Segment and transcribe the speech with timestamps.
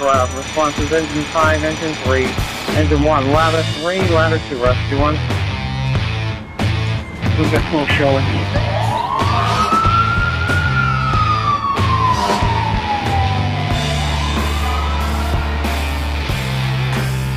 [0.00, 0.30] route.
[0.36, 2.24] Responses engine 5, engine 3,
[2.76, 5.14] engine 1, ladder 3, ladder 2, rescue 1.
[7.38, 8.24] We've got full showing.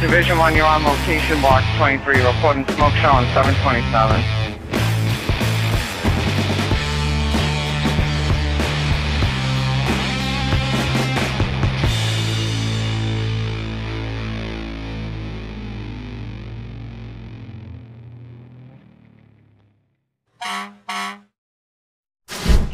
[0.02, 4.37] Division 1, you're on location, box 23, reporting smoke show on 727.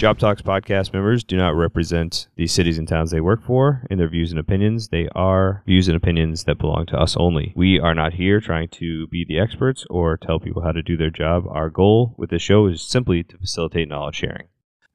[0.03, 3.97] Job Talks podcast members do not represent the cities and towns they work for in
[3.97, 4.89] their views and opinions.
[4.89, 7.53] They are views and opinions that belong to us only.
[7.55, 10.97] We are not here trying to be the experts or tell people how to do
[10.97, 11.45] their job.
[11.47, 14.47] Our goal with this show is simply to facilitate knowledge sharing.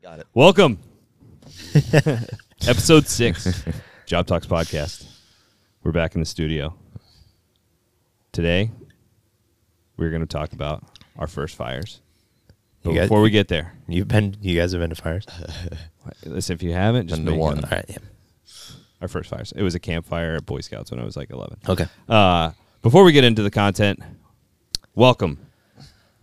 [0.03, 0.27] Got it.
[0.35, 0.79] Welcome.
[2.67, 3.65] Episode six,
[4.05, 5.07] Job Talks podcast.
[5.85, 6.75] We're back in the studio.
[8.33, 8.73] Today,
[9.97, 10.85] we're going to talk about
[11.19, 12.03] our first fires.
[12.89, 15.27] But guys- before we get there, You've been, you guys have been to fires.
[16.25, 17.65] listen, if you haven't, just Been to make one.
[17.65, 17.85] All right.
[17.89, 17.99] Yeah.
[19.01, 19.53] Our first fires.
[19.53, 21.59] It was a campfire at Boy Scouts when I was like 11.
[21.69, 21.87] Okay.
[22.09, 22.51] Uh,
[22.83, 24.01] before we get into the content,
[24.95, 25.39] welcome.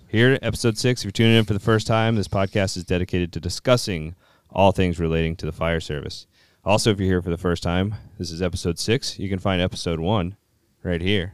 [0.08, 2.84] Here at episode six, if you're tuning in for the first time, this podcast is
[2.84, 4.16] dedicated to discussing
[4.50, 6.28] all things relating to the fire service.
[6.64, 9.20] Also, if you're here for the first time, this is episode six.
[9.20, 10.36] You can find episode one
[10.84, 11.34] right here.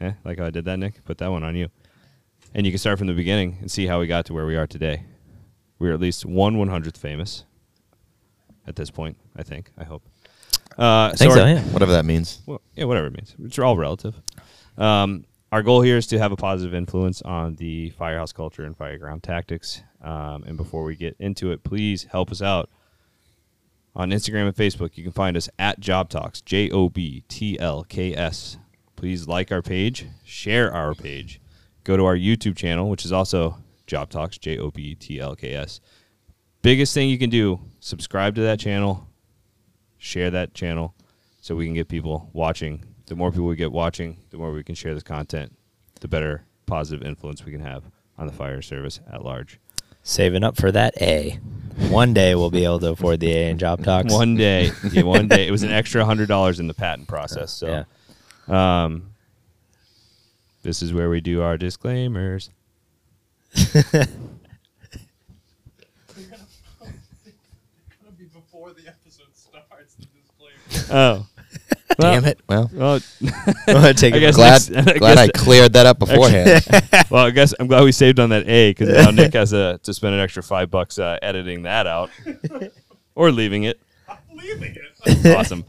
[0.00, 1.04] Eh, like how I did that, Nick?
[1.04, 1.68] Put that one on you.
[2.54, 4.56] And you can start from the beginning and see how we got to where we
[4.56, 5.04] are today.
[5.78, 7.44] We're at least one one hundredth famous
[8.66, 9.70] at this point, I think.
[9.78, 10.02] I hope.
[10.78, 11.62] Uh, I think so, our- yeah.
[11.64, 12.40] Whatever that means.
[12.46, 13.34] well, yeah, whatever it means.
[13.44, 14.20] It's all relative.
[14.76, 18.76] Um, our goal here is to have a positive influence on the firehouse culture and
[18.76, 19.82] fireground tactics.
[20.02, 22.70] Um, and before we get into it, please help us out
[23.96, 24.96] on Instagram and Facebook.
[24.96, 28.58] You can find us at Job Talks, J O B T L K S.
[28.96, 31.40] Please like our page, share our page,
[31.88, 33.56] go to our YouTube channel, which is also
[33.86, 35.80] Job Talks, J O B T L K S.
[36.60, 39.08] Biggest thing you can do: subscribe to that channel,
[39.96, 40.94] share that channel
[41.40, 42.84] so we can get people watching.
[43.06, 45.56] The more people we get watching, the more we can share this content,
[46.00, 47.84] the better positive influence we can have
[48.18, 49.58] on the fire service at large.
[50.02, 51.38] Saving up for that A.
[51.88, 54.12] One day we'll be able to afford the A in job talks.
[54.12, 57.50] One day, yeah, one day, it was an extra hundred dollars in the patent process.
[57.50, 57.86] So,
[58.46, 59.14] um,
[60.62, 62.50] this is where we do our disclaimers.
[63.82, 64.06] gonna
[68.32, 69.94] before the episode starts.
[69.94, 70.86] The disclaimer.
[70.90, 71.26] Oh,
[72.00, 72.40] Damn it.
[72.48, 73.00] Well, well,
[73.66, 76.64] Well, take I it guess glad next- I glad I cleared that up beforehand.
[77.10, 79.78] well, I guess I'm glad we saved on that A because now Nick has a,
[79.82, 82.10] to spend an extra five bucks uh, editing that out
[83.14, 83.80] or leaving it.
[84.08, 84.74] I'm leaving
[85.06, 85.36] it.
[85.36, 85.64] awesome.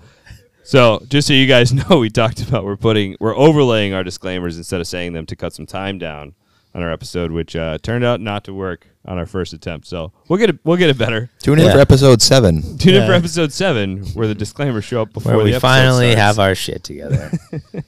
[0.69, 4.55] So, just so you guys know, we talked about we're putting we're overlaying our disclaimers
[4.55, 6.35] instead of saying them to cut some time down
[6.75, 9.87] on our episode, which uh, turned out not to work on our first attempt.
[9.87, 11.31] So we'll get it we'll get it better.
[11.39, 11.73] Tune in Yeah.
[11.73, 12.77] for episode seven.
[12.77, 13.17] Tune in for Yeah.
[13.17, 16.21] episode seven, where the disclaimers show up before where the we episode finally starts.
[16.21, 17.31] have our shit together.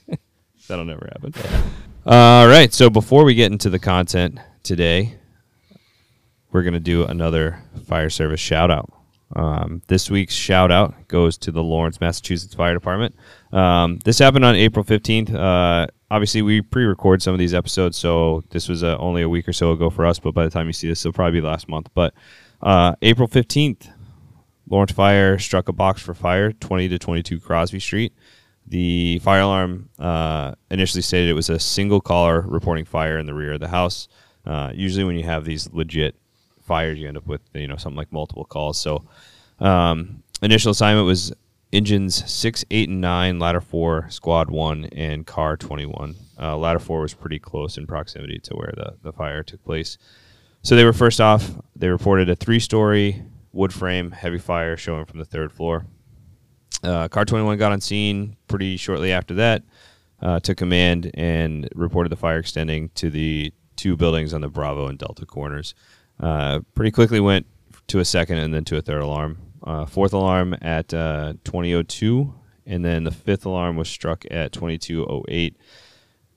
[0.68, 1.36] That'll never happen.
[2.08, 2.74] All right.
[2.74, 5.18] So before we get into the content today,
[6.52, 8.92] we're going to do another fire service shout out.
[9.36, 13.16] Um, this week's shout out goes to the Lawrence, Massachusetts Fire Department.
[13.52, 15.34] Um, this happened on April 15th.
[15.34, 19.30] Uh, obviously, we pre record some of these episodes, so this was uh, only a
[19.30, 21.40] week or so ago for us, but by the time you see this, it'll probably
[21.40, 21.90] be last month.
[21.94, 22.14] But
[22.62, 23.92] uh, April 15th,
[24.70, 28.14] Lawrence Fire struck a box for fire, 20 to 22 Crosby Street.
[28.68, 33.34] The fire alarm uh, initially stated it was a single caller reporting fire in the
[33.34, 34.08] rear of the house.
[34.46, 36.16] Uh, usually, when you have these legit
[36.72, 38.80] fires, you end up with you know something like multiple calls.
[38.80, 39.04] So,
[39.60, 41.34] um, initial assignment was
[41.74, 46.16] engines six, eight, and nine, ladder four, squad one, and car twenty one.
[46.40, 49.98] Uh, ladder four was pretty close in proximity to where the the fire took place.
[50.62, 51.52] So they were first off.
[51.76, 53.22] They reported a three-story
[53.52, 55.86] wood frame heavy fire showing from the third floor.
[56.84, 59.64] Uh, Car 21 got on scene pretty shortly after that,
[60.22, 64.88] uh, took command and reported the fire extending to the two buildings on the Bravo
[64.88, 65.74] and Delta corners.
[66.22, 67.48] Uh, pretty quickly went
[67.88, 69.40] to a second and then to a third alarm.
[69.64, 72.34] Uh, fourth alarm at uh, 2002,
[72.66, 75.58] and then the fifth alarm was struck at 2208,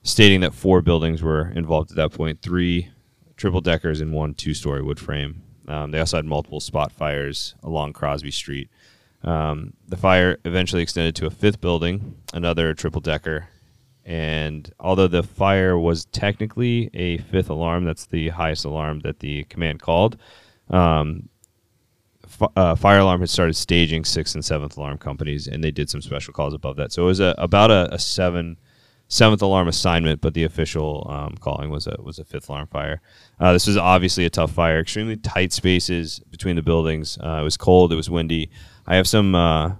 [0.03, 2.89] stating that four buildings were involved at that point three
[3.37, 5.43] triple deckers and one two story wood frame.
[5.67, 8.69] Um, they also had multiple spot fires along Crosby Street.
[9.23, 13.47] Um, the fire eventually extended to a fifth building, another triple decker.
[14.05, 19.45] And although the fire was technically a fifth alarm, that's the highest alarm that the
[19.45, 20.17] command called.
[20.69, 21.29] Um,
[22.27, 25.89] fi- uh, fire alarm had started staging sixth and seventh alarm companies, and they did
[25.89, 26.91] some special calls above that.
[26.91, 28.57] So it was a, about a, a seven
[29.07, 33.01] seventh alarm assignment, but the official um, calling was a was a fifth alarm fire.
[33.39, 37.17] Uh, this was obviously a tough fire, extremely tight spaces between the buildings.
[37.23, 38.51] Uh, it was cold, it was windy.
[38.85, 39.73] I have some uh,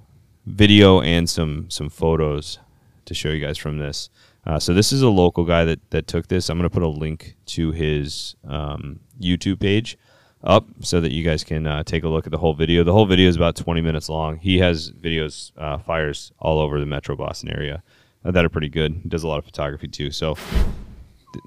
[0.47, 2.59] video and some some photos
[3.05, 4.09] to show you guys from this.
[4.45, 6.49] Uh, so this is a local guy that that took this.
[6.49, 9.97] I'm going to put a link to his um, YouTube page
[10.43, 12.83] up so that you guys can uh, take a look at the whole video.
[12.83, 14.37] The whole video is about 20 minutes long.
[14.37, 17.81] He has videos, uh, fires all over the Metro Boston area
[18.23, 18.99] uh, that are pretty good.
[19.03, 20.11] He does a lot of photography too.
[20.11, 20.35] So
[21.33, 21.45] th-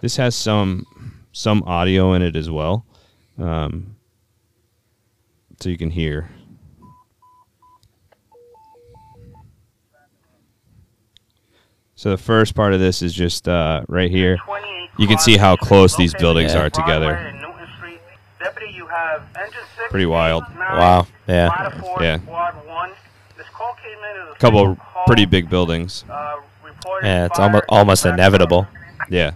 [0.00, 0.86] this has some
[1.34, 2.84] some audio in it as well,
[3.38, 3.96] um,
[5.60, 6.28] so you can hear.
[12.02, 14.36] So the first part of this is just uh, right here.
[14.98, 17.32] You can see how close these buildings are together.
[19.88, 20.42] Pretty wild.
[20.58, 21.06] Wow.
[21.28, 21.80] Yeah.
[22.00, 22.18] Yeah.
[24.32, 24.76] A couple
[25.06, 26.04] pretty big buildings.
[27.04, 28.66] Yeah, it's almost almost inevitable.
[29.08, 29.30] Yeah.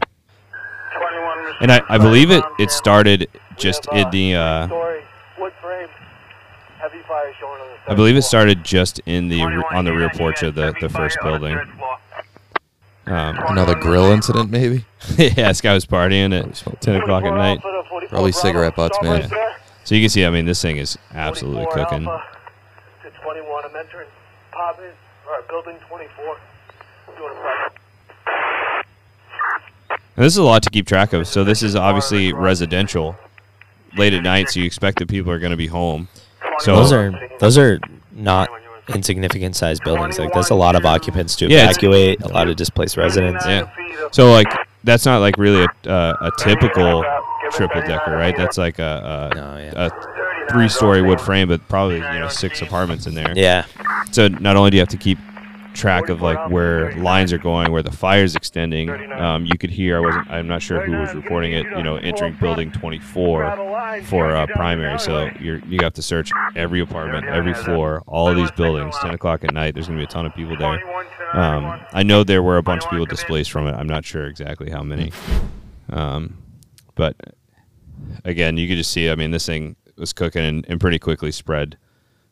[1.60, 4.68] And I, I believe it, it started just in the uh,
[7.86, 11.16] I believe it started just in the on the rear porch of the, the first
[11.22, 11.56] building.
[13.06, 14.84] Um, Another grill incident, maybe.
[15.16, 17.60] yeah, this guy was partying at ten o'clock at night.
[18.08, 19.28] Probably cigarette butts, man.
[19.84, 22.04] So you can see, I mean, this thing is absolutely cooking.
[22.04, 24.08] To 21, I'm entering
[24.52, 24.94] apartment,
[25.28, 26.36] or building 24.
[27.16, 27.72] Doing a private.
[30.16, 31.28] And this is a lot to keep track of.
[31.28, 33.16] So this is obviously residential.
[33.96, 36.08] Late at night, so you expect that people are going to be home.
[36.58, 37.78] So Those are those are
[38.12, 38.50] not
[38.94, 40.18] insignificant sized buildings.
[40.18, 43.44] Like there's a lot of occupants to Yeah, evacuate, a lot of displaced residents.
[43.46, 43.70] Yeah.
[44.12, 44.46] So like
[44.84, 47.04] that's not like really a, uh, a typical
[47.52, 48.36] triple decker, right?
[48.36, 49.86] That's like a, a, No, yeah.
[49.86, 53.32] a three story wood frame, but probably you know six apartments in there.
[53.34, 53.64] Yeah.
[54.12, 55.18] So not only do you have to keep
[55.76, 59.98] track of like where lines are going, where the fire's extending, um, you could hear.
[59.98, 60.30] I wasn't.
[60.30, 61.64] I'm not sure who was reporting it.
[61.76, 64.98] You know, entering building 24 for uh, primary.
[64.98, 68.96] So you're you have to search every apartment, every floor, all of these buildings.
[69.00, 69.74] 10 o'clock at night.
[69.74, 70.80] There's gonna be a ton of people there.
[71.32, 73.72] Um, I know there were a bunch of people displaced from it.
[73.72, 75.12] I'm not sure exactly how many.
[75.90, 76.38] Um,
[76.94, 77.16] but
[78.24, 79.10] again, you could just see.
[79.10, 81.76] I mean, this thing was cooking and, and pretty quickly spread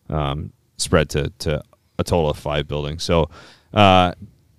[0.08, 1.62] um, spread to, to
[1.98, 3.02] a total of five buildings.
[3.02, 3.30] So,
[3.72, 4.12] uh,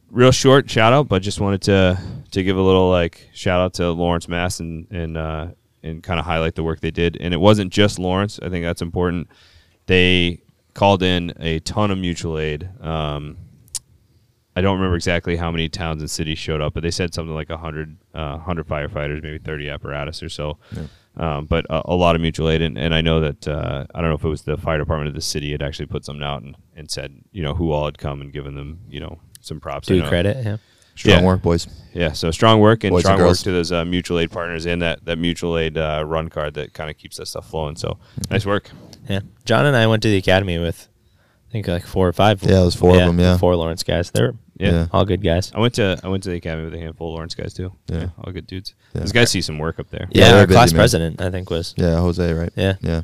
[0.09, 1.99] real short shout out, but just wanted to
[2.31, 5.47] to give a little like shout out to Lawrence Mass and and uh,
[5.83, 7.17] and kind of highlight the work they did.
[7.19, 8.39] And it wasn't just Lawrence.
[8.41, 9.29] I think that's important.
[9.85, 10.41] They
[10.73, 12.69] called in a ton of mutual aid.
[12.81, 13.37] Um,
[14.57, 17.35] I don't remember exactly how many towns and cities showed up, but they said something
[17.35, 20.57] like 100, uh, 100 firefighters, maybe 30 apparatus or so.
[21.17, 22.61] Um, but a, a lot of mutual aid.
[22.61, 25.07] And, and I know that, uh, I don't know if it was the fire department
[25.07, 27.85] of the city had actually put something out and, and said, you know, who all
[27.85, 29.89] had come and given them, you know, some props.
[29.89, 30.43] I Due credit.
[30.45, 30.57] Yeah.
[30.95, 31.25] Strong Yeah.
[31.25, 31.67] work, boys.
[31.93, 34.65] Yeah, so strong work and Boys and strong work to those uh, mutual aid partners
[34.65, 37.75] and that, that mutual aid uh, run card that kind of keeps that stuff flowing.
[37.75, 37.97] So
[38.29, 38.71] nice work.
[39.09, 39.19] Yeah.
[39.45, 40.87] John and I went to the academy with,
[41.49, 42.43] I think like four or five.
[42.43, 43.37] Yeah, it was four of them, yeah.
[43.37, 44.11] Four Lawrence guys.
[44.11, 44.71] They're Yeah.
[44.71, 44.87] Yeah.
[44.93, 45.51] all good guys.
[45.53, 47.73] I went to I went to the academy with a handful of Lawrence guys too.
[47.87, 48.07] Yeah.
[48.23, 48.73] all good dudes.
[48.93, 49.01] Yeah.
[49.01, 50.07] Those guys see some work up there.
[50.11, 50.79] Yeah, Yeah, our class man.
[50.79, 52.51] president, I think, was Yeah, Jose, right?
[52.55, 52.75] Yeah.
[52.81, 53.01] Yeah.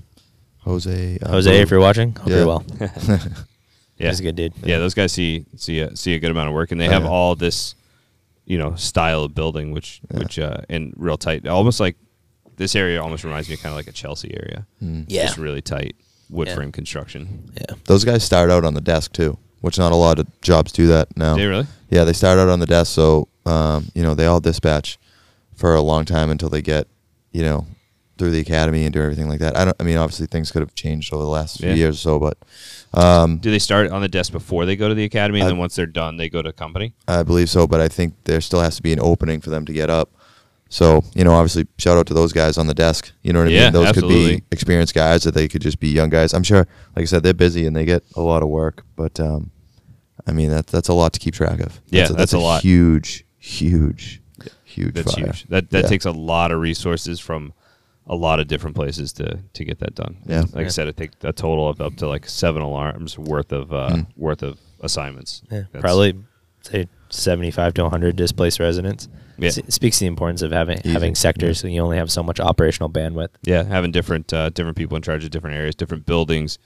[0.59, 1.19] Jose.
[1.21, 1.62] Uh, Jose.
[1.62, 2.35] If you're watching, hope Yeah.
[2.37, 2.66] you're well.
[3.97, 4.54] Yeah, He's a good dude.
[4.64, 6.92] Yeah, those guys see see a, see a good amount of work, and they Oh,
[6.92, 7.09] have yeah.
[7.09, 7.75] all this,
[8.45, 10.18] you know, style of building, which Yeah.
[10.19, 11.45] which uh, and real tight.
[11.47, 11.97] Almost like
[12.57, 14.66] this area almost reminds me of kind of like a Chelsea area.
[14.83, 15.06] Mm.
[15.07, 15.25] Yeah.
[15.25, 15.95] just really tight
[16.31, 16.56] wood Yeah.
[16.56, 17.52] frame construction.
[17.56, 17.75] Yeah.
[17.85, 20.87] Those guys start out on the desk too, which not a lot of jobs do
[20.87, 21.35] that now.
[21.35, 21.68] They really?
[21.89, 24.97] Yeah, they start out on the desk, so um, you know they all dispatch
[25.56, 26.87] for a long time until they get,
[27.31, 27.68] you know,
[28.18, 29.56] through the academy and do everything like that.
[29.57, 29.75] I don't.
[29.80, 32.37] I mean, obviously things could have changed over the last few years or so, but
[32.94, 35.49] um, Do they start on the desk before they go to the academy, and I-
[35.51, 36.94] then once they're done, they go to company?
[37.07, 37.68] I believe so.
[37.68, 40.09] But I think there still has to be an opening for them to get up.
[40.73, 43.11] So you know, obviously, shout out to those guys on the desk.
[43.23, 43.73] You know what I Yeah, mean?
[43.73, 46.33] Those could be experienced guys, that they could just be young guys.
[46.33, 48.85] I'm sure, like I said, they're busy and they get a lot of work.
[48.95, 49.51] But um,
[50.25, 51.81] I mean, that that's a lot to keep track of.
[51.90, 52.61] Yeah, that's a, that's a lot.
[52.63, 54.21] Huge, huge,
[54.63, 54.94] huge.
[54.94, 55.25] That's fire.
[55.25, 55.44] huge.
[55.49, 55.90] That that Yeah.
[55.90, 57.51] takes a lot of resources from
[58.07, 60.18] a lot of different places to to get that done.
[60.25, 60.45] Yeah.
[60.54, 63.73] like I said, it takes a total of up to like seven alarms worth of
[63.73, 64.07] uh, Mm.
[64.16, 65.42] worth of assignments.
[65.51, 66.16] Yeah, That's- probably
[66.61, 69.09] say 75 to 100 displaced residents.
[69.42, 69.48] Yeah.
[69.48, 70.92] S- speaks to the importance of having Easy.
[70.92, 73.30] having sectors, so you only have so much operational bandwidth.
[73.44, 76.57] Yeah, having different uh, different people in charge of different areas, different buildings,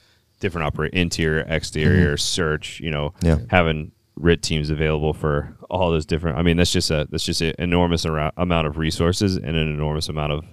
[0.41, 2.79] different operate interior, exterior, search.
[2.81, 3.39] You know, Yeah.
[3.49, 6.37] having RIT teams available for all those different.
[6.37, 9.67] I mean, that's just a that's just an enormous arou- amount of resources and an
[9.69, 10.43] enormous amount of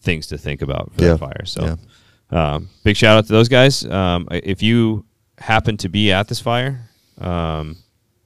[0.00, 1.12] things to think about for Yeah.
[1.12, 1.44] the fire.
[1.44, 1.76] So,
[2.32, 2.54] Yeah.
[2.54, 3.84] um, big shout out to those guys.
[3.84, 5.04] Um, if you
[5.38, 6.88] happen to be at this fire,
[7.20, 7.76] um,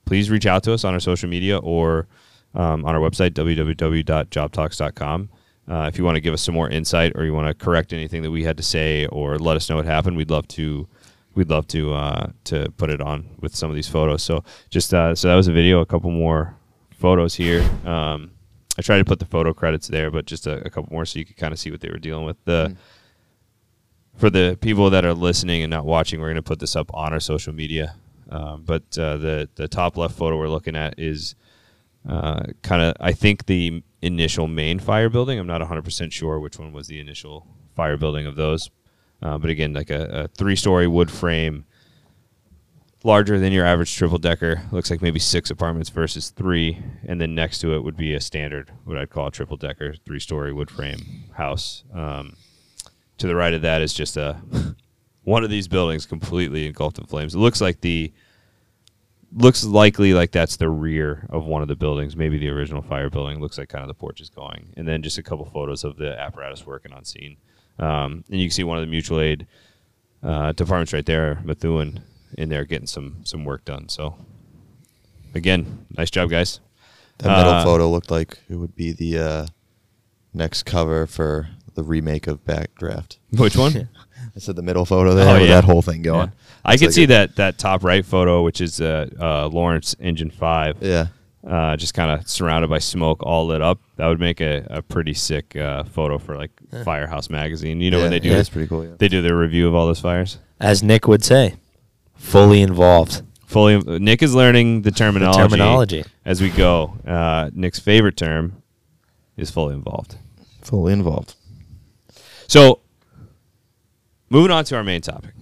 [0.04, 2.06] please reach out to us on our social media or
[2.54, 5.28] um, on our website www.jobtalks.com.
[5.68, 7.92] Uh, if you want to give us some more insight or you want to correct
[7.92, 10.88] anything that we had to say or let us know what happened, we'd love to.
[11.34, 14.22] We'd love to uh, to put it on with some of these photos.
[14.22, 15.80] So just uh, so that was a video.
[15.80, 16.54] A couple more
[16.90, 17.62] photos here.
[17.86, 18.32] Um,
[18.78, 21.18] I tried to put the photo credits there, but just a, a couple more so
[21.18, 22.36] you could kind of see what they were dealing with.
[22.44, 22.76] The
[24.16, 26.90] for the people that are listening and not watching, we're going to put this up
[26.92, 27.94] on our social media.
[28.30, 31.34] Um, but uh, the the top left photo we're looking at is
[32.08, 35.38] uh, kind of I think the initial main fire building.
[35.38, 38.70] I'm not 100 percent sure which one was the initial fire building of those.
[39.22, 41.64] Uh, but again, like a, a three story wood frame,
[43.04, 44.62] larger than your average triple decker.
[44.72, 48.20] Looks like maybe six apartments versus three, and then next to it would be a
[48.20, 51.84] standard, what I'd call a triple decker, three story wood frame house.
[51.94, 52.36] Um,
[53.18, 54.42] to the right of that is just a
[55.22, 57.34] one of these buildings completely engulfed in flames.
[57.34, 58.12] It looks like the
[59.34, 63.10] looks likely like that's the rear of one of the buildings, maybe the original fire
[63.10, 63.40] building.
[63.40, 65.96] Looks like kind of the porch is going, and then just a couple photos of
[65.96, 67.36] the apparatus working on scene.
[67.78, 69.46] Um, and you can see one of the mutual aid
[70.22, 72.00] uh, departments right there, Methuen,
[72.38, 73.88] in there getting some some work done.
[73.88, 74.16] So
[75.34, 76.60] again, nice job, guys.
[77.18, 79.46] That middle Uh, photo looked like it would be the uh,
[80.34, 83.18] next cover for the remake of Backdraft.
[83.30, 83.88] Which one?
[84.36, 85.60] I said the middle photo there Oh, with yeah.
[85.60, 86.28] that whole thing going.
[86.28, 86.34] Yeah.
[86.64, 89.48] I It's could like see a- that that top right photo, which is uh, uh,
[89.48, 90.76] Lawrence Engine Five.
[90.80, 91.06] Yeah.
[91.46, 93.80] uh, just kind of surrounded by smoke, all lit up.
[93.96, 96.50] That would make a, a pretty sick uh, photo for like
[96.84, 97.80] Firehouse magazine.
[97.80, 98.84] You know yeah, when they do yeah, that's pretty cool.
[98.84, 98.92] Yeah.
[98.98, 100.38] they do their review of all those fires.
[100.60, 101.56] As Nick would say,
[102.14, 103.22] fully involved.
[103.46, 106.04] Fully, Nick is learning the terminology, terminology.
[106.24, 106.96] as we go.
[107.06, 108.62] Uh, Nick's favorite term
[109.36, 110.16] is fully involved.
[110.62, 111.34] Fully involved.
[112.46, 112.80] So,
[114.30, 115.32] moving on to our main topic,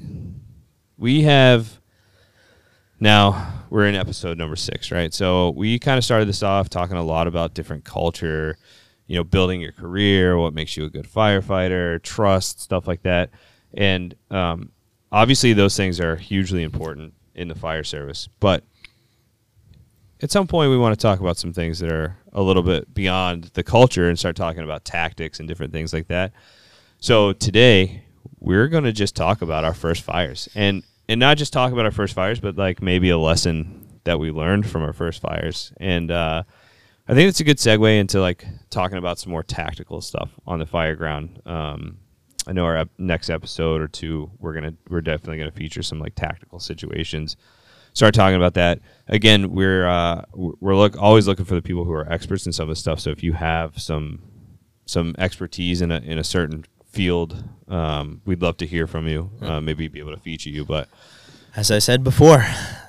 [1.01, 1.81] we have
[3.01, 5.15] now we're in episode number six, right?
[5.15, 8.59] So we kind of started this off talking a lot about different culture,
[9.07, 13.31] you know, building your career, what makes you a good firefighter, trust, stuff like that,
[13.73, 14.73] and um,
[15.11, 18.63] obviously those things are hugely important in the fire service, but
[20.23, 22.93] at some point we want to talk about some things that are a little bit
[22.93, 26.33] beyond the culture and start talking about tactics and different things like that.
[26.99, 28.05] So today
[28.39, 31.85] we're going to just talk about our first fires and and not just talk about
[31.85, 35.73] our first fires, but like maybe a lesson that we learned from our first fires.
[35.79, 36.45] And uh,
[37.09, 40.61] I think it's a good segue into like talking about some more tactical stuff on
[40.61, 41.43] the fire ground.
[41.45, 41.99] Um,
[42.47, 45.99] I know our ep- next episode or two, we're gonna we're definitely gonna feature some
[45.99, 47.37] like tactical situations.
[47.93, 49.51] Start talking about that again.
[49.51, 52.69] We're uh, we're look always looking for the people who are experts in some of
[52.69, 53.01] this stuff.
[53.01, 54.23] So if you have some
[54.87, 59.31] some expertise in a in a certain field, um, we'd love to hear from you.
[59.41, 60.89] Uh, maybe be able to feature you, but
[61.57, 62.45] As I said before,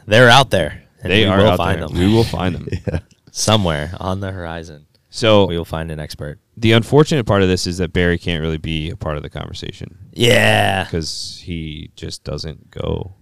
[0.05, 0.84] they're out there.
[1.03, 1.88] And they we are will out find there.
[1.88, 1.98] them.
[1.98, 2.67] We will find them.
[3.31, 4.86] somewhere on the horizon.
[5.10, 6.39] So We will find an expert.
[6.55, 9.29] the unfortunate part of this is that Barry can't really be a part of the
[9.29, 10.84] conversation Yeah.
[10.86, 13.13] because he just doesn't go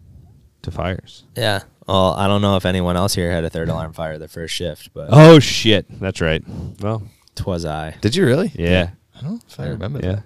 [0.61, 1.23] to fires.
[1.35, 1.63] Yeah.
[1.87, 4.53] Well, I don't know if anyone else here had a third alarm fire the first
[4.53, 6.43] shift, but Oh shit, that's right.
[6.81, 7.01] Well,
[7.35, 7.95] twas I.
[8.01, 8.51] Did you really?
[8.53, 10.11] yeah, I don't know if I remember yeah.
[10.15, 10.23] that.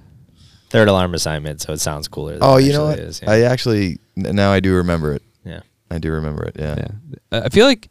[0.73, 2.33] Third alarm assignment, so it sounds cooler.
[2.33, 2.99] Than Oh, it you know what?
[2.99, 3.29] yeah.
[3.31, 5.21] I actually now I do remember it.
[5.45, 5.61] yeah.
[5.89, 6.55] I do remember it.
[6.59, 6.87] Yeah.
[7.31, 7.89] Yeah, I feel like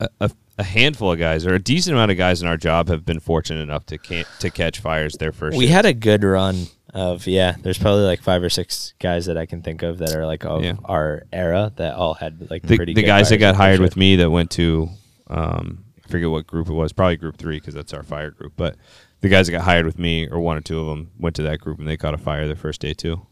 [0.00, 2.88] a, a, a handful of guys or a decent amount of guys in our job
[2.88, 5.56] have been fortunate enough to can to catch fires their first.
[5.56, 5.74] We shift.
[5.74, 7.56] had a good run of yeah.
[7.62, 10.44] There's probably like five or six guys that I can think of that are like
[10.44, 10.74] of Yeah.
[10.84, 12.92] our era that all had like the, pretty.
[12.94, 14.90] the good guys that got hired with me that went to
[15.28, 18.52] um, I forget what group it was, probably group three because that's our fire group.
[18.56, 18.76] But
[19.20, 21.42] the guys that got hired with me, or one or two of them, went to
[21.42, 23.26] that group and they caught a fire their first day too,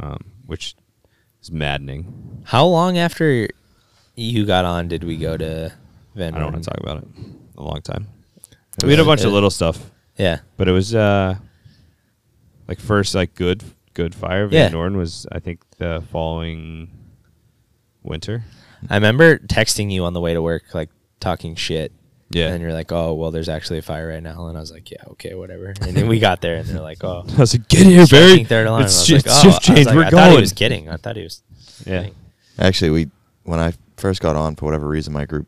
[0.00, 0.74] um, which
[1.42, 2.42] is maddening.
[2.44, 3.48] How long after
[4.14, 5.72] you got on did we go to
[6.14, 6.34] Van?
[6.34, 7.08] I don't want to talk about it.
[7.56, 8.08] A long time.
[8.82, 10.40] We had a bunch of Uh, little stuff, Yeah.
[10.56, 11.36] but it was uh,
[12.68, 13.62] like first like good
[13.94, 14.46] good fire.
[14.46, 14.68] Van Yeah.
[14.68, 16.88] Norden was I think the following
[18.02, 18.44] winter.
[18.88, 20.88] I remember texting you on the way to work, like
[21.20, 21.92] talking shit.
[22.34, 22.48] Yeah.
[22.48, 24.46] And you're like, oh, well, there's actually a fire right now.
[24.46, 25.74] And I was like, yeah, okay, whatever.
[25.80, 28.06] And then we got there and they're like, oh, I was like, get here, Barry.
[28.06, 28.82] striking third alarm.
[28.84, 29.42] It's I was shift, like, oh.
[29.42, 29.86] shift I change.
[29.86, 30.22] like, We're I going.
[30.24, 30.88] thought he was kidding.
[30.88, 31.42] I thought he was.
[31.86, 31.98] Yeah.
[31.98, 32.14] kidding.
[32.58, 33.10] Actually, we
[33.44, 35.46] when I first got on for whatever reason, my group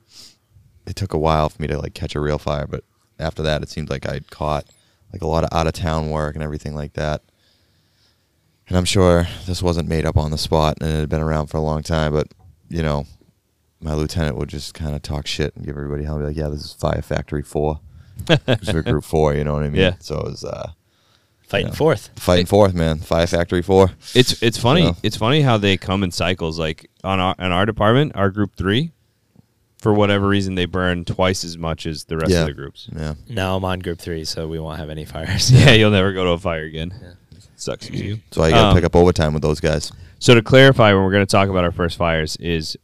[0.87, 2.85] it took a while for me to like catch a real fire, but
[3.19, 4.67] after that, it seemed like I'd caught
[5.13, 7.23] like a lot of out of town work and everything like that.
[8.69, 11.47] And I'm sure this wasn't made up on the spot, and it had been around
[11.49, 12.13] for a long time.
[12.13, 12.29] But
[12.69, 13.07] you know,
[13.85, 16.19] my lieutenant would just kind of talk shit and give everybody hell.
[16.19, 17.81] Be like, "Yeah, this is Fire Factory Four,
[18.29, 19.81] It's for Group Four, You know what I mean?
[19.81, 19.95] Yeah.
[20.01, 20.73] So it was uh,
[21.47, 21.75] Fighting Yeah.
[21.75, 22.11] fourth.
[22.17, 22.99] Fighting fourth, man.
[22.99, 23.91] Fire Factory Four.
[24.15, 24.85] It's it's funny.
[24.85, 24.93] Yeah.
[25.03, 26.59] It's funny how they come in cycles.
[26.59, 28.93] Like on our in our department, our group three,
[29.79, 32.41] for whatever reason, they burn twice as much as the rest Yeah.
[32.41, 32.89] of the groups.
[32.97, 33.15] Yeah.
[33.29, 35.53] Now I'm on group three, so we won't have any fires.
[35.53, 36.95] Yeah, you'll never go to a fire again.
[37.57, 38.19] Sucks for you.
[38.33, 39.93] So I got to Um, pick up overtime with those guys.
[40.19, 42.77] So to clarify, when we're going to talk about our first fires, is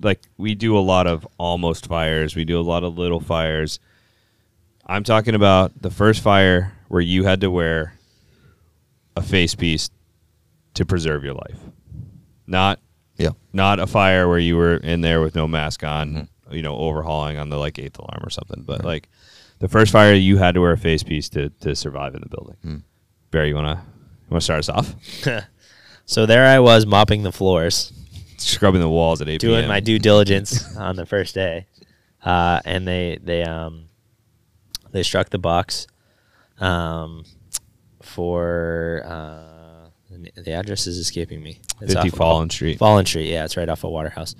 [0.00, 2.36] like we do a lot of almost fires.
[2.36, 3.78] We do a lot of little fires.
[4.86, 7.94] I'm talking about the first fire where you had to wear
[9.16, 9.90] a face piece
[10.74, 11.58] to preserve your life,
[12.46, 12.80] not
[13.16, 13.30] Yeah.
[13.52, 16.54] not a fire where you were in there with no mask on, mm-hmm.
[16.54, 18.62] you know, overhauling on the like eighth alarm or something.
[18.62, 19.08] But like
[19.58, 22.28] the first fire, you had to wear a face piece to to survive in the
[22.28, 22.56] building.
[22.62, 22.76] Hmm.
[23.30, 24.94] Barry, you wanna you wanna start us off?
[26.06, 27.92] So there I was mopping the floors,
[28.42, 29.68] Scrubbing the walls at eight doing p.m.
[29.68, 31.66] my due diligence on the first day,
[32.24, 33.88] uh, and they they um
[34.92, 35.86] they struck the box
[36.58, 37.24] um,
[38.02, 39.88] for uh,
[40.36, 41.60] the- address is escaping me.
[41.80, 42.78] It's 50 off- Follen Street.
[42.78, 44.34] Follen Street, yeah, it's right off of Waterhouse.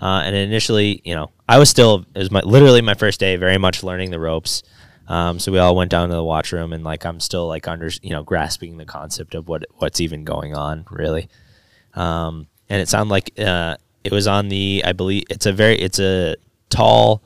[0.00, 3.36] Uh, and initially, you know, I was still it was my literally my first day,
[3.36, 4.62] very much learning the ropes.
[5.08, 7.66] Um, so we all went down to the watch room, and like I'm still like
[7.66, 11.28] under you know grasping the concept of what what's even going on, really.
[11.94, 15.76] Um, and it sounded like uh, it was on the I believe it's a very
[15.76, 16.36] it's a
[16.70, 17.22] tall,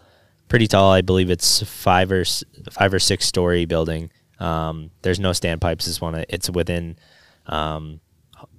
[0.49, 0.93] pretty tall.
[0.93, 2.25] I believe it's five or
[2.71, 4.11] five or six story building.
[4.39, 5.87] Um, there's no standpipes.
[5.87, 6.25] It's one.
[6.29, 6.97] It's within
[7.47, 8.01] um,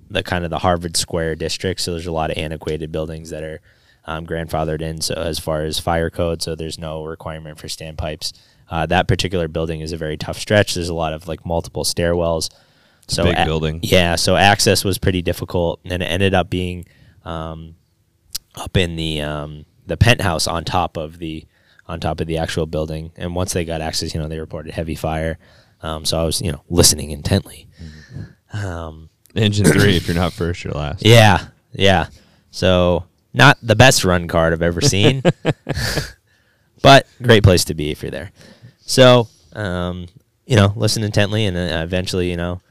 [0.09, 1.81] the kind of the Harvard Square district.
[1.81, 3.61] So there's a lot of antiquated buildings that are
[4.05, 5.01] um, grandfathered in.
[5.01, 8.33] So as far as fire code, so there's no requirement for standpipes.
[8.69, 10.75] Uh, that particular building is a very tough stretch.
[10.75, 12.50] There's a lot of like multiple stairwells.
[13.12, 13.80] So big a- building.
[13.84, 16.86] Yeah, so access was pretty difficult, and it ended up being
[17.25, 17.75] um,
[18.56, 21.46] up in the um, the penthouse on top of the
[21.88, 23.12] on top of the actual building.
[23.18, 25.38] And once they got access, you know, they reported heavy fire.
[25.82, 27.68] Um, so I was, you know, listening intently.
[28.53, 31.06] Um, Engine three, if you're not first, you're last.
[31.06, 32.08] yeah, yeah.
[32.51, 35.24] So not the best run card I've ever seen,
[36.82, 38.32] but great place to be if you're there.
[38.82, 40.08] So, um,
[40.45, 42.62] you know, listen intently, and then eventually, you know,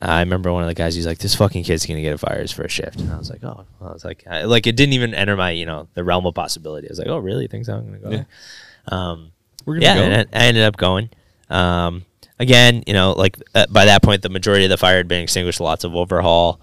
[0.00, 0.94] I remember one of the guys.
[0.94, 3.30] He's like, "This fucking kid's gonna get a fire his first shift," and I was
[3.30, 6.02] like, "Oh," I was like, I, "Like it didn't even enter my, you know, the
[6.04, 7.46] realm of possibility." I was like, "Oh, really?
[7.46, 8.16] Thinks I'm gonna go?" Yeah.
[8.16, 9.32] there?" Um,
[9.66, 10.02] We're gonna yeah, go.
[10.02, 11.10] and I I ended up going.
[11.50, 12.04] Um,
[12.38, 15.22] again, you know, like uh, by that point, the majority of the fire had been
[15.22, 15.60] extinguished.
[15.60, 16.60] Lots of overhaul,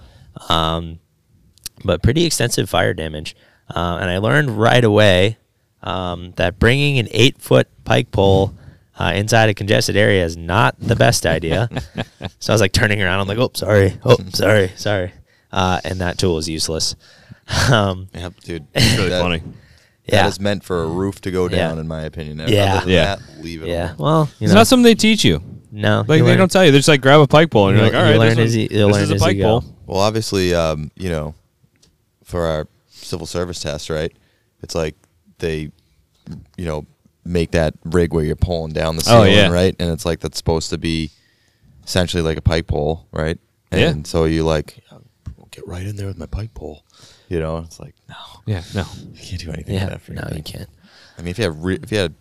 [0.50, 1.00] um,
[1.86, 3.36] but pretty extensive fire damage.
[3.74, 5.38] Uh, and I learned right away
[5.84, 8.54] um, that bringing an eight foot pike pole
[9.00, 11.70] uh, inside a congested area is not the best idea.
[12.40, 13.20] so I was like turning around.
[13.22, 15.14] I'm like, oh, sorry, oh, sorry, sorry,
[15.52, 16.96] uh, and that tool is useless.
[17.72, 18.68] Um, Yeah, dude.
[18.76, 19.42] It's really that, funny.
[20.06, 21.82] yeah, That is meant for a roof to go down, Yeah.
[21.82, 22.38] in my opinion.
[22.48, 22.84] Yeah.
[22.86, 23.16] Yeah.
[23.16, 23.96] that, leave it yeah.
[23.96, 23.98] alone.
[23.98, 25.42] Well, you It's know, not something they teach you.
[25.72, 26.72] no, Like they learn- don't tell you.
[26.72, 28.38] They just like grab a pike pole and you're You'll- like, all you'll right, learn
[28.38, 29.64] this, one- you- this learn is a pike pole.
[29.88, 31.34] Well, obviously, um, you know,
[32.24, 34.12] for our civil service test, right?
[34.62, 34.96] It's like
[35.40, 35.72] they,
[36.56, 36.86] you know,
[37.30, 39.50] make that rig where you're pulling down the Oh, ceiling, yeah.
[39.50, 39.76] right?
[39.80, 41.12] And it's like that's supposed to be
[41.86, 43.38] essentially like a pike pole, right?
[43.72, 43.90] Yeah.
[43.90, 44.80] And so you like
[45.52, 46.84] get right in there with my pike pole.
[47.28, 48.16] You know, it's like no,
[48.48, 48.86] Yeah, no.
[49.14, 49.76] you can't do anything.
[49.76, 50.70] Yeah, with that for no, you can't.
[51.18, 52.16] I mean, if you have re- if you had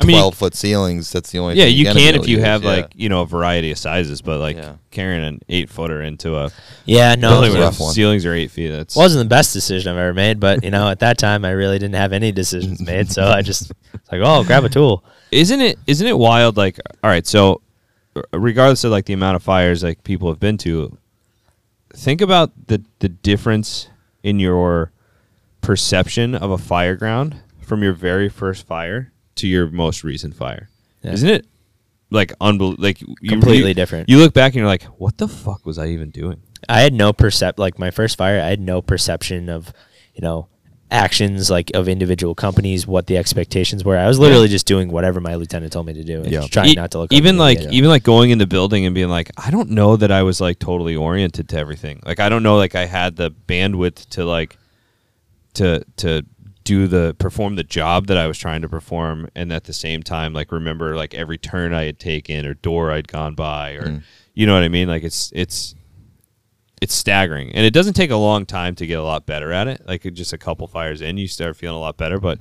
[0.00, 1.54] I mean, twelve foot ceilings, that's the only.
[1.54, 2.70] Yeah, thing you you're can if you to have yeah.
[2.70, 4.74] like you know a variety of sizes, but like Yeah.
[4.90, 6.50] carrying an eight footer into a
[6.84, 7.92] Yeah, no, building a rough one.
[7.94, 8.70] ceilings are eight feet.
[8.70, 11.50] That's wasn't the best decision I've ever made, but you know, at that time I
[11.50, 15.04] really didn't have any decisions made, so I just it's like, oh, grab a tool.
[15.30, 17.60] isn't it isn't it wild like all right so
[18.32, 20.96] regardless of like the amount of fires like people have been to
[21.94, 23.88] think about the the difference
[24.24, 24.90] in your
[25.60, 30.68] perception of a fire ground from your very first fire to your most recent fire
[31.02, 31.12] Yeah.
[31.12, 31.46] isn't it
[32.10, 34.08] like unbel- like you, Completely you- different.
[34.08, 36.94] you look back and you're like what the fuck was i even doing I had
[36.94, 38.40] no percept like my first fire.
[38.40, 39.70] I had no perception of,
[40.14, 40.48] you know,
[40.90, 43.98] actions like of individual companies, what the expectations were.
[43.98, 46.46] I was literally just doing whatever my lieutenant told me to do, and Yeah.
[46.46, 47.12] trying E- not to look.
[47.12, 50.10] even like even like going in the building and being like i don't know that
[50.10, 53.30] i was like totally oriented to everything like i don't know like i had the
[53.46, 54.56] bandwidth to like
[55.52, 56.24] to to
[56.64, 60.02] do the perform the job that i was trying to perform and at the same
[60.02, 63.84] time like remember like every turn i had taken or door i'd gone by or
[63.86, 64.02] Mm.
[64.32, 65.74] you know what i mean like it's it's
[66.80, 69.68] it's staggering and it doesn't take a long time to get a lot better at
[69.68, 72.38] it like just a couple fires in you start feeling a lot better but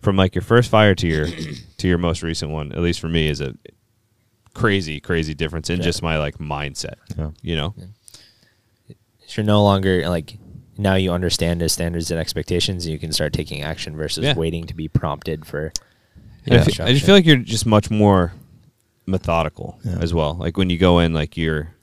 [0.00, 1.26] from like your first fire to your
[1.76, 3.54] to your most recent one at least for me is a
[4.54, 5.84] crazy crazy difference in Yeah.
[5.84, 7.30] just my like mindset Yeah.
[7.42, 7.74] you know
[9.36, 10.38] you're no longer like
[10.76, 14.34] now you understand the standards and expectations, and you can start taking action versus Yeah.
[14.34, 15.72] waiting to be prompted for.
[16.46, 18.32] And I, fe- I just feel like you're just much more
[19.06, 19.98] methodical Yeah.
[20.00, 20.34] as well.
[20.34, 21.74] Like when you go in, like you're,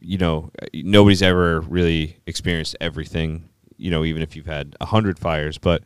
[0.00, 3.48] you know, nobody's ever really experienced everything.
[3.76, 5.82] You know, even if you've had a hundred fires, but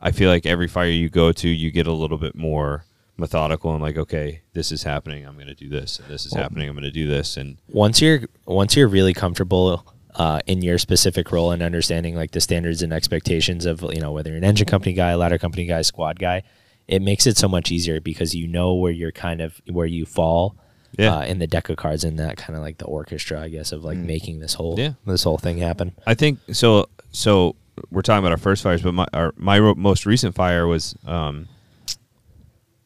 [0.00, 2.84] I feel like every fire you go to, you get a little bit more
[3.16, 5.26] methodical and like, okay, this is happening.
[5.26, 6.68] I'm going to do this, and this is happening.
[6.68, 9.84] I'm going to do this, and once you're once you're really comfortable
[10.14, 14.12] uh, in your specific role and understanding like the standards and expectations of you know
[14.12, 16.42] whether you're an engine company guy, ladder company guy, squad guy,
[16.86, 20.06] it makes it so much easier because you know where you're kind of where you
[20.06, 20.56] fall
[20.98, 21.16] Yeah.
[21.18, 23.72] uh, in the deck of cards in that kind of like the orchestra, I guess,
[23.72, 24.92] of like making this whole Yeah.
[25.06, 25.92] this whole thing happen.
[26.06, 26.86] I think so.
[27.12, 27.56] So
[27.90, 31.46] we're talking about our first fires, but my our, my most recent fire was um,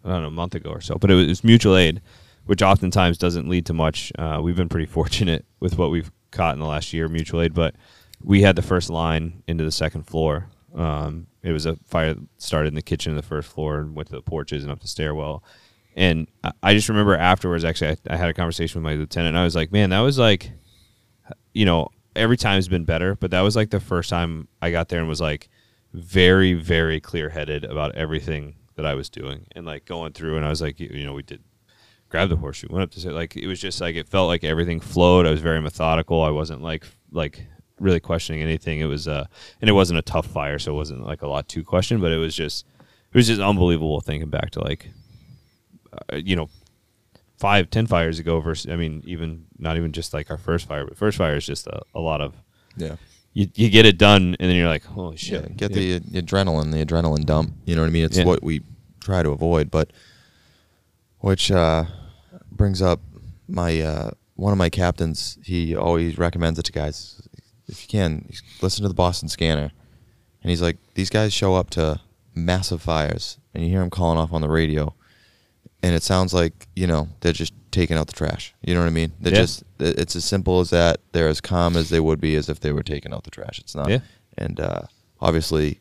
[0.05, 2.01] I don't know a month ago or so, but it was, it was mutual aid,
[2.47, 4.13] which oftentimes doesn't lead to much.
[4.19, 7.55] Uh, we've been pretty fortunate with what we've caught in the last year, mutual aid,
[7.55, 7.77] but
[8.23, 10.49] we had the first line into the second floor.
[10.75, 13.95] Um, it was a fire that started in the kitchen of the first floor and
[13.95, 15.45] went to the porches and up the stairwell.
[15.95, 16.27] And
[16.63, 19.37] I, just remember afterwards, actually, I, I had a conversation with my lieutenant.
[19.37, 20.51] I was like, man, that was like,
[21.53, 24.89] you know, every time's been better, but that was like the first time I got
[24.89, 25.51] there and was like
[25.93, 30.37] very, very clear headed about everything that I was doing and like going through.
[30.37, 31.43] And I was like, you know, we did
[32.13, 34.45] grab the horseshoe, went up to say, like, it was just like, it felt like
[34.45, 35.27] everything flowed.
[35.27, 36.23] I was very methodical.
[36.23, 37.47] I wasn't like, like,
[37.81, 38.81] really questioning anything.
[38.81, 39.25] It was, uh,
[39.61, 42.13] and it wasn't a tough fire, so it wasn't like a lot to question, but
[42.13, 42.67] it was just,
[43.13, 44.91] it was just unbelievable thinking back to like,
[46.13, 46.51] uh, you know,
[47.39, 50.85] five, ten fires ago versus, I mean, even not even just like our first fire,
[50.85, 52.35] but first fire is just a, a lot of,
[52.77, 52.97] Yeah.
[53.33, 55.57] you, you get it done and then you're like, holy Yeah, shit.
[55.57, 57.55] get the adrenaline, the adrenaline dump.
[57.65, 58.05] You know what I mean?
[58.05, 58.27] It's Yeah.
[58.27, 58.61] what we
[59.01, 59.91] try to avoid, but
[61.21, 61.85] which uh,
[62.63, 63.01] brings up
[63.49, 65.37] my uh, one of my captains.
[65.43, 67.21] He always recommends it to guys.
[67.67, 68.29] If you can,
[68.61, 69.73] listen to the Boston Scanner,
[70.43, 72.01] and he's like, these guys show up to
[72.37, 74.95] massive fires, and you hear them calling off on the radio,
[75.83, 78.55] and it sounds like you know they're just taking out the trash.
[78.63, 79.13] You know what I mean?
[79.21, 79.41] They're Yeah.
[79.41, 81.01] just it's as simple as that.
[81.11, 83.59] They're as calm as they would be as if they were taking out the trash.
[83.59, 83.91] It's not.
[83.91, 84.01] Yeah.
[84.39, 84.83] And uh,
[85.21, 85.81] obviously,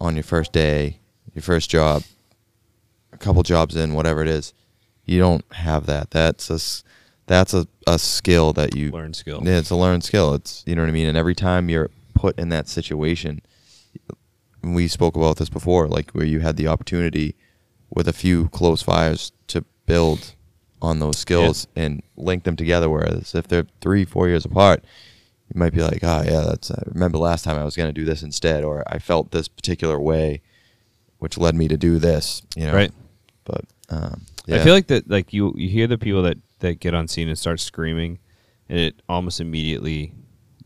[0.00, 1.00] on your first day,
[1.34, 2.04] your first job,
[3.12, 4.54] a couple jobs in, whatever it is,
[5.08, 6.10] you don't have that.
[6.10, 6.58] That's a
[7.26, 9.40] that's a, a skill that you learn skill.
[9.42, 10.34] Yeah, it's a learned skill.
[10.34, 11.08] It's you know what I mean.
[11.08, 13.40] And every time you're put in that situation,
[14.62, 17.34] we spoke about this before, like where you had the opportunity
[17.90, 20.34] with a few close fires to build
[20.82, 22.88] on those skills and link them together.
[22.90, 24.84] Whereas if they're three, four years apart,
[25.52, 26.70] you might be like, oh yeah, that's.
[26.70, 29.48] I remember last time I was going to do this instead, or I felt this
[29.48, 30.42] particular way,
[31.18, 32.42] which led me to do this.
[32.54, 32.92] You know, Right.
[33.44, 36.94] But um, I feel like that, like you, you hear the people that, that get
[36.94, 38.18] on scene and start screaming
[38.68, 40.12] and it almost immediately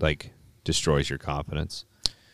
[0.00, 0.32] like
[0.64, 1.84] destroys your confidence.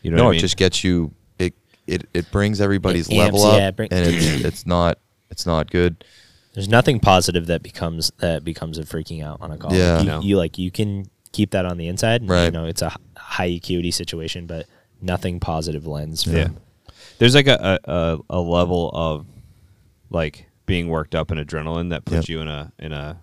[0.01, 0.39] You know no, what I it mean?
[0.41, 1.13] just gets you.
[1.37, 1.53] It
[1.87, 4.97] it it brings everybody's It level amps- up, yeah, bring- and it's it's not
[5.29, 6.03] it's not good.
[6.53, 9.73] There's nothing positive that becomes that becomes a freaking out on a call.
[9.73, 9.93] Yeah.
[9.97, 10.21] Like, you, No.
[10.21, 12.21] you like you can keep that on the inside.
[12.21, 14.65] and, You know, it's a high acuity situation, but
[15.01, 16.23] nothing positive lens.
[16.23, 16.47] From, Yeah.
[17.19, 19.25] There's like a, a, a, a level of
[20.09, 22.29] like being worked up in adrenaline that puts Yep.
[22.29, 23.19] you in a in a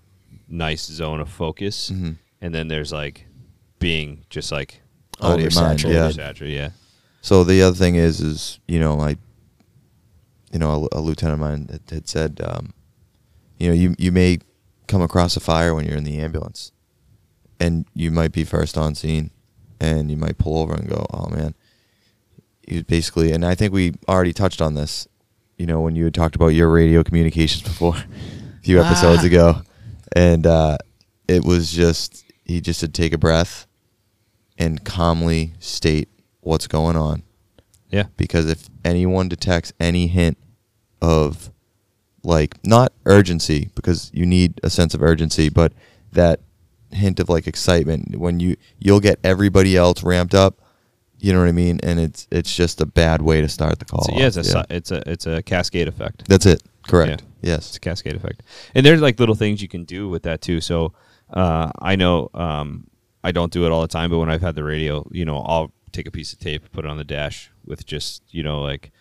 [0.48, 2.16] nice zone of focus, Mhm.
[2.40, 3.26] and then there's like
[3.78, 4.80] being just like
[5.22, 5.92] Out of your mind, Oversaturated.
[5.94, 6.08] yeah.
[6.32, 6.52] oversaturated.
[6.54, 6.70] Yeah,
[7.22, 9.16] So the other thing is, is you know, I,
[10.52, 12.72] you know, a, a lieutenant of mine had, had said, um,
[13.58, 14.38] you know, you you may
[14.88, 16.72] come across a fire when you're in the ambulance,
[17.60, 19.30] and you might be first on scene,
[19.80, 21.54] and you might pull over and go, oh man,
[22.68, 25.06] you basically, and I think we already touched on this,
[25.56, 29.26] you know, when you had talked about your radio communications before, a few episodes Ah.
[29.26, 29.62] ago,
[30.14, 30.78] and uh,
[31.28, 33.66] it was just he just said take a breath,
[34.58, 36.08] and calmly state
[36.40, 37.22] what's going on.
[37.90, 40.36] Yeah, because if anyone detects any hint
[41.00, 41.50] of
[42.22, 45.72] like not urgency because you need a sense of urgency but
[46.10, 46.40] that
[46.90, 50.60] hint of like excitement when you you'll get everybody else ramped up
[51.18, 53.84] you know what i mean and it's it's just a bad way to start the
[53.84, 56.28] call So, yeah, it's a si- it's a it's a cascade effect.
[56.28, 57.52] that's it correct Yeah.
[57.54, 58.42] yes It's a cascade effect.
[58.74, 60.60] And there's like little things you can do with that too.
[60.60, 60.92] So
[61.30, 62.86] uh, I know um,
[63.24, 65.38] I don't do it all the time, but when I've had the radio, you know,
[65.38, 68.60] I'll take a piece of tape, put it on the dash with just, you know,
[68.60, 68.92] like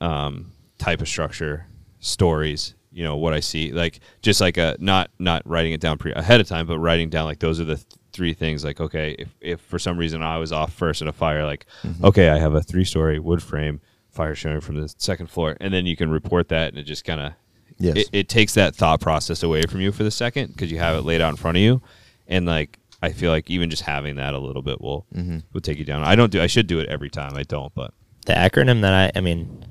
[0.00, 1.66] um, type of structure,
[2.00, 3.72] stories, you know, what I see.
[3.72, 7.10] Like just like a not not writing it down pre ahead of time, but writing
[7.10, 10.22] down like those are the th- three things like okay, if, if for some reason
[10.22, 11.66] I was off first in a fire, like
[12.02, 15.72] okay, I have a three story wood frame fire showing from the second floor, and
[15.74, 17.32] then you can report that and it just kind of
[17.78, 17.96] Yes.
[17.98, 20.96] it, it takes that thought process away from you for the second because you have
[20.96, 21.82] it laid out in front of you,
[22.26, 25.40] and like I feel like even just having that a little bit will Mm-hmm.
[25.52, 26.02] will take you down.
[26.02, 26.40] I don't do.
[26.40, 27.36] I should do it every time.
[27.36, 27.92] I don't, but
[28.24, 29.64] the acronym that I, I mean,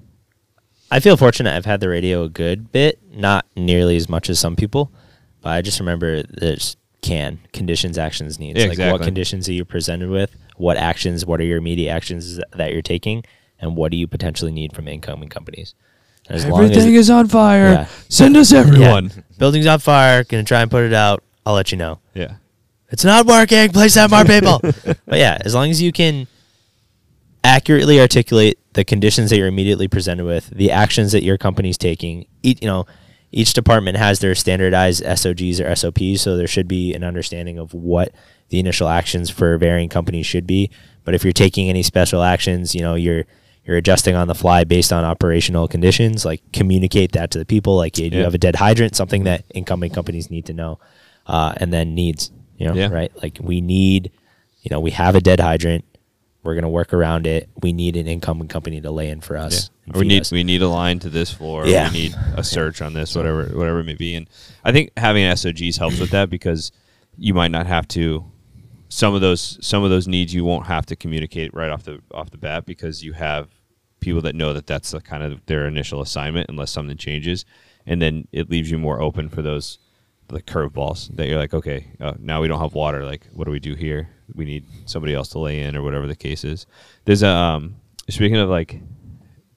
[0.92, 1.56] I feel fortunate.
[1.56, 4.92] I've had the radio a good bit, not nearly as much as some people.
[5.42, 8.60] but I just remember there's can conditions, actions, needs.
[8.62, 10.36] Yeah, like what conditions are you presented with?
[10.58, 11.26] What actions?
[11.26, 13.24] What are your immediate actions that you're taking?
[13.60, 15.76] And what do you potentially need from incoming companies?
[16.28, 17.72] And as long as- Everything is on fire.
[17.72, 17.88] Yeah.
[18.10, 18.60] Send us Yeah.
[18.60, 19.12] everyone.
[19.38, 20.24] building's on fire.
[20.24, 21.24] Gonna try and put it out.
[21.46, 22.00] I'll let you know.
[22.14, 22.36] Yeah.
[22.90, 23.70] It's not working.
[23.70, 24.60] Please have more people.
[25.06, 26.28] but yeah, as long as you can
[27.44, 32.26] accurately articulate the conditions that you're immediately presented with, the actions that your company's taking.
[32.44, 32.86] Each, you know,
[33.36, 37.74] each department has their standardized SOGs or SOPs, so there should be an understanding of
[37.74, 38.14] what
[38.50, 40.72] the initial actions for varying companies should be.
[41.04, 43.26] But if you're taking any special actions, you know, you're
[43.66, 46.24] you're adjusting on the fly based on operational conditions.
[46.24, 47.76] Like communicate that to the people.
[47.76, 48.24] Like you, you Yeah.
[48.24, 50.80] have a dead hydrant, something that incoming companies need to know,
[51.28, 52.32] uh, and then needs.
[52.58, 52.88] You know, Yeah.
[52.90, 53.12] right?
[53.22, 54.12] Like we need,
[54.62, 55.84] you know, we have a dead hydrant.
[56.46, 57.50] We're gonna work around it.
[57.62, 59.72] We need an incoming company to lay in for us.
[59.94, 60.32] Or we need us.
[60.32, 61.66] we need a line to this floor.
[61.66, 61.92] Yeah.
[61.92, 64.16] We need a search on this, whatever whatever it may be.
[64.16, 64.30] And
[64.64, 66.72] I think having SOGs helps with that because
[67.18, 68.24] you might not have to
[68.90, 72.00] some of those some of those needs you won't have to communicate right off the
[72.14, 73.50] off the bat because you have
[74.00, 77.44] people that know that that's the kind of their initial assignment unless something changes
[77.86, 79.80] and then it leaves you more open for those
[80.28, 83.52] the curveballs that you're like okay uh, now we don't have water like what do
[83.52, 86.66] we do here we need somebody else to lay in or whatever the case is
[87.06, 87.76] there's a um
[88.10, 88.82] speaking of like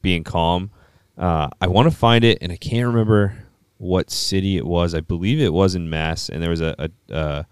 [0.03, 0.71] being calm.
[1.17, 3.35] Uh, I want to find it, and I can't remember
[3.77, 4.95] what city it was.
[4.95, 7.43] I believe it was in Mass, and there was a a, uh,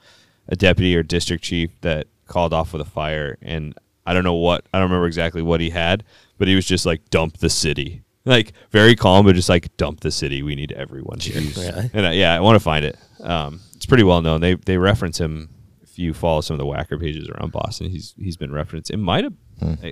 [0.48, 3.74] a deputy or district chief that called off with a fire, and
[4.07, 6.05] I don't know what I don't remember exactly what he had,
[6.38, 10.00] but he was just like dump the city, like very calm, but just like dump
[10.00, 10.42] the city.
[10.42, 11.40] We need everyone here.
[11.40, 11.90] Really?
[11.92, 12.96] And I, yeah, I want to find it.
[13.20, 14.40] Um, it's pretty well known.
[14.40, 15.50] They they reference him.
[15.83, 18.90] If you follow some of the whacker pages around Boston, he's he's been referenced.
[18.90, 19.33] It might have,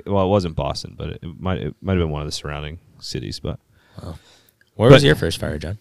[0.06, 2.32] well, it wasn't Boston, but it, it might it might have been one of the
[2.32, 3.40] surrounding cities.
[3.40, 3.58] But
[4.74, 5.78] Where was your first fire, John?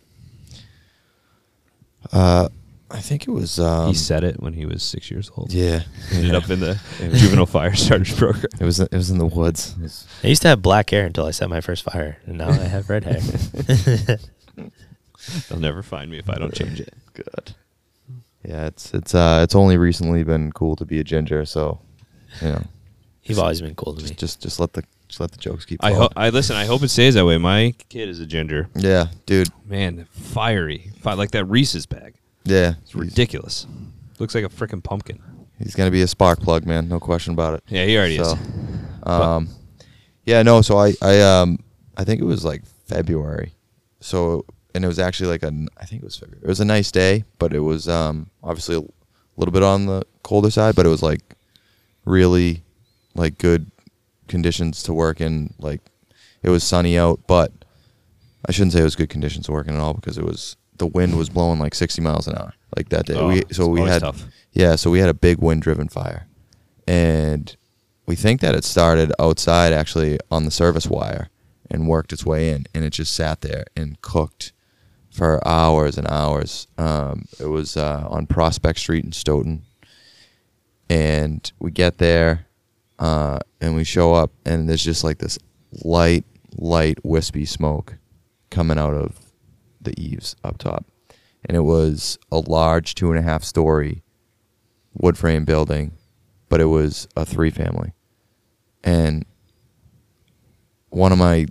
[2.12, 2.50] Uh,
[2.92, 3.60] I think it was.
[3.60, 5.52] Um, he said it when he was six years old.
[5.52, 6.38] Yeah, ended yeah.
[6.38, 8.46] up in the juvenile fire starters program.
[8.60, 8.80] It was.
[8.80, 9.76] It was in the woods.
[9.82, 12.50] Was- I used to have black hair until I set my first fire, and now
[12.50, 13.20] I have red hair.
[15.50, 16.94] They'll never find me if I don't change it.
[17.14, 17.56] Good.
[18.46, 21.80] Yeah, it's it's uh it's only recently been cool to be a ginger, so
[22.42, 22.64] you know,
[23.24, 24.10] You've always been cool to me.
[24.10, 25.82] just just just let the just let the jokes keep.
[25.84, 26.12] I hope.
[26.18, 26.56] I listen.
[26.56, 27.38] I hope it stays that way.
[27.38, 28.68] My kid is a ginger.
[28.76, 29.50] Yeah, dude.
[29.66, 32.16] Man, fiery, Fi- like that Reese's bag.
[32.44, 33.66] Yeah, It's ridiculous.
[34.20, 35.22] Looks like a freaking pumpkin.
[35.58, 36.90] He's gonna be a spark plug, man.
[36.90, 37.64] No question about it.
[37.70, 38.38] Yeah, he already so, is.
[39.04, 39.48] um,
[40.26, 40.62] yeah, no.
[40.62, 41.60] So I I um
[41.96, 43.54] I think it was like February.
[44.02, 46.42] So and it was actually like a I think it was February.
[46.44, 48.84] It was a nice day, but it was um obviously a
[49.38, 51.22] little bit on the colder side, but it was like
[52.06, 52.64] really
[53.16, 53.70] like good
[54.28, 55.54] conditions to work in.
[55.60, 55.82] Like
[56.42, 57.52] it was sunny out, but
[58.48, 60.58] I shouldn't say it was good conditions to work in at all because it was
[60.78, 63.16] the wind was blowing like 60 miles an hour like that day.
[63.16, 64.26] Oh, we so we had tough.
[64.52, 66.28] yeah, so we had a big wind driven fire.
[66.88, 67.56] And
[68.06, 71.30] we think that it started outside actually on the service wire
[71.72, 74.52] and worked its way in and it just sat there and cooked
[75.14, 76.68] for hours and hours.
[76.78, 79.64] Um, it was uh, on Prospect Street in Stoughton.
[80.90, 82.48] And we get there
[83.00, 85.40] uh, and we show up and there's just like this
[85.84, 86.26] light,
[86.58, 87.96] light, wispy smoke
[88.50, 89.20] coming out of
[89.82, 90.86] the eaves up top.
[91.46, 94.04] And it was a large two and a half story
[94.94, 95.94] wood frame building,
[96.50, 97.94] but it was a three family.
[98.84, 99.26] And
[100.90, 101.48] one of my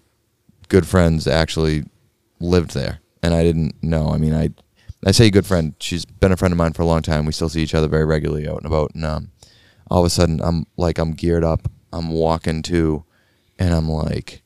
[0.68, 1.84] good friends actually
[2.40, 4.08] lived there, and I didn't know.
[4.08, 4.50] I mean, I
[5.04, 5.74] I say good friend.
[5.80, 7.26] She's been a friend of mine for a long time.
[7.26, 8.94] We still see each other very regularly out and about.
[8.94, 9.30] And um,
[9.90, 11.68] all of a sudden, I'm like, I'm geared up.
[11.92, 13.04] I'm walking to,
[13.58, 14.42] and I'm like,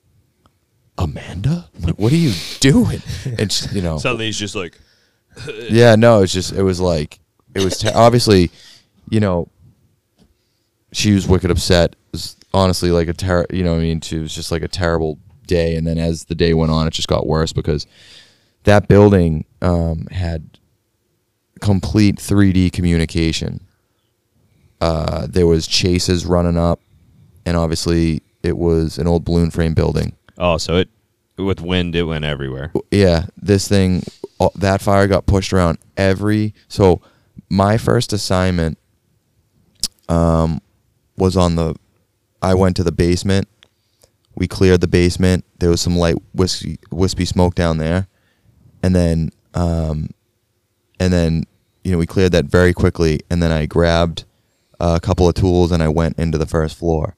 [0.98, 3.02] Amanda, I'm like, what are you doing?
[3.38, 4.78] And she, you know, Suddenly he's just like,
[5.68, 7.18] yeah, no, it's just it was like
[7.54, 8.50] it was ter- obviously,
[9.10, 9.48] you know,
[10.92, 11.92] she was wicked upset.
[11.92, 14.62] It was honestly like a ter- you know, what I mean, she was just like
[14.62, 15.76] a terrible day.
[15.76, 17.86] And then as the day went on, it just got worse because
[18.66, 20.58] that building um, had
[21.60, 23.60] complete 3D communication.
[24.80, 26.80] Uh, there was chases running up,
[27.44, 30.88] and obviously it was an old balloon frame building oh, so it
[31.36, 32.72] with wind it went everywhere.
[32.90, 34.02] yeah, this thing,
[34.40, 36.54] uh, that fire got pushed around every.
[36.68, 37.02] So,
[37.50, 38.78] my first assignment,
[40.08, 40.60] um,
[41.16, 41.74] was on the.
[42.40, 43.48] I went to the basement.
[44.34, 45.44] We cleared the basement.
[45.58, 48.06] There was some light wispy, wispy smoke down there,
[48.82, 50.10] and then, um,
[50.98, 51.44] and then,
[51.84, 53.20] you know, we cleared that very quickly.
[53.30, 54.24] And then I grabbed
[54.80, 57.16] a couple of tools and I went into the first floor.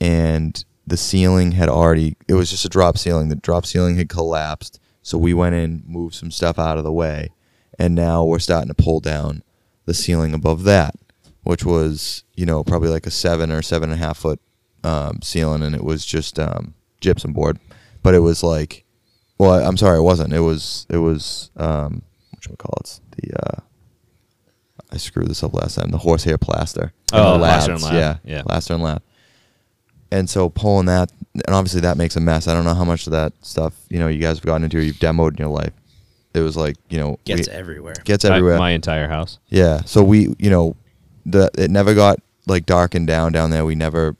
[0.00, 3.28] And the ceiling had already it was just a drop ceiling.
[3.28, 4.80] The drop ceiling had collapsed.
[5.02, 7.30] So we went in moved some stuff out of the way.
[7.78, 9.42] And now we're starting to pull down
[9.86, 10.94] the ceiling above that,
[11.42, 14.40] which was you know probably like a seven or seven and a half foot
[14.84, 17.58] um, ceiling, and it was just um, gypsum board,
[18.02, 18.81] but it was like,
[19.42, 20.32] well, I, I'm sorry, it wasn't.
[20.32, 23.00] It was it was um, what should we call it?
[23.16, 23.60] The uh,
[24.90, 25.90] I screwed this up last time.
[25.90, 26.92] The horsehair plaster.
[27.12, 28.42] Oh, the plaster and laths, lath, Yeah, yeah.
[28.42, 29.02] plaster and lath.
[30.10, 32.46] And so pulling that, and obviously that makes a mess.
[32.46, 34.78] I don't know how much of that stuff you know you guys have gotten into,
[34.78, 35.72] or you've demoed in your life.
[36.34, 37.94] It was like you know Gets we- everywhere.
[38.04, 38.58] gets I- everywhere.
[38.58, 39.38] my entire house.
[39.48, 39.82] Yeah.
[39.84, 40.76] So we, you know,
[41.26, 43.64] the it never got like darkened down down there.
[43.64, 44.16] We never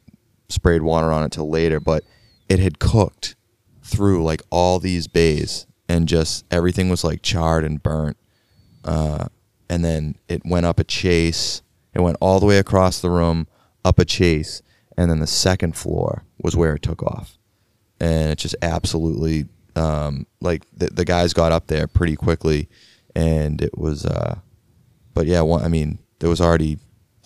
[0.49, 2.05] sprayed water on it till later, but
[2.49, 3.35] it had cooked
[3.93, 8.17] through like all these bays and just everything was like charred and burnt.
[8.85, 9.27] Uh,
[9.69, 11.63] and then it went up a chase.
[11.95, 13.47] It went all the way across the room,
[13.85, 14.63] up a chase,
[14.97, 17.39] and then the second floor was where it took off.
[18.01, 22.69] And it just absolutely um, like the, the guys got up there pretty quickly,
[23.15, 24.05] and it was.
[24.05, 24.39] Uh,
[25.15, 26.79] but yeah, one, I mean, there was already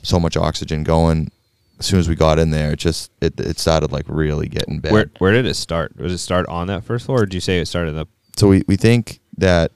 [0.02, 1.30] so much oxygen going.
[1.78, 4.80] As soon as we got in there, it just it, it started like really getting
[4.80, 4.92] bad.
[4.92, 5.96] Where where did it start?
[5.96, 8.06] Was it start on that first floor, or did you say it started the?
[8.36, 9.72] so we, we think that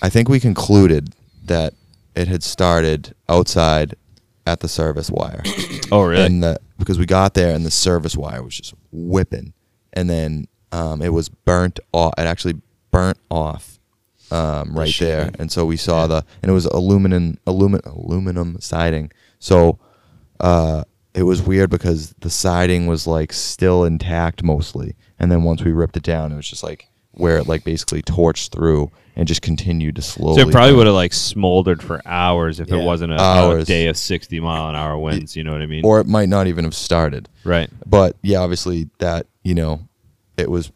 [0.00, 1.74] I think we concluded that
[2.14, 3.94] it had started outside
[4.46, 5.42] at the service wire.
[5.90, 6.24] Oh, really?
[6.24, 9.52] And the, because we got there and the service wire was just whipping,
[9.92, 12.14] and then um, it was burnt off.
[12.16, 13.78] It actually burnt off
[14.30, 19.12] um, right there, and so we saw the and it was aluminum aluminum aluminum siding.
[19.38, 19.78] So
[20.40, 25.62] uh, it was weird because the siding was like still intact mostly, and then once
[25.62, 29.28] we ripped it down, it was just like where it like basically torched through and
[29.28, 30.40] just continued to slowly.
[30.40, 32.76] so it probably would have like smoldered for hours if Yeah.
[32.76, 33.16] it wasn't a,
[33.50, 35.36] a day of sixty mile an hour winds.
[35.36, 35.84] You know what I mean?
[35.84, 37.28] or it might not even have started.
[37.44, 37.68] right.
[37.84, 39.80] But yeah, obviously that you know,
[40.36, 40.72] it was.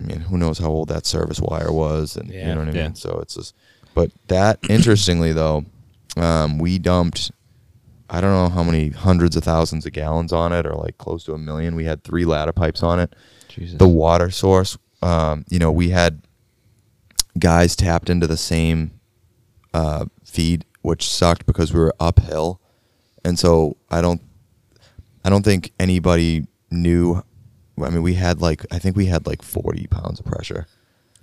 [0.00, 2.72] I mean, who knows how old that service wire was, and you know what I
[2.72, 2.82] Yeah.
[2.84, 2.94] mean.
[2.94, 3.54] So it's just,
[3.94, 5.64] but that interestingly though,
[6.16, 7.30] um, we dumped.
[8.10, 11.24] I don't know how many hundreds of thousands of gallons on it, or like close
[11.24, 11.74] to a million.
[11.74, 13.14] We had three ladder pipes on it.
[13.48, 13.78] Jesus.
[13.78, 16.22] The water source, um, you know, we had
[17.38, 18.92] guys tapped into the same
[19.74, 22.60] uh, feed, which sucked because we were uphill,
[23.24, 24.22] and so I don't,
[25.24, 27.22] I don't think anybody knew.
[27.82, 30.66] I mean, we had like I think we had like forty pounds of pressure.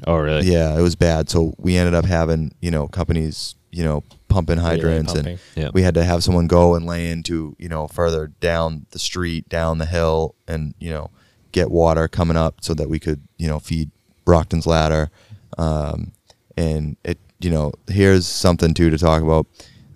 [0.05, 0.45] oh, really?
[0.51, 1.29] Yeah, it was bad.
[1.29, 5.33] So we ended up having you know companies you know pumping hydrants, pumping.
[5.33, 5.69] and Yeah.
[5.73, 9.47] we had to have someone go and lay into you know further down the street,
[9.49, 11.09] down the hill, and you know
[11.51, 13.91] get water coming up so that we could you know feed
[14.25, 15.09] Brockton's ladder.
[15.57, 16.11] Um,
[16.57, 19.47] and it you know here's something too to talk about.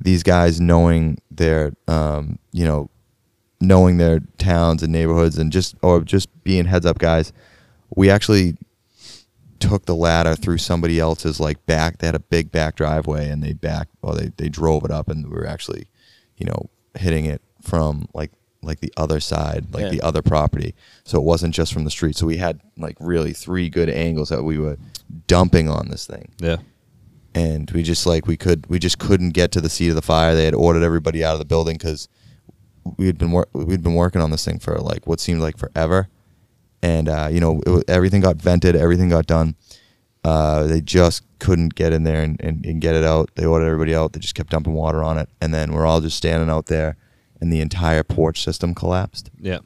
[0.01, 2.89] These guys knowing their um, you know
[3.61, 7.33] knowing their towns and neighborhoods and just or just being heads up guys.
[7.95, 8.55] We actually
[9.59, 13.43] took the ladder through somebody else's like back they had a big back driveway and
[13.43, 15.87] they back or they, they drove it up and we were actually
[16.37, 19.89] you know hitting it from like like the other side like Yeah.
[19.89, 20.75] the other property.
[21.05, 22.17] So it wasn't just from the street.
[22.17, 24.77] So we had like really three good angles that we were
[25.27, 26.29] dumping on this thing.
[26.39, 26.57] Yeah.
[27.33, 30.01] and we just like we could we just couldn't get to the seat of the
[30.01, 30.35] fire.
[30.35, 32.09] They had ordered everybody out of the building because
[32.97, 35.57] we had been wor- we'd been working on this thing for like what seemed like
[35.57, 36.09] forever
[36.81, 39.55] and uh, you know it, everything got vented everything got done
[40.23, 43.65] uh, they just couldn't get in there and, and, and get it out they ordered
[43.65, 46.49] everybody out they just kept dumping water on it and then we're all just standing
[46.49, 46.97] out there
[47.41, 49.59] and the entire porch system collapsed Yeah.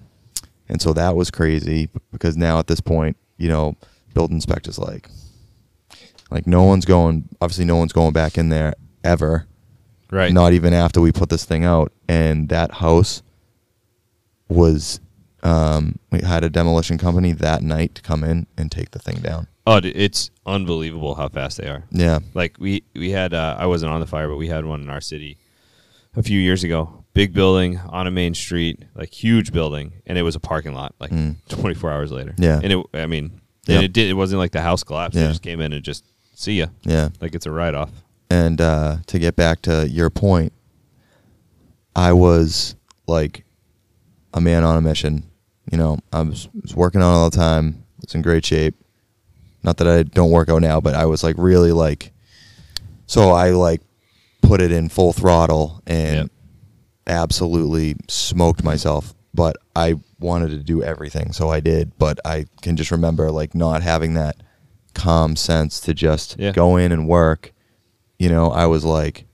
[0.70, 3.76] and so that was crazy because now at this point, you know,
[4.14, 5.10] building inspectors like,
[6.30, 7.28] like no one's going.
[7.42, 8.74] Obviously, no one's going back in there
[9.04, 9.48] ever.
[10.12, 10.32] Right.
[10.32, 11.92] Not even after we put this thing out.
[12.08, 13.24] And that house
[14.50, 15.00] was,
[15.44, 19.18] um, we had a demolition company that night to come in and take the thing
[19.22, 19.48] down.
[19.68, 21.84] Oh, it's unbelievable how fast they are.
[21.92, 22.20] Yeah.
[22.34, 24.90] Like we we had uh, I wasn't on the fire, but we had one in
[24.90, 25.38] our city
[26.16, 27.04] a few years ago.
[27.14, 30.96] Big building on a main street, like huge building, and it was a parking lot.
[31.00, 31.36] Like Mm.
[31.48, 32.34] 24 hours later.
[32.38, 32.60] Yeah.
[32.64, 33.84] and it I mean, Yep.
[33.84, 34.10] it did.
[34.10, 35.16] It wasn't like the house collapsed.
[35.16, 36.04] They just came in and just
[36.36, 36.68] see ya.
[36.84, 37.10] Yeah.
[37.22, 37.92] Like it's a write off.
[38.30, 40.52] And uh, to get back to your point,
[41.96, 42.76] I was
[43.08, 43.46] like
[44.34, 45.30] a man on a mission.
[45.72, 47.84] You know, I was, was working on it all the time.
[48.02, 48.76] It's in great shape.
[49.64, 52.12] Not that I don't work out now, but I was like really like.
[53.06, 53.82] So I like
[54.42, 56.32] put it in full throttle and Yep.
[57.08, 59.14] absolutely smoked myself.
[59.34, 61.98] But I wanted to do everything, so I did.
[61.98, 64.36] But I can just remember like not having that
[64.94, 66.52] calm sense to just Yeah.
[66.52, 67.52] go in and work.
[68.20, 69.26] You know, I was like,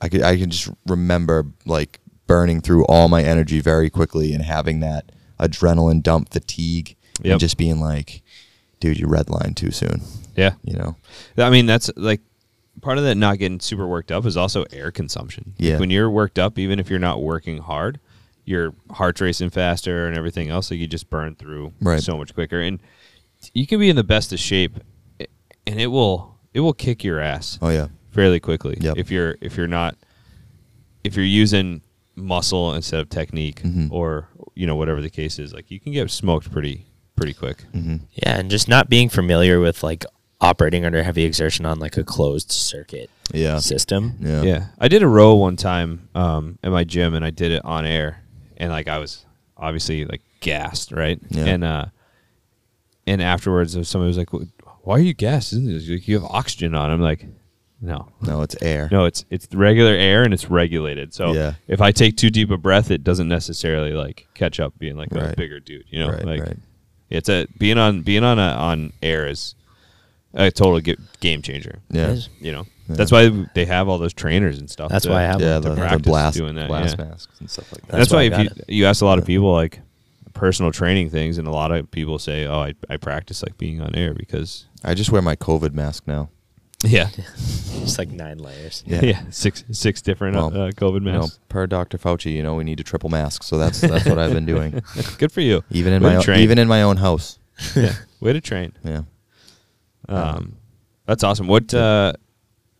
[0.00, 4.42] I could I can just remember like burning through all my energy very quickly and
[4.44, 7.32] having that adrenaline dump fatigue Yep.
[7.32, 8.22] and just being like,
[8.80, 10.00] dude, you redline too soon.
[10.36, 10.54] Yeah.
[10.64, 10.96] You know,
[11.36, 12.20] I mean, that's like
[12.80, 15.52] part of that not getting super worked up is also air consumption.
[15.58, 15.78] Like, Yeah.
[15.78, 18.00] when you're worked up, even if you're not working hard,
[18.44, 20.70] your heart's racing faster and everything else.
[20.70, 22.02] Like you just burn through Right.
[22.02, 22.80] so much quicker, and
[23.54, 24.78] you can be in the best of shape,
[25.66, 27.88] and it will it will kick your ass Oh yeah.
[28.10, 28.96] fairly quickly Yep.
[28.98, 29.96] if you're if you're not
[31.04, 31.82] if you're using
[32.14, 33.90] muscle instead of technique Mhm.
[33.90, 36.86] or you know whatever the case is like you can get smoked pretty
[37.16, 40.04] pretty quick hmm Yeah, and just not being familiar with like
[40.40, 43.58] operating under heavy exertion on like a closed circuit Yeah.
[43.60, 44.16] system.
[44.20, 44.42] Yeah.
[44.42, 47.64] yeah i did a row one time um at my gym and i did it
[47.64, 48.22] on air
[48.58, 49.24] and like i was
[49.56, 51.44] obviously like gassed right Yeah.
[51.46, 51.84] and uh
[53.06, 54.30] and afterwards somebody was like
[54.82, 55.88] why are you gassed Isn't it?
[55.90, 57.26] Like, you have oxygen on i'm like
[57.82, 58.88] no No, it's air.
[58.92, 61.12] No, it's it's regular air and it's regulated.
[61.12, 61.54] So Yeah.
[61.68, 65.12] if I take too deep a breath, it doesn't necessarily like catch up being like
[65.12, 65.84] a bigger dude.
[65.90, 66.56] You know, Right, like right.
[67.10, 69.54] it's a being on being on a, on air is
[70.34, 71.80] a total ge- game changer.
[71.90, 72.16] Yeah.
[72.40, 72.96] You know, Yeah.
[72.96, 74.90] that's why they have all those trainers and stuff.
[74.90, 75.74] That's to- why I have Yeah, one.
[75.76, 77.04] the, the blast, doing that, blast yeah.
[77.04, 77.96] masks and stuff like that.
[77.98, 78.70] That's, That's why why if you it.
[78.72, 79.80] you ask a lot of people like
[80.34, 83.82] personal training things, and a lot of people say, "Oh, I I practice like being
[83.82, 86.30] on air because I just wear my COVID mask now.
[86.84, 87.08] Yeah
[87.82, 88.84] Just like nine layers.
[88.86, 89.00] Yeah.
[89.04, 91.40] yeah, six six different Well, uh, COVID You know, masks.
[91.48, 91.98] per Dr.
[91.98, 93.42] Fauci, you know, we need a triple mask.
[93.42, 94.80] So that's that's what I've been doing.
[95.18, 95.64] Good for you.
[95.70, 97.38] Even in Way my own, even in my own house.
[97.74, 98.72] yeah, way to train.
[98.84, 99.02] Yeah.
[100.08, 100.56] Um,
[101.06, 101.48] that's awesome.
[101.48, 102.12] What uh,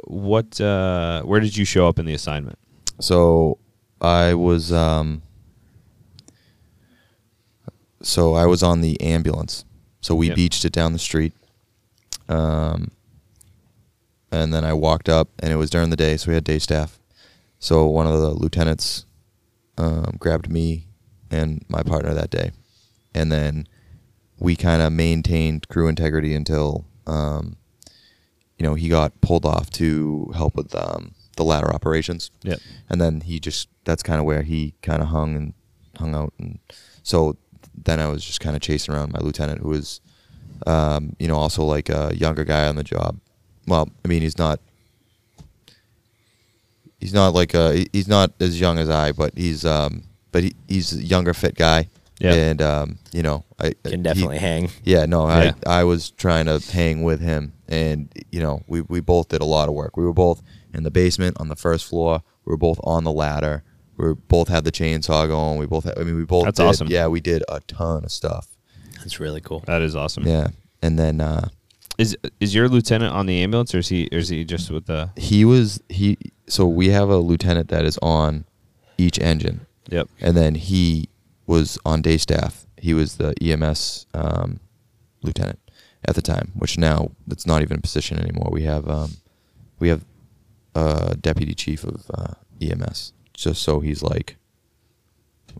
[0.05, 2.59] what uh, where did you show up in the assignment?
[3.00, 3.59] So
[4.00, 5.22] I was um
[8.03, 9.64] so I was on the ambulance.
[10.00, 10.36] So we Yep.
[10.36, 11.32] beached it down the street.
[12.28, 12.90] Um
[14.33, 16.59] and then I walked up and it was during the day, so we had day
[16.59, 16.99] staff.
[17.59, 19.05] So one of the lieutenants
[19.78, 20.87] um, grabbed me
[21.30, 22.51] and my partner that day.
[23.14, 23.68] And then
[24.39, 27.57] we kind of maintained crew integrity until um,
[28.59, 32.59] you know, he got pulled off to help with um, the ladder operations Yep.
[32.91, 35.55] and then he just that's kind of where he kind of hung and
[35.99, 36.59] hung out and
[37.03, 37.37] so
[37.74, 40.01] then i was just kind of chasing around my lieutenant who was
[40.66, 43.18] um, you know also like a younger guy on the job
[43.66, 44.60] well i mean he's not
[47.00, 50.54] he's not like a he's not as young as i but he's um but he,
[50.68, 51.88] he's a younger fit guy
[52.18, 52.34] Yeah.
[52.34, 54.70] and um you know i Can he- definitely hang.
[54.84, 55.52] yeah, no, Yeah.
[55.66, 59.40] I I was trying to hang with him, and you know, we we both did
[59.40, 59.96] a lot of work.
[59.96, 60.42] We were both
[60.74, 62.22] in the basement on the first floor.
[62.44, 63.62] We were both on the ladder.
[63.96, 65.58] We were, both had the chainsaw going.
[65.60, 66.44] We both, had, I mean, we both.
[66.46, 66.88] That's did- awesome.
[66.88, 68.48] Yeah, we did a ton of stuff.
[68.98, 69.60] That's really cool.
[69.66, 70.26] That is awesome.
[70.26, 70.48] Yeah,
[70.82, 71.48] and then uh,
[72.03, 74.86] Is is your lieutenant on the ambulance, or is he or is he just with
[74.86, 75.11] the?
[75.16, 76.18] he was he.
[76.48, 78.44] So we have a lieutenant that is on
[78.98, 80.09] each engine, Yep.
[80.20, 81.09] and then he
[81.46, 82.66] was on day staff.
[82.76, 84.59] He was the EMS um,
[85.22, 85.61] lieutenant
[86.05, 88.48] at the time, which now it's not even a position anymore.
[88.50, 89.12] We have um,
[89.78, 90.05] we have
[90.74, 94.36] a deputy chief of uh, EMS, just so he's like,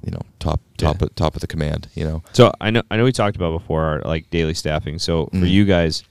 [0.05, 1.07] you know, top top Yeah.
[1.07, 1.88] of, top of the command.
[1.95, 4.99] You know, So I know I know we talked about before our like daily staffing.
[4.99, 5.51] So for Mhm.
[5.51, 6.03] you guys,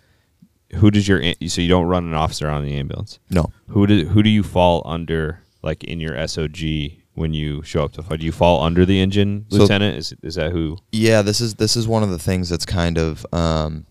[0.75, 3.19] who does your so you don't run an officer on the ambulance?
[3.29, 7.83] no, Who do who do you fall under like in your SOG when you show
[7.83, 8.19] up to fight?
[8.21, 9.97] Do you fall under the engine So- lieutenant?
[9.97, 10.77] Is is that who?
[10.91, 13.85] yeah, this is this is one of the things that's kind of um,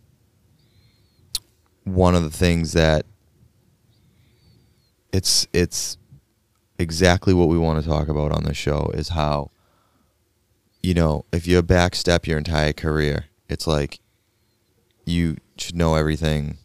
[1.85, 3.05] one of the things that
[5.13, 5.97] it's it's
[6.79, 9.51] exactly what we want to talk about on the show is how
[10.83, 14.01] you know if you backstep your entire career, it's like
[15.05, 16.57] you should know everything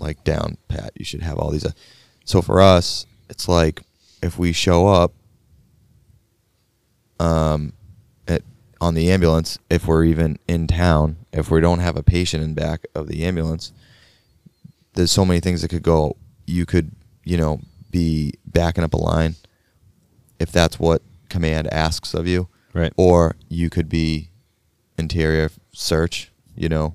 [0.00, 0.92] like down pat.
[0.96, 1.64] You should have all these.
[1.66, 1.72] Uh,
[2.24, 3.82] so for us, it's like
[4.22, 5.12] if we show up
[7.20, 7.72] um,
[8.26, 8.42] at,
[8.80, 12.54] on the ambulance, if we're even in town, if we don't have a patient in
[12.54, 13.72] back of the ambulance,
[14.94, 16.16] there's so many things that could go.
[16.46, 16.92] You could,
[17.24, 19.34] you know, be backing up a line
[20.38, 22.92] if that's what command asks of you, Right.
[22.96, 24.30] or you could be
[24.96, 26.30] interior search.
[26.54, 26.94] You know,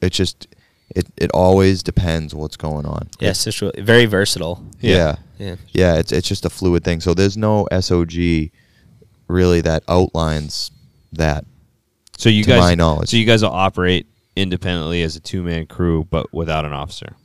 [0.00, 0.46] It's just
[0.94, 3.08] it it always depends what's going on.
[3.20, 4.64] Yes, it's really, very versatile.
[4.80, 5.16] Yeah.
[5.38, 5.56] Yeah.
[5.72, 7.00] Yeah, it's it's just a fluid thing.
[7.00, 8.50] So there's no SOG
[9.28, 10.70] really that outlines
[11.12, 11.44] that.
[12.16, 13.08] So you To guys, my knowledge.
[13.10, 17.16] so you guys will operate independently as a two man crew, but without an officer.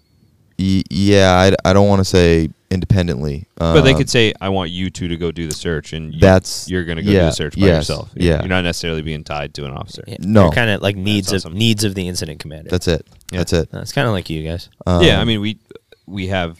[0.59, 1.31] Y- yeah,
[1.65, 3.47] I, I don't want to say independently.
[3.55, 6.13] But they um, could say, "I want you two to go do the search," and
[6.13, 8.11] you, That's- you're going to go do yeah, the search by yes, yourself.
[8.15, 8.39] You're, yeah.
[8.39, 10.03] you're not necessarily being tied to an officer.
[10.07, 10.17] Yeah.
[10.19, 10.49] No.
[10.51, 11.53] kind of like needs of awesome.
[11.53, 12.69] needs of the incident commander.
[12.69, 13.05] That's it.
[13.31, 13.39] Yeah.
[13.39, 13.71] That's it.
[13.71, 14.69] That's kind of like you guys.
[14.85, 15.59] Um, yeah, I mean we
[16.07, 16.57] we have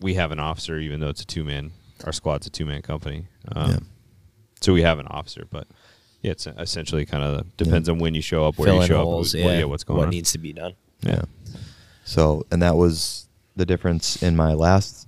[0.00, 1.70] we have an officer, even though it's a two man.
[2.04, 3.78] Our squad's a two man company, um, Yeah.
[4.60, 5.46] so we have an officer.
[5.48, 5.68] But
[6.22, 8.88] yeah, it's essentially kind of depends on when you show up, where Fill you in
[8.88, 9.34] show holes.
[9.34, 9.44] up, yeah.
[9.46, 9.98] what, yeah, what's going on.
[10.00, 10.10] what on.
[10.10, 10.74] needs to be done.
[11.02, 11.22] yeah.
[12.04, 15.06] So and that was the difference in my last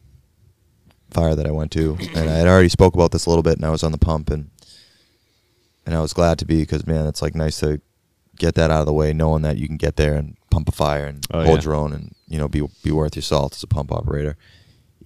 [1.11, 3.57] fire that I went to, and I had already spoke about this a little bit,
[3.57, 4.51] and I was on the pump, and
[5.87, 7.81] and I was glad to be because man, it's like nice to
[8.37, 10.73] get that out of the way, knowing that you can get there and pump a
[10.73, 11.65] fire and Oh, hold yeah.
[11.65, 14.37] your own, and you know be be worth your salt as a pump operator.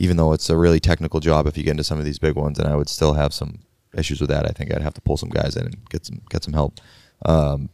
[0.01, 2.37] Even though it's a really technical job, if you get into some of these big
[2.37, 3.59] ones, and I would still have some
[3.97, 4.47] issues with that.
[4.47, 6.79] I think I'd have to pull some guys in and get some get some help.
[7.25, 7.69] Um,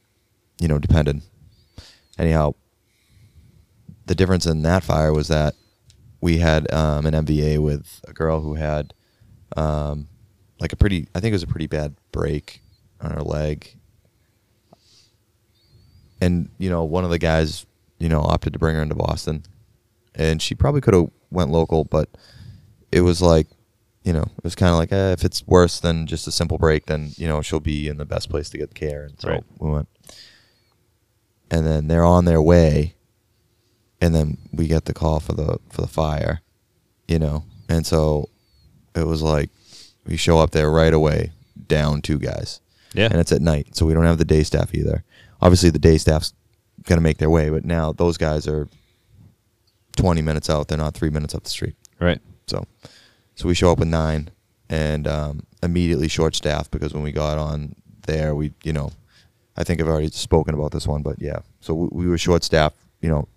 [0.59, 1.23] you know, depending.
[2.19, 2.55] Anyhow,
[4.07, 5.55] the difference in that fire was that
[6.21, 8.95] we had um, an MVA with a girl who had
[9.57, 10.09] um,
[10.59, 12.61] like a pretty, I think it was a pretty bad break
[13.01, 13.77] on her leg.
[16.21, 17.67] And, you know, one of the guys,
[17.99, 19.45] you know, opted to bring her into Boston.
[20.15, 22.09] And she probably could have went local, but
[22.93, 23.47] it was like,
[24.05, 26.59] you know, it was kind of like, eh, if it's worse than just a simple
[26.59, 29.05] break, then, you know, she'll be in the best place to get care.
[29.05, 29.45] And so Right.
[29.59, 29.89] we went.
[31.51, 32.95] And then they're on their way
[34.05, 36.43] and then we get the call for the for the fire,
[37.09, 37.45] you know.
[37.71, 38.29] And so
[38.95, 39.49] it was like
[40.07, 41.33] we show up there right away,
[41.69, 42.61] down two guys.
[42.93, 43.07] Yeah.
[43.07, 45.03] And it's at night, so we don't have the day staff either.
[45.41, 46.35] Obviously the day staff's
[46.85, 48.69] gonna make their way, but now those guys are
[49.97, 51.75] twenty minutes out, they're not three minutes up the street.
[51.99, 52.21] Right.
[52.47, 52.67] So
[53.37, 54.29] so we show up with nine
[54.69, 57.75] and um, immediately short staffed because when we got on
[58.07, 58.91] there we you know
[59.57, 61.39] I think I've already spoken about this one, but yeah.
[61.61, 63.29] So we, we were short staffed, you know,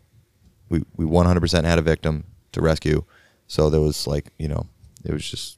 [0.70, 3.04] we we 100% had a victim to rescue.
[3.48, 4.68] So there was like, you know,
[5.06, 5.58] it was just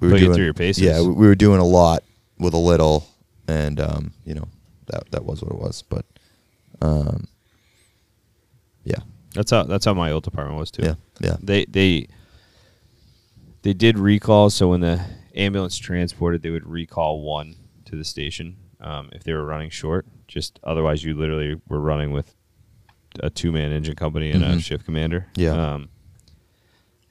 [0.00, 0.82] we Put you through your paces.
[0.82, 2.02] Yeah, we, we were doing a lot
[2.38, 3.06] with a little
[3.46, 4.48] and um, you know,
[4.86, 6.04] that that was what it was, but
[6.82, 7.28] um
[8.84, 9.00] yeah.
[9.34, 10.82] That's how that's how my old department was too.
[10.82, 10.94] Yeah.
[11.20, 11.36] Yeah.
[11.40, 12.08] They they
[13.62, 15.04] they did recalls, so when the
[15.34, 20.06] ambulance transported, they would recall one to the station um, if they were running short.
[20.28, 22.34] Just otherwise, you literally were running with
[23.20, 24.62] a two man engine company and a Mhm.
[24.62, 25.26] shift commander.
[25.36, 25.52] Yeah.
[25.74, 25.88] Um,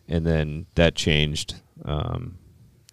[0.07, 1.55] and then that changed.
[1.85, 2.37] Um,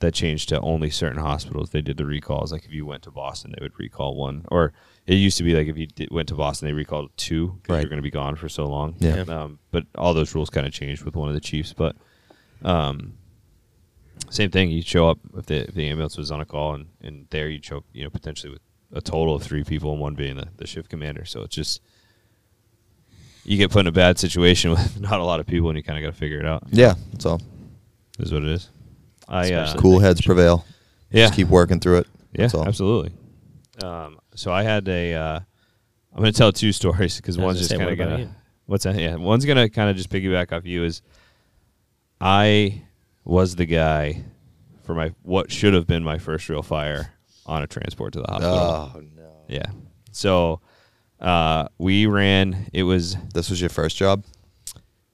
[0.00, 1.70] that changed to only certain hospitals.
[1.70, 2.52] They did the recalls.
[2.52, 4.44] Like if you went to Boston, they would recall one.
[4.50, 4.74] Or
[5.06, 7.74] it used to be like if you did, went to Boston, they recalled two because
[7.74, 7.80] Right.
[7.80, 8.94] you're going to be gone for so long.
[8.98, 9.20] Yeah.
[9.22, 11.72] Um, but all those rules kind of changed with one of the chiefs.
[11.72, 11.96] But
[12.62, 13.14] um,
[14.28, 14.70] same thing.
[14.70, 17.48] You show up if the if the ambulance was on a call, and, and there
[17.48, 17.86] you choke.
[17.94, 18.60] You know, potentially with
[18.92, 21.24] a total of three people, and one being the, the shift commander.
[21.24, 21.80] So it's just
[23.46, 25.82] you get put in a bad situation with not a lot of people, and you
[25.82, 26.64] kind of got to figure it out.
[26.70, 27.40] Yeah, that's all.
[28.18, 28.68] Is what it is.
[29.28, 30.64] I uh, Cool heads prevail.
[31.10, 32.06] yeah, Just keep working through it.
[32.32, 32.66] yeah, That's all.
[32.66, 33.12] absolutely.
[33.82, 35.14] Um, so I had a.
[35.14, 35.40] Uh,
[36.12, 38.34] I'm going to tell two stories because one's gonna just kind of gonna.
[38.66, 38.96] What's that?
[38.96, 40.84] Yeah, one's gonna kind of just piggyback off you.
[40.84, 41.02] Is
[42.20, 42.82] I
[43.24, 44.24] was the guy
[44.84, 47.12] for my what should have been my first real fire
[47.44, 48.92] on a transport to the hospital.
[48.94, 49.32] Oh no.
[49.48, 49.66] Yeah.
[50.12, 50.60] So
[51.20, 52.68] uh, we ran.
[52.72, 54.24] It was This was your first job?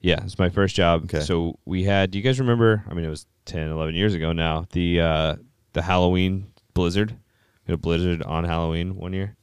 [0.01, 1.05] yeah, it's my first job.
[1.05, 1.21] Okay.
[1.21, 2.11] So we had.
[2.11, 2.85] Do you guys remember?
[2.89, 4.67] I mean, it was 10, 11 years ago now.
[4.73, 5.37] The uh,
[5.75, 7.11] the Halloween blizzard.
[7.13, 9.37] We had a blizzard on Halloween one year.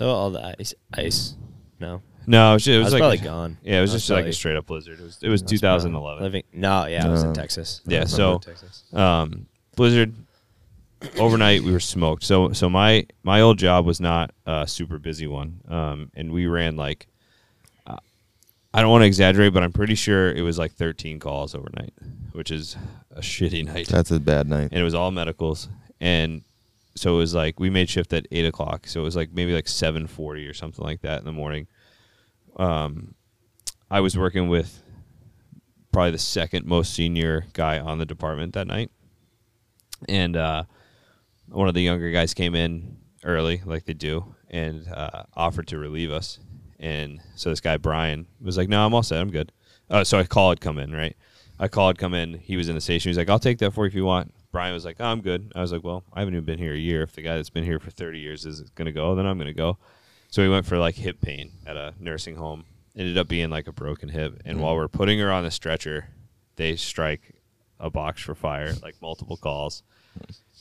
[0.00, 1.34] Oh, all the ice, ice.
[1.78, 3.58] No, No, it was, it I was was like probably gone.
[3.62, 4.98] Yeah, it was I was just like a straight up blizzard.
[4.98, 6.22] It was it was I was 2011.
[6.22, 7.34] Living, no, yeah, I was in No.
[7.34, 7.82] Texas.
[7.86, 8.84] Yeah, was so in Texas.
[8.92, 9.46] um,
[9.76, 10.14] blizzard
[11.18, 12.24] overnight we were smoked.
[12.24, 16.46] So so my my old job was not a super busy one, um, and we
[16.46, 17.06] ran like
[17.86, 17.96] uh,
[18.72, 21.92] I don't want to exaggerate, but I'm pretty sure it was like 13 calls overnight,
[22.32, 22.76] which is
[23.10, 23.88] a shitty night.
[23.88, 24.68] That's a bad night.
[24.72, 25.68] and it was all medicals,
[26.00, 26.42] and
[26.94, 29.54] so it was like we made shift at eight o'clock, so it was like maybe
[29.54, 31.66] like 7:40 or something like that in the morning.
[32.56, 33.14] Um,
[33.90, 34.82] I was working with
[35.92, 38.90] probably the second most senior guy on the department that night.
[40.08, 40.64] And uh,
[41.48, 45.78] one of the younger guys came in early, like they do, and uh, offered to
[45.78, 46.38] relieve us.
[46.78, 49.20] And so this guy Brian was like, "No, I'm all set.
[49.20, 49.52] I'm good."
[49.88, 51.16] Uh, so I called come in, right?
[51.58, 52.34] I called come in.
[52.34, 53.08] He was in the station.
[53.08, 55.06] He was like, "I'll take that for you if you want." Brian was like, oh,
[55.06, 57.02] "I'm good." I was like, "Well, I haven't even been here a year.
[57.02, 59.38] If the guy that's been here for 30 years is going to go, then I'm
[59.38, 59.78] going to go."
[60.30, 62.64] So we went for like hip pain at a nursing home.
[62.96, 64.40] Ended up being like a broken hip.
[64.44, 66.08] And while we're putting her on the stretcher,
[66.56, 67.34] they strike
[67.78, 69.82] a box for fire, like multiple calls.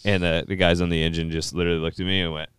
[0.03, 2.49] And the, the guys on the engine just literally looked at me and went,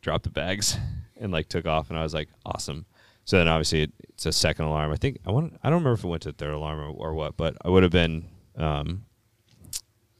[0.00, 0.76] dropped the bags
[1.20, 1.90] and like took off.
[1.90, 2.86] And I was like, awesome.
[3.24, 4.92] So then obviously it, it's a second alarm.
[4.92, 7.14] I think I want, I don't remember if it went to third alarm or, or
[7.14, 8.24] what, but I would have been,
[8.56, 9.04] um,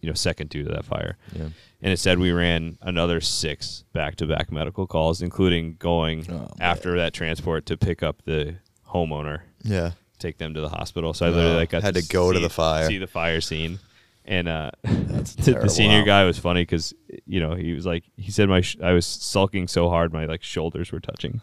[0.00, 1.16] you know, second due to that fire.
[1.32, 1.44] Yeah.
[1.82, 7.66] And instead, we ran another six back-to-back medical calls, including going Oh, after that transport
[7.66, 8.56] to pick up the
[8.88, 9.92] homeowner, Yeah.
[10.18, 11.14] take them to the hospital.
[11.14, 12.86] So I literally Oh, like got had to go to the fire.
[12.86, 13.78] see the fire scene,
[14.26, 16.92] and uh, the, senior guy was funny because
[17.26, 20.26] you know he was like he said my sh- I was sulking so hard my
[20.26, 21.40] like shoulders were touching.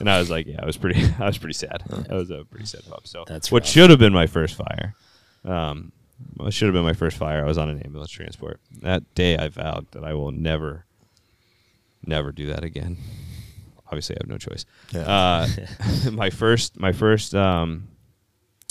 [0.00, 1.82] and I was like, yeah, I was pretty, I was pretty sad.
[2.10, 3.06] I was a pretty sad pup.
[3.06, 3.70] So That's what rough.
[3.70, 4.94] should have been my first fire.
[5.44, 5.92] Um,
[6.36, 7.44] what should have been my first fire.
[7.44, 9.36] I was on an ambulance transport that day.
[9.36, 10.84] I vowed that I will never,
[12.04, 12.98] never do that again.
[13.86, 14.66] Obviously, I have no choice.
[14.92, 15.00] Yeah.
[15.00, 15.48] Uh,
[16.12, 17.88] my first, my first um,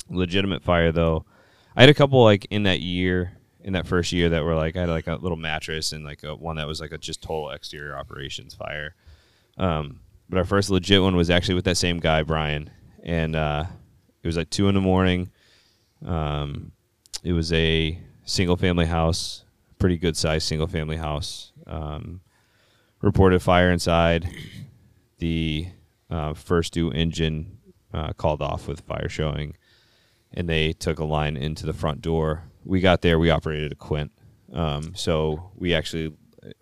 [0.10, 1.26] legitimate fire though.
[1.76, 3.37] I had a couple like in that year,
[3.68, 6.24] in that first year that were like I had like a little mattress and like
[6.24, 8.96] a one that was like a just total exterior operations fire.
[9.58, 10.00] Um,
[10.30, 12.70] but our first legit one was actually with that same guy, Brian,
[13.04, 13.66] and uh,
[14.24, 15.30] it was like two in the morning.
[16.06, 16.72] Um,
[17.24, 19.44] it was a single family house,
[19.80, 21.52] pretty good sized single family house.
[21.66, 22.22] Um,
[23.02, 24.30] reported fire inside.
[25.18, 25.68] The
[26.10, 27.58] uh, first due engine
[27.94, 29.58] uh, called off with fire showing,
[30.32, 32.44] and they took a line into the front door.
[32.68, 33.18] We got there.
[33.18, 34.12] We operated a quint,
[34.54, 36.14] um, so we actually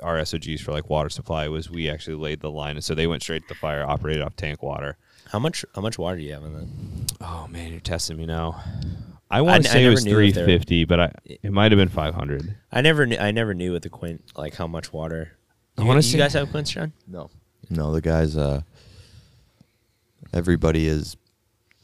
[0.02, 3.08] our SOGs for like water supply was we actually laid the line, and so they
[3.08, 4.98] went straight to the fire, operated off tank water.
[5.32, 7.14] How much how much water do you have in that?
[7.22, 8.62] Oh man, you're testing me now.
[9.30, 11.72] I want to say it was knew if they were- 350, but I it might
[11.72, 12.56] have been 500.
[12.72, 15.32] I never knew, I never knew with the quint like how much water.
[15.78, 16.94] I wanna you guys have quints, John?
[17.08, 17.30] No.
[17.70, 18.62] No, the guys uh
[20.34, 21.18] everybody is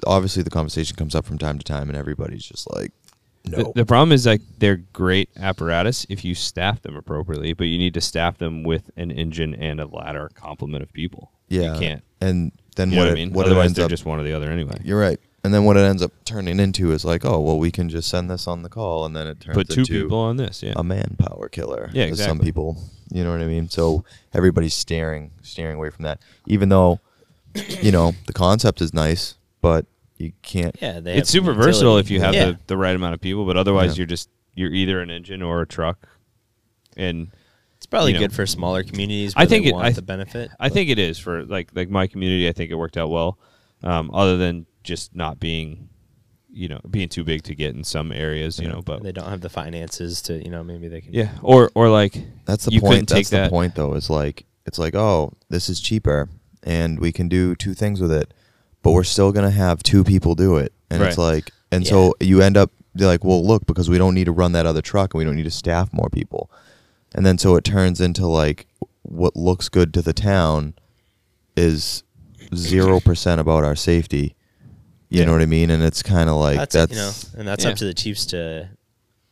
[0.05, 2.91] obviously the conversation comes up from time to time and everybody's just like
[3.45, 3.57] no.
[3.57, 7.77] The, the problem is like they're great apparatus if you staff them appropriately, but you
[7.77, 11.31] need to staff them with an engine and a ladder complement of people.
[11.49, 11.73] yeah.
[11.73, 12.03] you can't.
[12.19, 13.33] And then You know what, what, it, I mean?
[13.33, 14.79] what Otherwise, ends they're up just one or the other anyway.
[14.83, 15.19] You're right.
[15.43, 18.09] And then what it ends up turning into is like, oh, well, we can just
[18.09, 19.75] send this on the call, and then it turns into.
[19.75, 20.73] Put two people on this, yeah.
[20.75, 21.89] a manpower killer.
[21.93, 22.77] Yeah, as Some people,
[23.11, 23.67] you know what I mean.
[23.67, 26.19] So everybody's staring, staring away from that.
[26.45, 26.99] Even though,
[27.81, 29.87] you know, the concept is nice, but
[30.21, 30.75] you can't.
[30.81, 32.45] Yeah, they it's have super versatile if you have yeah.
[32.51, 34.01] the, the right amount of people, but otherwise Yeah.
[34.01, 36.07] you're just you're either an engine or a truck.
[36.97, 37.31] And
[37.77, 38.25] It's probably you know.
[38.25, 39.33] good for smaller communities.
[39.35, 40.51] I think they it- want I the benefit.
[40.59, 42.47] I but- think it is for like like my community.
[42.47, 43.37] I think it worked out well,
[43.83, 45.87] um, other than just not being,
[46.51, 48.59] you know, being too big to get in some areas.
[48.59, 48.73] You Yeah.
[48.73, 51.13] know, but they don't have the finances to you know maybe they can.
[51.13, 52.15] yeah, or or like
[52.45, 53.09] That's the you couldn't point.
[53.09, 53.49] take That's the that.
[53.51, 53.93] point, though.
[53.93, 56.29] Is like it's like, oh, this is cheaper,
[56.63, 58.33] and we can do two things with it,
[58.83, 61.33] but we're still gonna have two people do it, and it's Right.
[61.35, 64.33] like, and so you end up you're like, well, look, because we don't need to
[64.33, 66.49] run that other truck, and we don't need to staff more people,
[67.15, 68.67] and then so it turns into like
[69.03, 70.73] what looks good to the town
[71.55, 72.03] is
[72.55, 74.35] zero percent about our safety.
[75.09, 75.25] You Yeah.
[75.25, 75.69] know what I mean?
[75.69, 77.71] And it's kind of like that's, that's, you know, and that's Yeah.
[77.71, 78.69] up to the chiefs to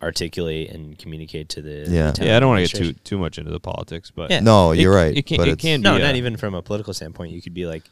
[0.02, 2.12] articulate and communicate to the Yeah.
[2.12, 3.02] the town Yeah, I don't want to get too administration.
[3.04, 4.40] too much into the politics, but Yeah.
[4.40, 5.16] no, it- you're right.
[5.16, 7.32] It can, but it it's, can No, be not a- even from a political standpoint.
[7.34, 7.84] You could be like,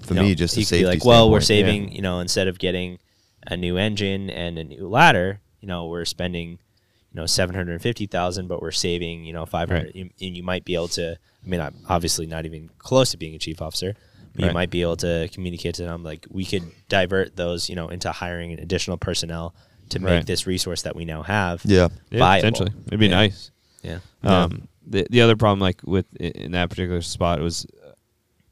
[0.00, 2.02] for you know, me just a you could safety be like, well, we're saving, you
[2.02, 2.98] know, instead of getting
[3.46, 6.58] a new engine and a new ladder, you know, we're spending, you
[7.14, 10.12] know, seven hundred fifty thousand, but we're saving, you know, five hundred, Right.
[10.20, 11.16] and you might be able to.
[11.44, 13.94] I mean, I'm obviously not even close to being a chief officer,
[14.36, 17.74] but you might be able to communicate to them like we could divert those, you
[17.74, 19.54] know, into hiring additional personnel
[19.88, 20.26] to make Right.
[20.26, 21.62] this resource that we now have.
[21.64, 21.88] Yeah.
[22.10, 23.10] yeah, potentially it'd be Yeah.
[23.16, 23.50] nice.
[23.82, 23.98] Yeah.
[24.22, 27.66] Um, the the other problem, like with in that particular spot, was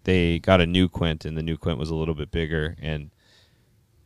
[0.05, 3.11] they got a new quint, and the new quint was a little bit bigger and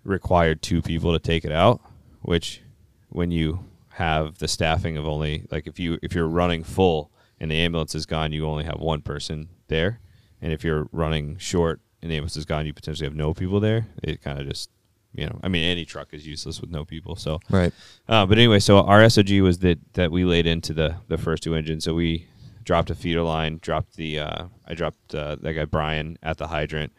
[0.02, 1.80] required two people to take it out.
[2.22, 2.62] Which,
[3.08, 7.50] when you have the staffing of only like if you if you're running full and
[7.50, 10.00] the ambulance is gone, you only have one person there,
[10.40, 13.60] and if you're running short and the ambulance is gone, you potentially have no people
[13.60, 13.86] there.
[14.02, 14.70] It kind of just
[15.16, 17.14] you know, I mean, any truck is useless with no people.
[17.14, 17.72] So Right.
[18.08, 21.42] uh, but anyway, so our SOG was that that we laid into the the first
[21.42, 21.84] two engines.
[21.84, 22.26] So we
[22.64, 26.48] dropped a feeder line, dropped the uh, I dropped uh, that guy Brian at the
[26.48, 26.92] hydrant,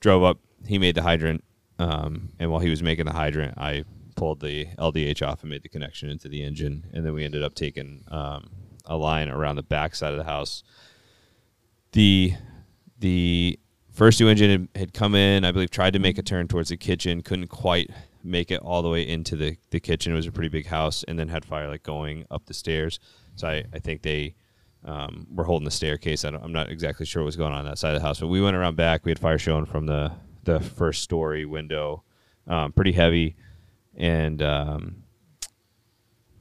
[0.00, 0.38] drove up.
[0.66, 1.44] He made the hydrant,
[1.78, 5.62] um, and while he was making the hydrant, I pulled the LDH off and made
[5.62, 8.50] the connection into the engine, and then we ended up taking um,
[8.84, 10.62] a line around the back side of the house.
[11.92, 12.34] The
[12.98, 13.58] the
[13.92, 16.76] first due engine had, come in, I believe, tried to make a turn towards the
[16.76, 17.90] kitchen, couldn't quite
[18.22, 20.12] make it all the way into the, the kitchen.
[20.12, 22.98] It was a pretty big house, and then had fire like going up the stairs.
[23.36, 24.34] So I, I think they
[24.86, 26.24] um, were holding the staircase.
[26.24, 28.28] I I'm not exactly sure what was going on, that side of the house, but
[28.28, 29.04] we went around back.
[29.04, 30.12] We had fire showing from the
[30.44, 32.04] the first story window,
[32.46, 33.36] um, pretty heavy,
[33.96, 35.02] and um,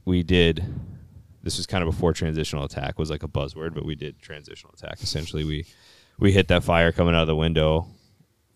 [0.06, 0.64] we did.
[1.42, 4.74] This was kind of before transitional attack was like a buzzword, but we did transitional
[4.74, 5.02] attack.
[5.02, 5.66] Essentially, we
[6.20, 7.88] we hit that fire coming out of the window,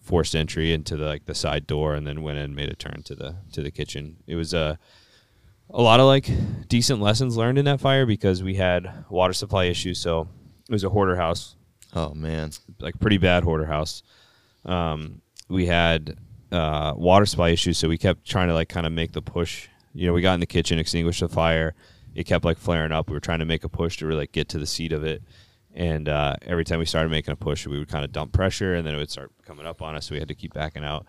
[0.01, 2.75] forced entry into the like the side door, and then went in and made a
[2.75, 4.17] turn to the to the kitchen.
[4.27, 4.77] It was a
[5.69, 6.29] a lot of like
[6.67, 9.99] decent lessons learned in that fire because we had water supply issues.
[9.99, 10.27] So
[10.67, 11.55] it was a hoarder house,
[11.93, 12.51] Oh man.
[12.79, 14.03] like pretty bad hoarder house.
[14.65, 16.17] Um, we had
[16.51, 19.67] uh, water supply issues, so we kept trying to like kind of make the push.
[19.93, 21.73] You know, we got in the kitchen, extinguished the fire.
[22.15, 23.09] It kept like flaring up.
[23.09, 25.03] We were trying to make a push to really like, get to the seat of
[25.03, 25.23] it,
[25.73, 28.75] and uh, every time we started making a push, we would kind of dump pressure,
[28.75, 30.07] and then it would start coming up on us.
[30.07, 31.05] So we had to keep backing out.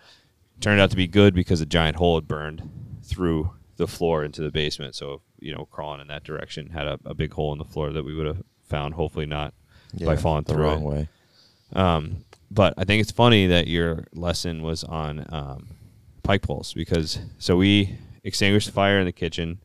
[0.61, 2.69] Turned out to be good because a giant hole had burned
[3.03, 3.51] through
[3.81, 4.95] the floor into the basement.
[4.95, 7.93] So you know, crawling in that direction had a, a big hole in the floor
[7.93, 8.95] that we would have found.
[8.95, 9.55] Hopefully not
[10.05, 10.87] by falling the through wrong it.
[10.87, 11.09] way.
[11.73, 15.69] Um, but I think it's funny that your lesson was on um,
[16.23, 19.61] pike poles because so we extinguished the fire in the kitchen.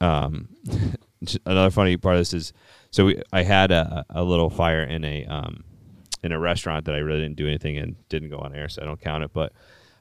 [0.00, 0.48] Um,
[1.46, 2.52] another funny part of this is
[2.90, 5.64] so we I had a, a little fire in a um,
[6.22, 8.82] in a restaurant that I really didn't do anything and didn't go on air, so
[8.82, 9.32] I don't count it.
[9.32, 9.52] But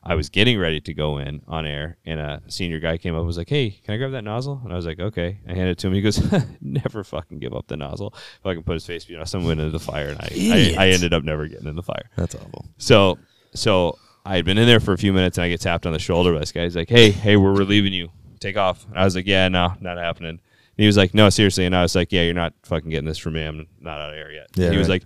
[0.09, 3.19] I was getting ready to go in on air, and a senior guy came up
[3.19, 5.53] and was like, "Hey, can I grab that nozzle?" And I was like, "Okay." I
[5.53, 5.93] handed it to him.
[5.93, 6.19] He goes,
[6.61, 9.71] "Never fucking give up the nozzle." Can put his face, you know, someone went into
[9.71, 12.09] the fire, and I, I I ended up never getting in the fire.
[12.15, 12.65] That's awful.
[12.77, 13.19] So
[13.53, 15.93] so I had been in there for a few minutes and I get tapped on
[15.93, 16.63] the shoulder by this guy.
[16.63, 18.09] He's like, Hey, hey, we're relieving you.
[18.39, 18.85] Take off.
[18.87, 20.29] And I was like, Yeah, no, not happening.
[20.29, 20.39] And
[20.77, 21.65] he was like, No, seriously.
[21.65, 23.43] And I was like, Yeah, you're not fucking getting this from me.
[23.43, 24.47] I'm not out of air yet.
[24.55, 25.03] Yeah, and he was like,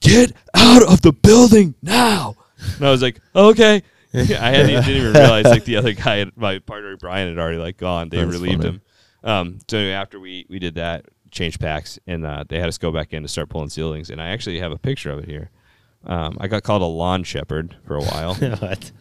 [0.00, 2.34] Get out of the building now.
[2.76, 3.82] And I was like, Okay.
[4.14, 7.58] I hadn't, didn't even realize like the other guy, had, my partner Brian, had already
[7.58, 8.08] like gone.
[8.08, 8.74] They That's relieved funny.
[8.76, 8.82] him.
[9.24, 12.78] Um, so anyway, after we we did that, changed packs, and uh, they had us
[12.78, 14.10] go back in to start pulling ceilings.
[14.10, 15.50] And I actually have a picture of it here.
[16.04, 18.92] Um, I got called a lawn shepherd for a while what?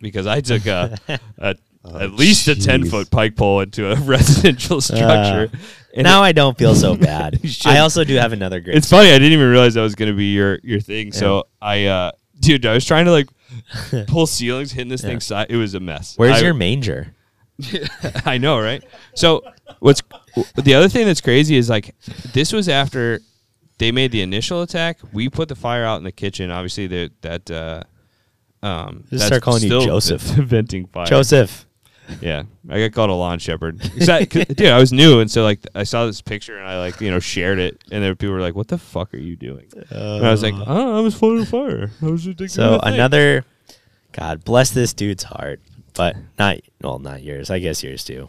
[0.00, 0.96] because I took a,
[1.38, 5.50] a Oh, at least a 10 foot pike pole into a residential structure.
[5.92, 7.40] and now I don't feel so bad.
[7.64, 8.76] I also do have another great.
[8.76, 9.08] it's funny.
[9.08, 11.10] I didn't even realize that was going to be your your thing.
[11.10, 13.26] So I, uh, dude, I was trying to like
[14.06, 15.10] pull ceilings, hitting this Yeah.
[15.10, 15.46] thing side.
[15.50, 16.14] It was a mess.
[16.16, 17.14] Where's I- your manger?
[18.24, 18.82] I know, right?
[19.14, 19.42] So
[19.78, 20.02] what's
[20.56, 21.94] the other thing that's crazy is like
[22.32, 23.20] this was after
[23.78, 24.98] they made the initial attack.
[25.12, 26.50] We put the fire out in the kitchen.
[26.50, 27.82] Obviously, the, that uh,
[28.66, 30.22] um, Just that's start calling you Joseph.
[30.22, 31.06] venting fire.
[31.06, 31.66] Joseph.
[32.20, 33.80] Yeah, I got called a lawn shepherd.
[33.80, 36.68] 'Cause I- 'cause, dude, I was new, and so like I saw this picture and
[36.68, 39.18] I like you know shared it, and then people were like, "What the fuck are
[39.18, 41.90] you doing?" and I was like, "Oh, I was floating fire.
[42.02, 43.44] I was just doing So my thing." another,
[44.12, 45.60] God bless this dude's heart,
[45.94, 47.50] but not well, not yours.
[47.50, 48.28] I guess yours too,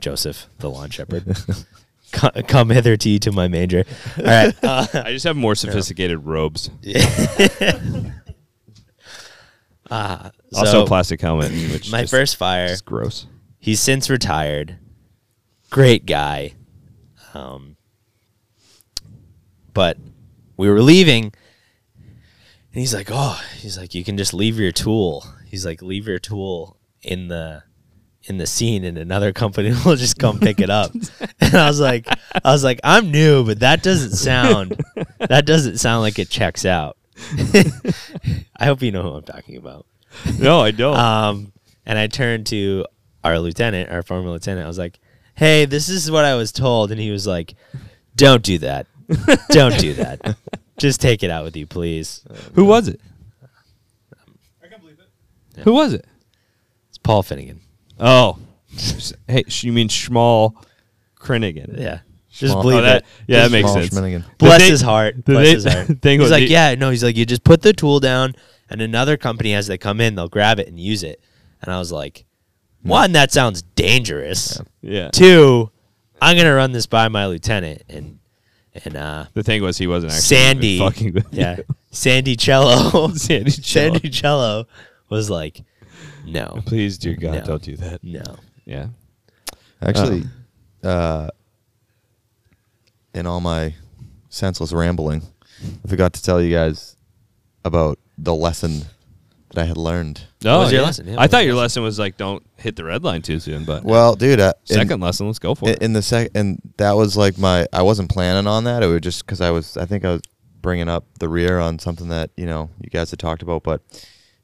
[0.00, 1.24] Joseph, the lawn shepherd.
[2.12, 3.84] come, come hither to you to my manger.
[4.16, 4.54] All right.
[4.64, 6.70] Uh, I just have more sophisticated robes.
[9.90, 11.50] uh, Also, so a plastic helmet.
[11.72, 12.66] Which my first fire.
[12.66, 13.26] is gross.
[13.58, 14.78] He's since retired.
[15.70, 16.54] Great guy.
[17.34, 17.76] Um,
[19.74, 19.98] but
[20.56, 21.34] we were leaving, and
[22.72, 26.18] he's like, "Oh, he's like, you can just leave your tool." He's like, "Leave your
[26.18, 27.62] tool in the
[28.24, 30.92] in the scene, and another company will just come pick it up."
[31.40, 32.08] and I was like,
[32.44, 34.80] "I was like, I'm new, but that doesn't sound
[35.18, 36.96] that doesn't sound like it checks out."
[38.56, 39.86] I hope you know who I'm talking about.
[40.38, 40.96] No, I don't.
[40.96, 41.52] Um,
[41.86, 42.84] and I turned to
[43.24, 44.64] our lieutenant, our former lieutenant.
[44.64, 44.98] I was like,
[45.34, 47.54] "Hey, this is what I was told," and he was like,
[48.16, 48.86] "Don't do that.
[49.50, 50.36] Don't do that.
[50.78, 52.22] Just take it out with you, please."
[52.54, 53.00] Who was it?
[54.62, 55.62] I can believe it.
[55.64, 56.04] Who was it?
[56.88, 57.60] It's Paul Finnegan.
[57.98, 58.38] Oh,
[59.28, 60.54] hey, sh- you mean Schmal
[61.18, 61.78] Krennigan?
[61.80, 62.00] Yeah,
[62.30, 63.06] just Small- believe Oh, that, it.
[63.26, 63.88] yeah, that makes Small sense.
[63.92, 64.22] Schminnigan.
[64.22, 65.16] The Bless thing- his heart.
[65.16, 65.86] the Bless thing- his heart.
[66.02, 66.90] thing He's was like, the- yeah, no.
[66.90, 68.34] He's like, you just put the tool down,
[68.70, 71.20] and another company as they come in, they'll grab it and use it.
[71.62, 72.24] And I was like,
[72.82, 74.60] one, that sounds dangerous.
[74.80, 75.10] Yeah.
[75.10, 75.70] Two,
[76.22, 78.18] I'm gonna run this by my lieutenant, and
[78.84, 81.64] and uh, The thing was, he wasn't actually Sandy, fucking with yeah, you.
[81.90, 83.92] Sandy Cello, Sandy Cello.
[83.94, 84.66] Sandy Cello
[85.08, 85.62] was like,
[86.24, 87.44] no, Please, dear God, No.
[87.44, 88.04] don't do that.
[88.04, 88.22] no.
[88.64, 88.88] Yeah.
[89.80, 90.24] Actually,
[90.84, 91.28] uh,
[93.14, 93.74] in all my
[94.28, 95.22] senseless rambling,
[95.84, 96.96] I forgot to tell you guys
[97.64, 98.82] about the lesson
[99.50, 100.22] that I had learned.
[100.44, 100.86] No, was your yeah.
[100.86, 101.08] lesson?
[101.08, 103.64] Yeah, I thought your your lesson was like, don't hit the red line too soon.
[103.64, 105.82] But Well, dude, uh, in- second lesson, let's go for in, it.
[105.82, 107.66] in the sec, and that was like my.
[107.72, 108.82] I wasn't planning on that.
[108.82, 109.76] It was just because I was.
[109.76, 110.22] I think I was
[110.60, 113.80] bringing up the rear on something that you know you guys had talked about, but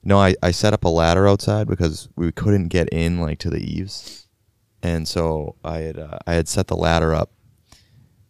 [0.02, 3.50] no, I I set up a ladder outside because we couldn't get in like to
[3.50, 4.26] the eaves,
[4.82, 7.30] and so I had uh, I had set the ladder up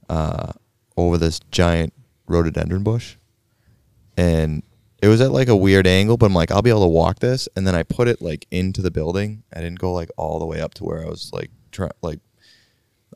[0.09, 0.53] uh,
[0.97, 1.93] over this giant
[2.27, 3.17] rhododendron bush,
[4.17, 4.63] and
[5.05, 7.19] it was at like a weird angle, but I'm like, I'll be able to walk
[7.19, 9.43] this, and then I put it like into the building.
[9.53, 12.21] I didn't go like all the way up to where I was like try like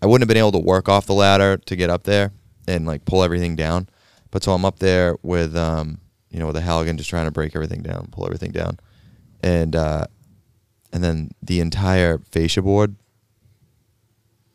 [0.03, 2.33] I wouldn't have been able to work off the ladder to get up there
[2.67, 3.89] and like pull everything down.
[4.31, 7.31] But so I'm up there with um you know with a Halligan just trying to
[7.31, 8.79] break everything down, pull everything down,
[9.43, 10.09] and uh,
[10.93, 12.97] and then the entire fascia board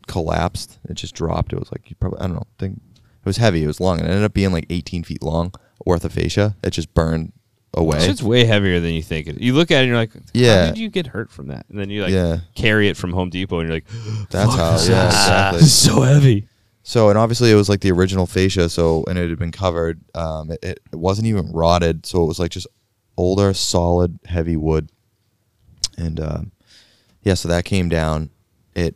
[0.06, 0.78] collapsed.
[0.88, 1.52] It just dropped.
[1.52, 2.48] It was like you probably I don't know.
[2.60, 3.64] Think it was heavy.
[3.64, 4.00] It was long.
[4.00, 5.52] It ended up being like 18 feet long
[5.86, 6.56] fascia.
[6.64, 7.34] It just burned
[7.74, 7.98] away.
[8.08, 9.28] It's way heavier than you think.
[9.40, 10.62] You look at it and you're like, Yeah.
[10.62, 11.66] how did you get hurt from that?
[11.70, 12.40] And then you like Yeah.
[12.56, 13.88] carry it from Home Depot and you're like,
[14.30, 14.72] That's how.
[14.72, 15.60] Yeah, exactly.
[15.60, 16.48] This is so heavy.
[16.84, 20.02] So and obviously it was like the original fascia, so and it had been covered.
[20.16, 22.68] Um, it, it, it wasn't even rotted, so it was like just
[23.16, 24.90] older, solid, heavy wood.
[25.98, 26.52] And um,
[27.24, 28.32] yeah, so that came down.
[28.76, 28.96] It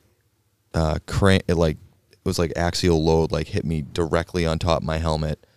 [0.73, 1.77] uh, crank it like
[2.11, 5.47] it was like axial load, like hit me directly on top of my helmet,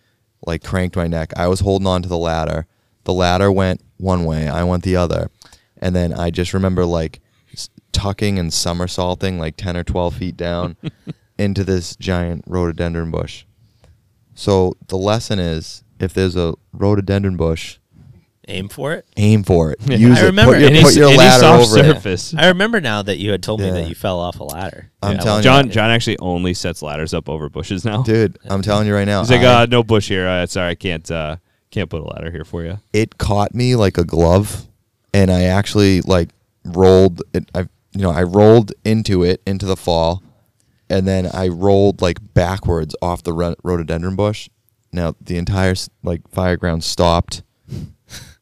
[0.45, 1.31] like cranked my neck.
[1.35, 2.67] I was holding on to the ladder.
[3.03, 5.31] The ladder went one way, I went the other,
[5.77, 7.19] and then I just remember like
[7.91, 10.77] tucking and somersaulting like ten or twelve feet down
[11.37, 13.45] into this giant rhododendron bush.
[14.35, 17.77] So the lesson is, if there's a rhododendron bush,
[18.51, 19.05] Aim for it.
[19.17, 19.79] aim for it.
[19.85, 19.97] Yeah.
[19.97, 20.25] Use I it.
[20.25, 21.83] remember Put your, any- put your any ladder soft over it.
[21.95, 22.33] surface.
[22.37, 23.73] I remember now that you had told me Yeah.
[23.73, 24.91] that you fell off a ladder.
[25.01, 25.69] I'm Yeah, telling you, John.
[25.71, 28.03] John actually only sets ladders up over bushes now.
[28.03, 28.37] dude.
[28.49, 29.21] I'm telling you right now.
[29.21, 30.27] He's like, I- uh, no bush here.
[30.27, 31.09] Uh, sorry, I can't.
[31.09, 31.37] Uh,
[31.71, 32.79] can't put a ladder here for you.
[32.91, 34.67] it caught me like a glove
[35.13, 36.27] and I actually like
[36.65, 37.61] rolled it I
[37.93, 40.21] you know I rolled into it into the fall
[40.89, 44.49] and then I rolled like backwards off the ro- rhododendron bush
[44.91, 47.41] now the entire s- like fire ground stopped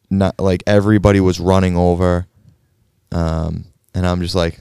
[0.09, 2.25] not like everybody was running over
[3.11, 4.59] um and I'm just like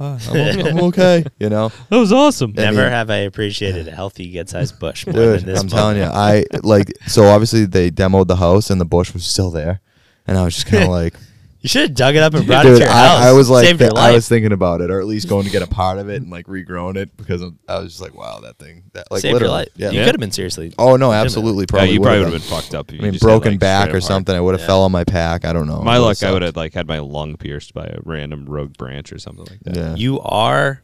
[0.00, 2.54] "Ah, I'm, o- I'm okay you know That was awesome.
[2.56, 5.60] I Never mean- have I appreciated a healthy, good-sized bush more Dude, than this.
[5.60, 6.04] I'm telling you.
[6.04, 9.80] I like so obviously they demoed the house and the bush was still there,
[10.26, 11.14] and I was just kind of like,
[11.62, 13.22] you should have dug it up and brought it dude, to your house.
[13.22, 14.14] I, I was like, Saved your th- I life.
[14.16, 16.30] was thinking about it, or at least going to get a part of it and
[16.30, 19.30] like regrowing it because of, I was just like, wow, that thing, that like Saved
[19.30, 19.68] your literally, life.
[19.76, 19.90] yeah.
[19.90, 20.04] You Yeah.
[20.06, 20.74] could have been seriously.
[20.78, 21.14] Oh no, legitimate.
[21.24, 21.90] absolutely, Yeah, probably.
[21.92, 22.88] you probably would would've been fucked up.
[22.90, 24.08] If I you mean, just had, broken like, back straight or up heart.
[24.08, 24.34] something.
[24.36, 24.66] I would have Yeah.
[24.66, 25.44] fell on my pack.
[25.44, 25.80] I don't know.
[25.82, 28.44] My It luck, would've I would have like had my lung pierced by a random
[28.46, 29.76] rogue branch or something like that.
[29.76, 29.94] Yeah.
[29.94, 30.82] You are.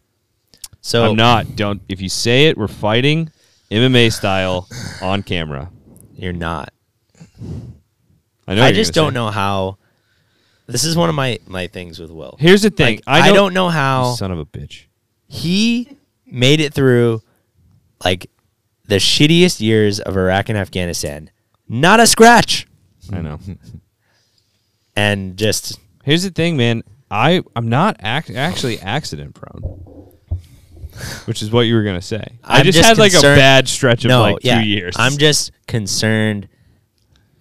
[0.80, 1.56] So I'm not.
[1.56, 1.82] Don't.
[1.88, 3.30] If you say it, we're fighting
[3.70, 4.68] MMA style
[5.02, 5.70] on camera.
[6.14, 6.72] You're not.
[8.46, 8.62] I know.
[8.62, 9.78] I you're just gonna don't say- know how.
[10.68, 12.36] This is one of my my things with Will.
[12.38, 12.96] Here's the thing.
[12.96, 14.84] Like, I, I don't, don't know how Son of a bitch.
[15.26, 15.96] he
[16.26, 17.22] made it through
[18.04, 18.30] like
[18.86, 21.30] the shittiest years of Iraq and Afghanistan.
[21.68, 22.66] Not a scratch.
[23.12, 23.40] I know.
[24.96, 26.82] And just Here's the thing, man.
[27.08, 29.62] I I'm not ac- actually accident prone,
[31.26, 32.24] which is what you were gonna say.
[32.42, 34.60] I I'm just, just had like a bad stretch of no, like yeah.
[34.60, 34.96] two years.
[34.98, 36.48] I'm just concerned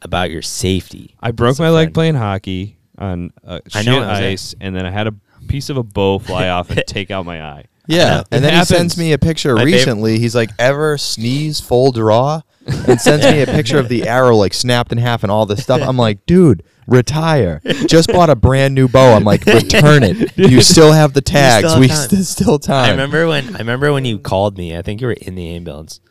[0.03, 1.15] about your safety.
[1.19, 4.19] I broke as a my leg playing hockey on uh, I shit know, I was
[4.19, 4.29] there.
[4.31, 5.13] ice, and then I had a
[5.47, 7.65] piece of a bow fly off and take out my eye.
[7.87, 8.69] Yeah, It and then happens.
[8.69, 10.19] he sends me a picture My fav- recently.
[10.19, 14.53] He's like, "Ever sneeze full draw?" and sends me a picture of the arrow like
[14.53, 15.79] snapped in half and all this stuff.
[15.81, 17.61] I'm like, "Dude, retire!
[17.85, 20.37] Just bought a brand new bow." I'm like, "Return it.
[20.37, 21.69] You still have the tags.
[21.71, 24.75] have we time." st- still time." I remember when I remember when you called me.
[24.75, 26.01] I think you were in the ambulance.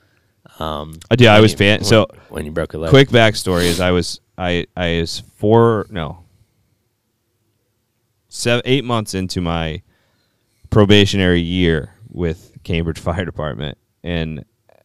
[0.58, 2.90] Um, Uh, yeah, I when was you- fan- when- so- when you broke your leg.
[2.90, 6.20] Quick backstory is I was I I was four no
[8.36, 9.82] seven eight months into my
[10.70, 14.44] probationary year with Cambridge Fire Department and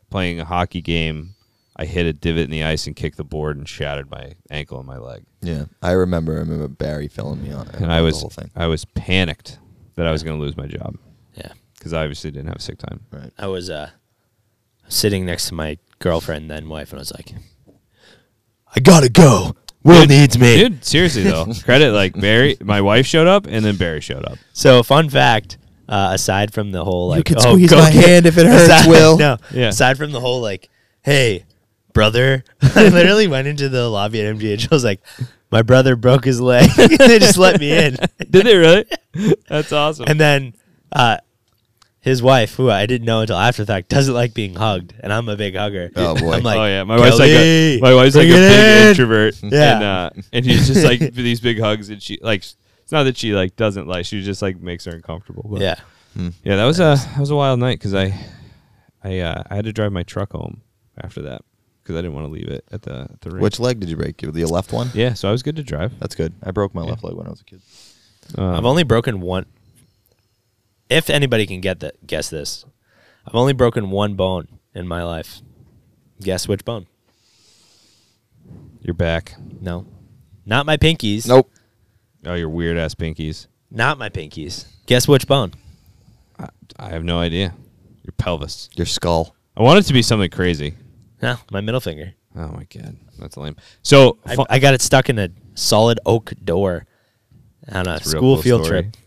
[0.10, 1.36] playing a hockey game.
[1.76, 4.78] I hit a divot in the ice and kicked the board and shattered my ankle
[4.78, 5.24] and my leg.
[5.42, 6.34] yeah, I remember.
[6.34, 7.76] I remember Barrey filling me on it.
[7.76, 8.52] And I the was whole thing.
[8.56, 9.58] I was panicked
[9.96, 10.98] that I was going to lose my job
[11.36, 13.02] Yeah, because I obviously didn't have sick time.
[13.12, 13.32] Right.
[13.40, 13.90] I was uh,
[14.90, 17.34] sitting next to my girlfriend then wife, and I was like,
[18.76, 19.56] I gotta go.
[19.84, 20.58] Will Dude, needs me.
[20.58, 22.62] Dude, seriously though, credit like Barrey.
[22.64, 24.38] My wife showed up and then Barrey showed up.
[24.54, 25.58] So, fun fact.
[25.90, 28.38] Uh, aside from the whole like, you can oh, squeeze go my get- hand if
[28.38, 28.64] it hurts.
[28.72, 29.18] aside, Will.
[29.20, 29.70] No, Yeah.
[29.70, 30.70] Aside from the whole like,
[31.02, 31.44] hey,
[31.94, 34.72] brother, I literally went into the lobby at MGH.
[34.72, 35.02] I was like,
[35.52, 36.70] my brother broke his leg.
[36.78, 37.98] they just let me in,
[38.30, 38.86] Did they really?
[39.50, 40.06] That's awesome.
[40.08, 40.54] and then
[40.94, 41.18] uh,
[42.02, 45.14] his wife, who I didn't know until after the fact, doesn't like being hugged, and
[45.14, 45.92] I'm a big hugger.
[45.96, 46.34] Oh, boy.
[46.34, 49.36] I'm like, oh yeah, my wife's like a my wife's like a big in." introvert.
[49.44, 49.76] Yeah.
[49.76, 53.18] and uh, and she's just like these big hugs, and she like it's not that
[53.18, 55.48] she like doesn't like she just like makes her uncomfortable.
[55.50, 55.76] But yeah.
[56.44, 58.14] yeah, that was a that was a wild night because I
[59.04, 60.62] I uh, I had to drive my truck home
[61.02, 61.42] after that
[61.84, 63.44] because I didn't want to leave it at the at the rink.
[63.44, 64.18] Which leg did you break?
[64.18, 64.90] The left one.
[64.94, 65.98] yeah, so I was good to drive.
[66.00, 66.34] That's good.
[66.44, 66.90] I broke my Yeah.
[66.92, 67.62] left leg when I was a kid.
[68.38, 69.46] Um, I've only broken one.
[70.92, 72.66] If anybody can get that, guess this.
[73.26, 75.42] I've only broken one bone in my life.
[76.22, 76.86] Guess which bone?
[78.82, 79.36] your back.
[79.62, 79.86] No,
[80.46, 81.28] not my pinkies.
[81.28, 81.50] Nope.
[82.26, 83.48] Oh, your weird ass pinkies.
[83.70, 84.66] not my pinkies.
[84.88, 85.54] Guess which bone?
[86.40, 87.54] I, I have no idea.
[88.04, 88.70] Your pelvis.
[88.76, 89.36] Your skull.
[89.56, 90.74] I want it to be something crazy.
[91.22, 92.14] No, my middle finger.
[92.36, 93.56] Oh my god, that's lame.
[93.84, 96.86] So I, fu- I got it stuck in a solid oak door
[97.72, 98.82] on a It's a real school cool field story.
[98.84, 98.98] trip.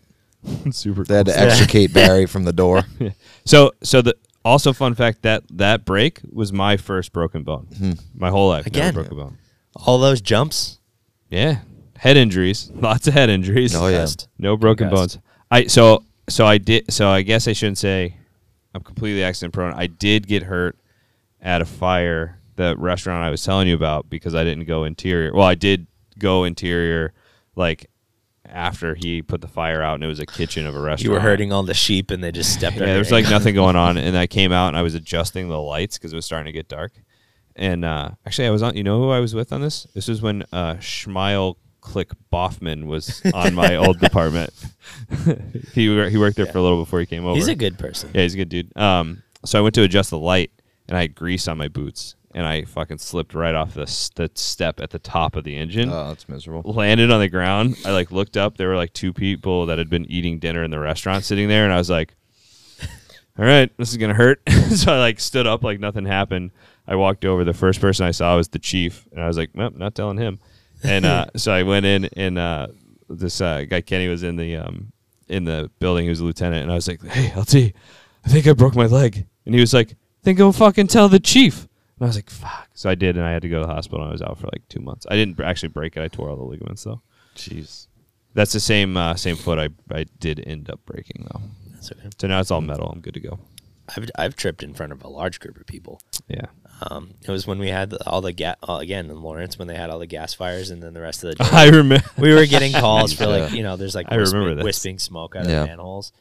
[0.71, 1.05] super.
[1.05, 1.43] They had to cool.
[1.43, 2.83] extricate Barrey from the door.
[3.47, 7.67] So so the also fun fact that that break was my first broken bone.
[7.77, 7.93] Hmm.
[8.15, 8.87] My whole life Again.
[8.95, 9.39] never broke a bone.
[9.77, 10.79] All those jumps.
[11.29, 11.59] Yeah,
[11.99, 13.75] head injuries, lots of head injuries.
[13.75, 13.99] Oh, yeah.
[13.99, 14.29] Concussed.
[14.39, 15.17] no broken Concussed.
[15.17, 15.25] bones.
[15.51, 18.17] I so so I did so I guess I shouldn't say
[18.75, 19.75] I'm completely accident prone.
[19.75, 20.79] I did get hurt
[21.43, 25.33] at a fire, the restaurant I was telling you about, because I didn't go interior.
[25.35, 25.87] Well, I did
[26.19, 27.13] go interior,
[27.57, 27.91] like
[28.55, 31.03] after he put the fire out, and it was a kitchen of a restaurant.
[31.03, 32.77] You were hurting all the sheep, and they just stepped.
[32.77, 35.49] Yeah, there was like nothing going on, and I came out and I was adjusting
[35.49, 36.93] the lights because it was starting to get dark.
[37.57, 38.77] And uh, actually, I was on.
[38.77, 39.87] You know who I was with on this?
[39.95, 44.53] This was when uh, Schmeil Click Boffman was on my old department.
[45.73, 47.37] he he worked there for a little before he came over.
[47.37, 48.11] He's a good person.
[48.15, 48.77] yeah, he's a good dude.
[48.77, 50.51] Um, so I went to adjust the light,
[50.89, 54.31] and I had grease on my boots, and I fucking slipped right off the the
[54.35, 56.73] step at the top of the engine Oh, that's miserable.
[56.73, 57.77] landed on the ground.
[57.85, 58.57] I like looked up.
[58.57, 61.65] There were like two people that had been eating dinner in the restaurant sitting there,
[61.65, 62.15] and I was like,
[63.39, 66.51] "All right, this is gonna hurt." so I like stood up like nothing happened.
[66.87, 67.45] I walked over.
[67.45, 70.19] The first person I saw was the chief, and I was like, "Nope, not telling
[70.19, 70.39] him."
[70.83, 72.67] And uh, so I went in, and uh,
[73.09, 74.93] this uh, guy Kenny was in the um,
[75.29, 76.05] in the building.
[76.05, 77.75] He was a lieutenant, and I was like, "Hey, LT,
[78.25, 81.21] I think I broke my leg." And he was like, "Then go fucking tell the
[81.21, 81.69] chief."
[81.99, 83.73] And I was like, "Fuck!" So I did, and I had to go to the
[83.73, 84.01] hospital.
[84.03, 85.07] and I was out for like two months.
[85.11, 86.03] I didn't actually break it.
[86.03, 87.01] I tore all the ligaments though.
[87.37, 87.87] Jeez.
[88.35, 91.41] That's the same uh, same foot I, I did end up breaking though.
[91.73, 92.09] That's okay.
[92.19, 92.89] So now it's all metal.
[92.89, 93.39] I'm good to go.
[93.97, 96.01] I've I've tripped in front of a large group of people.
[96.27, 96.47] Yeah.
[96.91, 99.77] Um, it was when we had all the gas uh, again in Lawrence when they
[99.77, 102.05] had all the gas fires, and then the rest of the day I remember.
[102.19, 104.65] we were getting calls for like you know there's like I remember wisping, this.
[104.65, 105.63] wisping smoke out Yeah.
[105.63, 106.13] of manholes,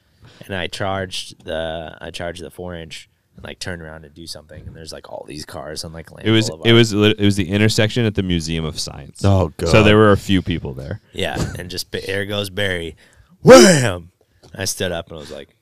[0.46, 4.28] and I charged the I charged the four inch and like turn around and do
[4.28, 6.70] something, and there's like all these cars on like Land It was Boulevard.
[6.70, 9.22] it was it was the intersection at the Museum of Science.
[9.26, 9.70] Oh, God.
[9.70, 11.02] So there were a few people there.
[11.14, 12.96] yeah, and just ba- there goes Barrey,
[13.42, 14.12] wham!
[14.56, 15.56] I stood up and I was like,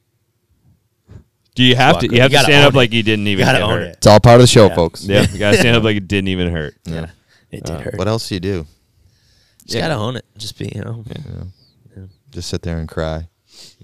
[1.55, 2.07] Do you have to?
[2.07, 2.77] Fuck, You have you to stand up it.
[2.77, 3.81] like you didn't even gotta get hurt.
[3.83, 3.95] it.
[3.97, 4.75] It's all part of the show, Yeah.
[4.75, 5.05] folks.
[5.05, 6.75] Yeah, you gotta stand up like it didn't even hurt.
[6.85, 7.09] Yeah.
[7.51, 7.97] It did uh, hurt.
[7.97, 8.65] What else do you do?
[9.65, 10.25] Just gotta own it.
[10.37, 11.03] Just be you know.
[12.31, 13.27] Just sit there and cry.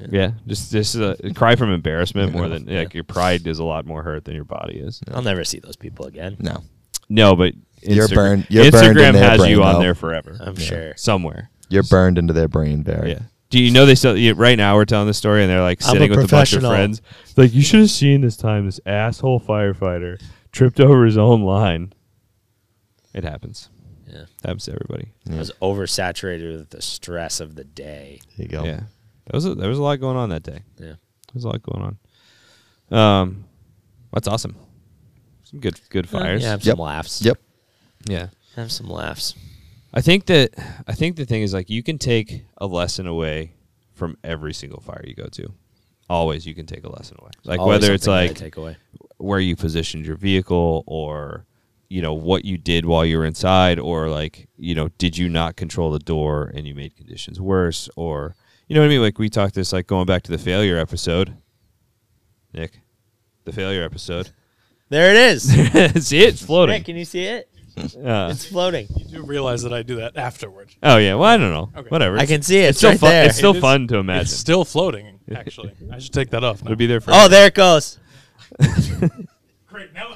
[0.10, 3.64] Yeah, just just uh, a cry from embarrassment more than like your pride is a
[3.64, 5.02] lot more hurt than your body is.
[5.12, 6.38] I'll never see those people again.
[6.40, 6.64] No.
[7.10, 9.80] No, but You're Instagram- burned- you're burned in Instagram their has brain, you on though.
[9.82, 10.38] there forever.
[10.40, 10.94] I'm sure.
[10.98, 11.50] somewhere.
[11.70, 13.10] You're burned into their brain, Barrey.
[13.12, 13.20] Yeah.
[13.50, 14.76] Do you know they still you, right now?
[14.76, 16.72] We're telling this story, and they're like I'm sitting a with a bunch of professional.
[16.72, 17.02] friends.
[17.38, 20.22] Like you should have seen this time this asshole firefighter
[20.52, 21.94] tripped over his own line.
[23.14, 23.70] It happens.
[24.06, 24.26] Yeah.
[24.44, 25.12] happens to everybody.
[25.32, 28.20] I was oversaturated with the stress of the day.
[28.38, 28.64] There you go.
[28.66, 28.82] Yeah,
[29.28, 30.60] there was a, there was a lot going on that day.
[30.80, 30.86] Yeah.
[30.96, 31.98] There was a lot going
[32.92, 32.98] on.
[32.98, 33.46] Um,
[34.14, 34.56] that's awesome.
[35.44, 36.44] Some good good fires.
[36.44, 36.74] Yeah, have Yep.
[36.78, 37.22] some laughs.
[37.22, 37.38] Yep.
[38.10, 38.28] yeah.
[38.56, 39.36] Have some laughs.
[39.94, 40.52] I think that
[40.88, 43.54] I think the thing is like you can take a lesson away
[43.94, 45.54] from every single fire you go to.
[46.10, 47.32] Always you can take a lesson away.
[47.44, 48.78] Like Always whether it's something that I like take away.
[49.18, 51.46] where you positioned your vehicle or
[51.90, 55.30] you know what you did while you were inside or like you know did you
[55.30, 58.36] not control the door and you made conditions worse or
[58.68, 60.78] you know what I mean like we talked this like going back to the failure
[60.78, 61.36] episode
[62.54, 62.80] Nick
[63.46, 64.32] the failure episode
[64.90, 65.44] There it is.
[66.08, 66.30] see it?
[66.34, 67.50] it's floating Nick, can you see it?
[67.78, 68.88] Uh, It's floating.
[68.96, 70.70] You do realize that I do that afterward.
[70.84, 71.90] oh yeah well I don't know Okay.
[71.90, 72.70] whatever I can see it.
[72.70, 73.26] it's It's, still right fun there.
[73.28, 75.74] it's still It is- fun to imagine It's still floating, actually.
[75.92, 76.64] I should take that off.
[76.64, 76.72] Now.
[76.72, 78.00] it'll be there for oh, there it goes.
[79.68, 79.94] Great.
[79.94, 80.16] Now,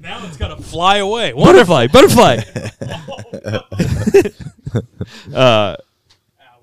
[0.00, 1.32] now it's got to fly away.
[1.32, 2.40] butterfly butterfly
[5.34, 5.76] uh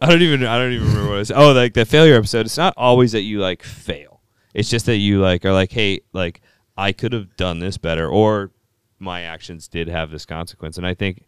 [0.05, 1.31] I don't even I don't even remember what it was.
[1.31, 2.45] Oh, like the failure episode.
[2.45, 4.21] It's not always that you like fail.
[4.53, 6.41] It's just that you like are like, hey, like
[6.77, 8.51] I could have done this better, or
[8.99, 10.77] my actions did have this consequence.
[10.77, 11.25] And I think,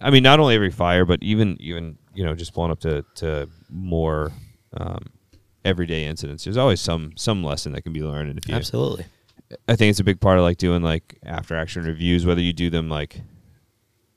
[0.00, 3.04] I mean, not only every fire, but even even you know just blowing up to
[3.16, 4.32] to more
[4.76, 5.06] um,
[5.64, 6.44] everyday incidents.
[6.44, 8.30] There's always some some lesson that can be learned.
[8.30, 9.06] And if you, Absolutely.
[9.68, 12.52] I think it's a big part of like doing like after action reviews, whether you
[12.52, 13.20] do them like,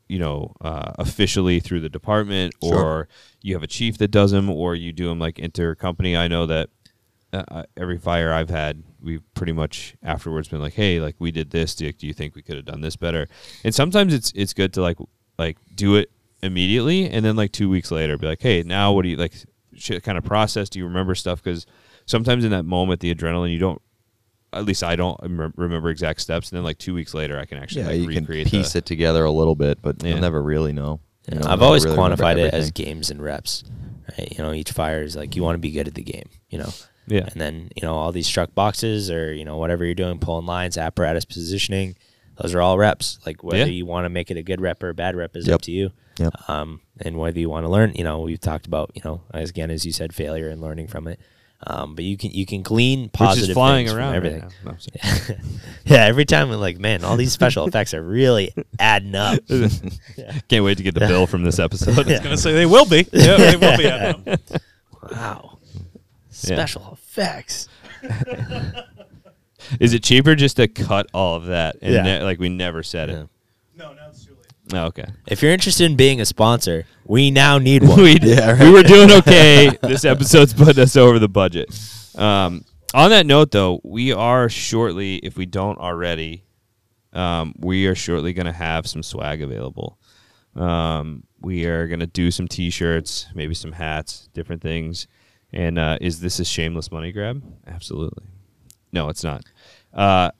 [0.08, 2.76] you know, uh, officially through the department, Sure.
[2.78, 3.08] or
[3.41, 6.18] you have a chief that does them, or you do them like intercompany.
[6.18, 6.70] I know that
[7.32, 11.32] uh, uh, every fire I've had, we've pretty much afterwards been like, hey, like we
[11.32, 11.74] did this.
[11.76, 13.28] Do you, do you think we could have done this better?
[13.64, 14.97] And sometimes it's it's good to like
[15.39, 16.12] like do it
[16.43, 19.34] immediately, and then like two weeks later, be like, hey, now what do you like?
[19.76, 20.70] Shit, kind of process.
[20.70, 21.41] Do you remember stuff?
[21.41, 21.66] Because
[22.06, 23.82] sometimes in that moment, the adrenaline, you don't
[24.54, 27.45] at least I don't rem- remember exact steps, and then like two weeks later, I
[27.45, 30.12] can actually Yeah, like, you can piece the, it together a little bit, but Yeah.
[30.12, 30.99] you'll never really know.
[31.32, 33.64] You know, I've always really quantified it as games and reps.
[34.18, 34.32] Right?
[34.38, 36.30] You know, each fire is like you want to be good at the game.
[36.49, 36.70] You know,
[37.08, 37.26] Yeah.
[37.32, 40.45] And then you know all these struck boxes or you know whatever you're doing, pulling
[40.45, 41.95] lines, apparatus positioning.
[42.41, 43.20] Those are all reps.
[43.26, 43.66] Like whether Yeah.
[43.66, 45.56] you want to make it a good rep or a bad rep is Yep.
[45.56, 45.91] up to you.
[46.20, 46.49] Yep.
[46.49, 49.49] Um, and whether you want to learn, you know, we've talked about, you know, as
[49.49, 51.20] again as you said, failure and learning from it.
[51.66, 54.49] Um, but you can you can glean which positive is flying things around everything.
[54.64, 54.88] Right.
[55.03, 55.36] No,
[55.86, 59.39] yeah, every time we're like, man, all these special effects are really adding up.
[60.49, 62.07] Can't wait to get the bill from this episode.
[62.07, 62.22] Yeah.
[62.22, 63.07] gonna say they will be.
[63.14, 63.78] Yeah, they will
[64.26, 64.38] be.
[65.11, 65.59] Wow.
[66.30, 67.70] Special effects.
[69.80, 72.03] Is it cheaper just to cut all of that and Yeah.
[72.03, 73.30] ne- like we never said it?
[73.76, 74.53] No, now it's too late.
[74.72, 75.05] Oh, okay.
[75.28, 77.97] If you're interested in being a sponsor, we now need one.
[77.97, 79.78] we, we were doing okay.
[79.82, 81.70] this episode's putting us over the budget.
[82.16, 86.45] Um, on that note, though, we are shortly, if we don't already,
[87.11, 89.97] um, we are shortly going to have some swag available.
[90.55, 95.07] Um, we are going to do some T-shirts, maybe some hats, different things.
[95.51, 97.43] And uh, is this a shameless money grab?
[97.68, 98.26] Absolutely.
[98.91, 99.43] No, it's not.
[99.93, 100.32] Uh,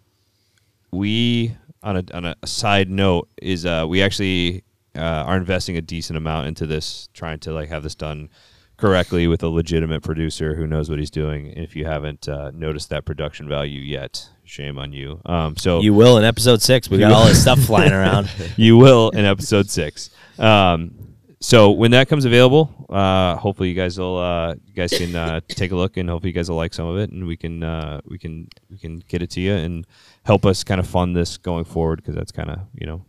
[0.92, 4.64] we on a on a side note is uh, we actually
[4.96, 8.30] uh, are investing a decent amount into this, trying to like have this done
[8.78, 11.48] correctly with a legitimate producer who knows what he's doing.
[11.50, 15.22] And if you haven't uh, noticed that production value yet, shame on you.
[15.26, 16.90] Um, so You will in episode six.
[16.90, 18.30] We got all this stuff flying around.
[18.58, 20.10] you will in episode six.
[20.40, 21.13] Um,
[21.44, 25.42] so when that comes available, uh, hopefully you guys will uh, you guys can uh,
[25.50, 27.62] take a look and hopefully you guys will like some of it and we can
[27.64, 29.86] uh, we can we can get it to you and
[30.24, 33.04] help us kind of fund this going forward because that's kind of you know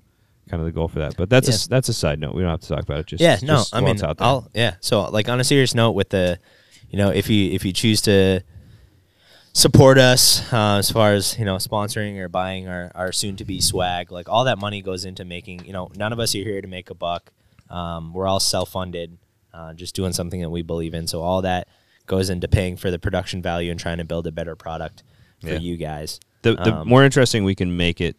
[0.51, 1.17] kind of the goal for that.
[1.17, 1.55] But that's a Yeah.
[1.55, 2.35] s that's a side note.
[2.35, 3.07] We don't have to talk about it.
[3.07, 4.27] Just yeah, no, just I mean, out there.
[4.27, 4.75] I'll yeah.
[4.81, 6.41] So like on a serious note, with the,
[6.91, 8.43] you know, if you if you choose to
[9.53, 13.45] support us uh, as far as you know sponsoring or buying our, our soon to
[13.45, 16.39] be swag like all that money goes into making you know none of us are
[16.39, 17.31] here to make a buck
[17.71, 19.19] um, we're all self-funded
[19.53, 21.69] uh, just doing something that we believe in so all that
[22.07, 25.03] goes into paying for the production value and trying to build a better product
[25.41, 25.59] for Yeah.
[25.59, 28.17] you guys the the Um, more interesting we can make it,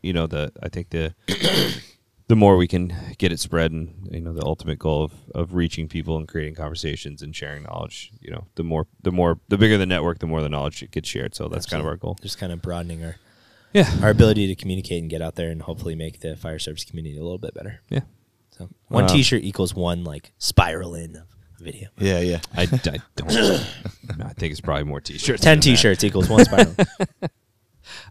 [0.00, 1.14] you know, the I think the
[2.28, 5.54] the more we can get it spread, and you know, the ultimate goal of, of
[5.54, 8.10] reaching people and creating conversations and sharing knowledge.
[8.20, 11.08] You know, the more the more the bigger the network, the more the knowledge gets
[11.10, 11.34] shared.
[11.34, 12.16] So that's kind of our goal.
[12.22, 13.16] just kind of broadening our
[13.74, 16.84] Yeah, our ability to communicate and get out there and hopefully make the fire service
[16.84, 18.00] community a little bit better yeah.
[18.56, 21.26] So one Um, T-shirt equals one like spiral in of
[21.58, 21.88] video.
[21.98, 22.40] Yeah, yeah.
[22.54, 23.30] I, I don't.
[23.30, 25.42] I think it's probably more t-shirts.
[25.42, 25.64] Ten than that.
[25.64, 26.74] T-shirts equals one spiral.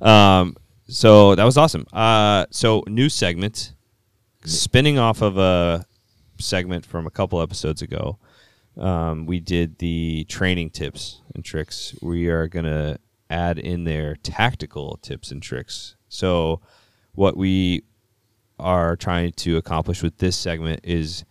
[0.01, 1.87] Um, so that was awesome.
[1.93, 3.73] Uh, so new segment,
[4.43, 5.85] spinning off of a
[6.37, 8.19] segment from a couple episodes ago.
[8.77, 11.95] Um, we did the training tips and tricks.
[12.01, 12.97] We are gonna
[13.29, 15.95] add in there tactical tips and tricks.
[16.09, 16.61] So
[17.13, 17.83] what we
[18.61, 21.25] are trying to accomplish with this segment is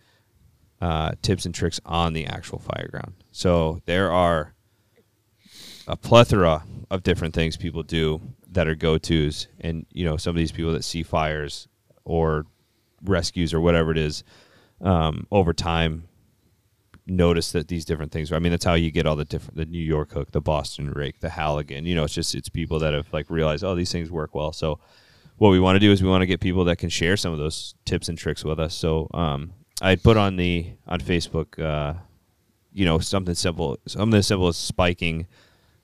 [0.81, 3.13] uh, tips and tricks on the actual fire ground.
[3.31, 4.53] So there are
[5.87, 8.21] a plethora of different things people do
[8.51, 11.67] that are go tos, and you know some of these people that see fires
[12.03, 12.45] or
[13.03, 14.23] rescues or whatever it is
[14.81, 16.07] um, over time
[17.07, 18.31] notice that these different things.
[18.31, 20.91] I mean, that's how you get all the different the New York hook, the Boston
[20.91, 21.85] rake, the Halligan.
[21.85, 24.53] You know, it's just it's people that have like realized oh these things work well.
[24.53, 24.79] So
[25.41, 27.33] what we want to do is we want to get people that can share some
[27.33, 28.75] of those tips and tricks with us.
[28.75, 31.95] So um, I put on the on Facebook, uh,
[32.71, 35.25] you know, something simple, something as simple as spiking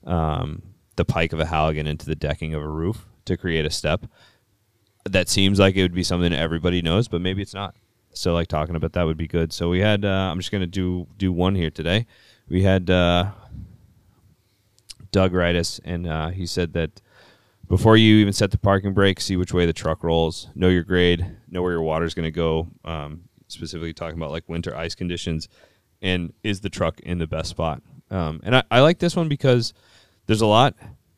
[0.06, 0.62] um,
[0.94, 4.06] the pike of a Halligan into the decking of a roof to create a step.
[5.04, 7.74] That seems like it would be something everybody knows, but maybe it's not.
[8.12, 9.52] So, like talking about that would be good.
[9.52, 10.04] So we had.
[10.04, 12.06] Uh, I'm just gonna do do one here today.
[12.48, 13.32] We had uh,
[15.10, 17.00] Doug write us, and uh, he said that
[17.68, 20.84] before you even set the parking brake, see which way the truck rolls, know your
[20.84, 22.68] grade, know where your water's going to go.
[22.84, 25.48] Um, specifically talking about like winter ice conditions,
[26.00, 27.82] and is the truck in the best spot?
[28.10, 29.74] Um, and I, I like this one because
[30.26, 30.74] there's a lot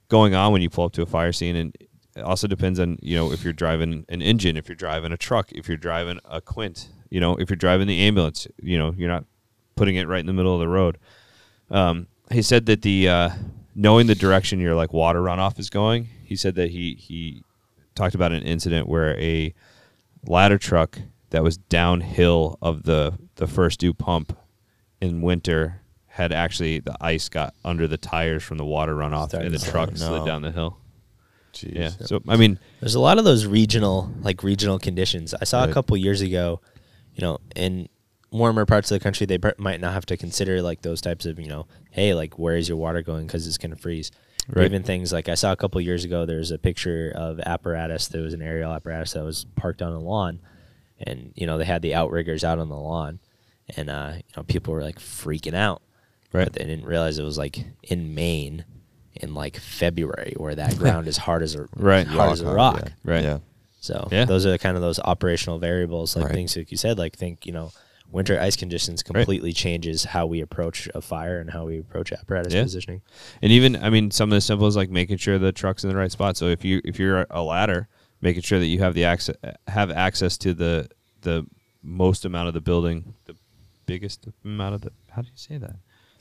[0.08, 1.76] going on when you pull up to a fire scene, and
[2.16, 5.16] it also depends on you know if you're driving an engine, if you're driving a
[5.16, 8.94] truck, if you're driving a quint, you know, if you're driving the ambulance, you know,
[8.96, 9.24] you're not
[9.76, 10.98] putting it right in the middle of the road.
[11.70, 13.30] Um, he said that the uh,
[13.74, 16.08] knowing the direction your like water runoff is going.
[16.30, 17.42] He said that he he
[17.96, 19.52] talked about an incident where a
[20.24, 20.96] ladder truck
[21.30, 24.38] that was downhill of the the first due pump
[25.00, 29.46] in winter had actually the ice got under the tires from the water runoff Started
[29.52, 29.98] and the truck slide.
[29.98, 30.26] slid No.
[30.26, 30.76] down the hill.
[31.52, 31.74] Jeez.
[31.74, 31.90] Yeah.
[32.06, 35.34] So I mean, There's a lot of those regional, like regional conditions.
[35.34, 36.60] I saw a couple years ago,
[37.16, 37.88] you know, in
[38.30, 41.26] warmer parts of the country, they pr- might not have to consider like those types
[41.26, 44.12] of, you know, hey, like where is your water going because it's going to freeze.
[44.48, 44.64] Or Right.
[44.66, 48.08] Even things like I saw a couple years ago, there's a picture of apparatus.
[48.08, 50.40] There was an aerial apparatus that was parked on a lawn,
[50.98, 53.20] and you know they had the outriggers out on the lawn,
[53.76, 55.82] and uh, you know people were like freaking out,
[56.32, 56.44] Right.
[56.44, 58.64] But they didn't realize it was like in Maine,
[59.14, 62.06] in like February, where that ground is hard as a Right.
[62.06, 62.82] hard as a hard, rock.
[62.84, 62.88] yeah.
[63.04, 63.24] Right.
[63.24, 63.38] Yeah.
[63.80, 64.24] So Yeah.
[64.26, 66.34] those are kind of those operational variables, like Right.
[66.34, 67.72] things like you said, like think you know,
[68.10, 72.52] winter ice conditions completely changes how we approach a fire and how we approach apparatus
[72.54, 72.62] Yeah.
[72.62, 73.02] positioning.
[73.42, 75.90] And even I mean, some of the simple is like making sure the truck's in
[75.90, 76.36] the right spot.
[76.36, 77.88] So if you if you're a ladder,
[78.20, 79.36] making sure that you have the access
[79.68, 80.88] have access to the
[81.22, 81.46] the
[81.82, 83.36] most amount of the building, the
[83.86, 85.76] biggest amount of the how do you say that?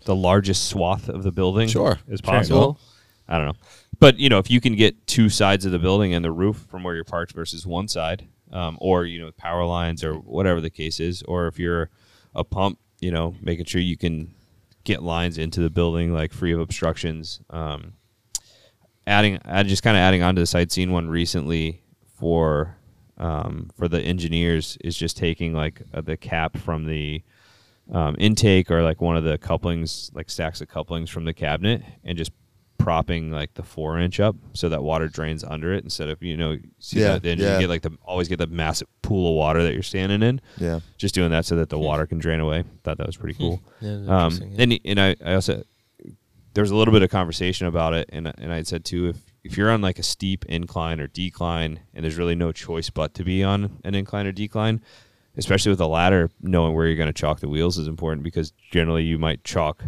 [0.05, 1.99] The largest swath of the building, Sure.
[2.11, 2.33] as Sure.
[2.33, 2.79] possible.
[3.27, 3.53] I don't know.
[3.99, 6.65] But you know, if you can get two sides of the building and the roof
[6.69, 10.61] from where you're parked versus one side, um, or you know, power lines or whatever
[10.61, 11.89] the case is, or if you're
[12.35, 14.33] a pump, you know, making sure you can
[14.83, 17.41] get lines into the building like free of obstructions.
[17.49, 17.93] Um,
[19.05, 20.55] adding, I just kind of adding on to this.
[20.55, 21.83] I'd seen one recently
[22.17, 22.75] for
[23.17, 27.21] um, for the engineers is just taking like uh, the cap from the
[27.91, 31.83] um, intake or like one of the couplings, like stacks of couplings from the cabinet,
[32.03, 32.31] and just
[32.79, 36.35] propping like the four inch up so that water drains under it instead of you
[36.35, 37.55] know see Yeah, that then yeah.
[37.55, 40.41] you get like the always get the massive pool of water that you're standing in
[40.57, 40.79] Yeah.
[40.97, 43.61] just doing that so that the water can drain away thought that was pretty cool
[43.81, 43.99] Yeah, um
[44.33, 44.63] interesting, yeah.
[44.63, 45.63] and, and I, I also
[46.55, 49.17] there was a little bit of conversation about it and, and i said too if
[49.43, 53.13] if you're on like a steep incline or decline and there's really no choice but
[53.15, 54.81] to be on an incline or decline
[55.37, 58.51] especially with a ladder knowing where you're going to chalk the wheels is important because
[58.71, 59.83] generally you might chalk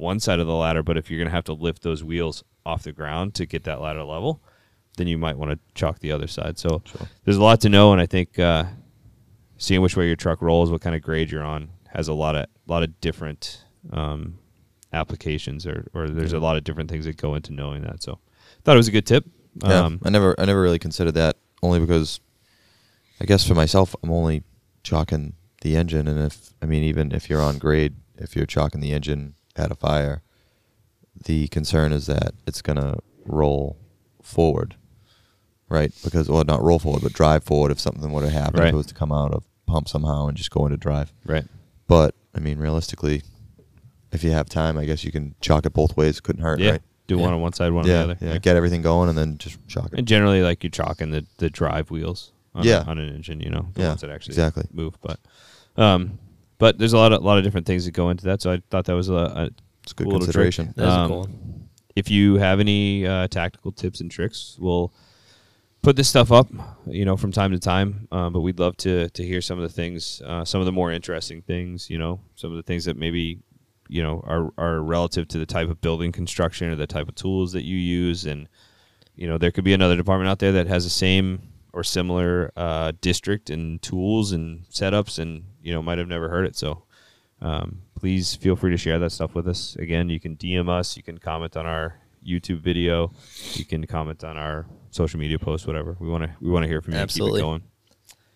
[0.00, 2.42] one side of the ladder but if you're going to have to lift those wheels
[2.66, 4.42] off the ground to get that ladder level
[4.96, 6.82] then you might want to chalk the other side so
[7.24, 8.64] there's a lot to know and i think uh,
[9.60, 12.34] seeing which way your truck rolls, what kind of grade you're on, has a lot
[12.34, 14.38] of a lot of different um,
[14.92, 18.02] applications, or or there's a lot of different things that go into knowing that.
[18.02, 18.18] So,
[18.64, 19.24] thought it was a good tip.
[19.62, 22.20] Yeah, Um, I never, I never really considered that only because,
[23.20, 24.42] I guess for myself, I'm only
[24.82, 28.80] chalking the engine, and if I mean, even if you're on grade, if you're chalking
[28.80, 30.22] the engine at a fire,
[31.26, 33.76] the concern is that it's gonna roll
[34.22, 34.76] forward,
[35.68, 35.92] right?
[36.02, 38.68] Because well, not roll forward, but drive forward if something were to happen, Right.
[38.68, 41.12] if it was to come out of pump somehow and just go into drive.
[41.24, 41.44] right.
[41.86, 43.22] But I mean, realistically,
[44.12, 46.20] if you have time, I guess you can chalk it both ways.
[46.20, 46.70] Couldn't hurt, Yeah.
[46.72, 46.82] right?
[47.08, 47.22] Do Yeah.
[47.22, 48.26] one on one side, one yeah, on the other.
[48.26, 48.38] yeah.
[48.38, 49.98] Get everything going and then just chalk it.
[49.98, 52.84] And generally, like you're chalking the, the drive wheels on, Yeah.
[52.86, 54.64] on an engine, you know, the Yeah, ones that actually exactly.
[54.72, 54.94] move.
[55.00, 55.18] But
[55.76, 56.18] um,
[56.60, 58.40] but there's a lot of lot of different things that go into that.
[58.40, 59.50] So I thought that was a, a
[59.82, 60.54] It's a good cool little trick.
[60.54, 60.74] consideration.
[60.76, 61.68] That is a Um, cool one.
[61.96, 64.92] if you have any uh, tactical tips and tricks, we'll
[65.82, 66.48] put this stuff up,
[66.86, 68.06] you know, from time to time.
[68.12, 70.72] Um, but we'd love to to hear some of the things, uh, some of the
[70.72, 73.40] more interesting things, you know, some of the things that maybe
[73.88, 77.14] you know are are relative to the type of building construction or the type of
[77.14, 78.48] tools that you use, and
[79.16, 82.50] you know, there could be another department out there that has the same or similar
[82.56, 86.56] uh, district and tools and setups, and you know, might have never heard it.
[86.56, 86.82] So
[87.40, 89.76] um, please feel free to share that stuff with us.
[89.76, 93.12] Again, you can DM us, you can comment on our YouTube video,
[93.54, 95.96] you can comment on our social media posts, whatever.
[96.00, 96.98] We want to we want to hear from you.
[96.98, 97.40] and Absolutely.
[97.40, 97.62] Keep it going.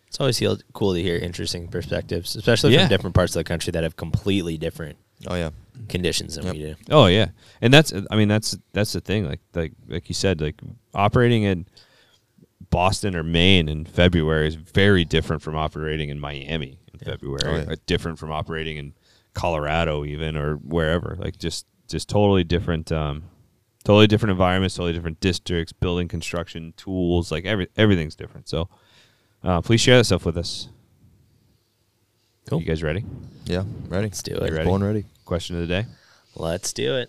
[0.08, 2.80] It's always feel cool to hear interesting perspectives, especially Yeah.
[2.82, 4.96] from different parts of the country that have completely different
[5.26, 5.50] Oh yeah,
[5.88, 6.52] conditions than Yep.
[6.54, 6.74] we do.
[6.90, 7.28] Oh yeah,
[7.60, 9.26] and that's I mean that's that's the thing.
[9.26, 10.60] Like like like you said, like
[10.94, 11.66] operating in
[12.74, 17.40] Boston or Maine in February is very different from operating in Miami in February.
[17.44, 17.76] Oh, yeah.
[17.86, 18.94] different from operating in
[19.32, 21.14] Colorado even or wherever.
[21.16, 22.90] Like just just totally different.
[22.90, 23.22] Um,
[23.84, 27.30] totally different environments, totally different districts, building construction tools.
[27.30, 28.48] Like every everything's different.
[28.48, 28.68] So
[29.44, 30.68] uh, please share that stuff with us.
[32.48, 32.58] Cool.
[32.58, 33.04] You guys ready?
[33.44, 33.62] yeah.
[33.86, 34.06] Ready?
[34.08, 34.52] Let's do You it.
[34.52, 34.64] ready?
[34.64, 35.04] Born ready.
[35.24, 35.86] Question of the day.
[36.34, 37.08] Let's do it.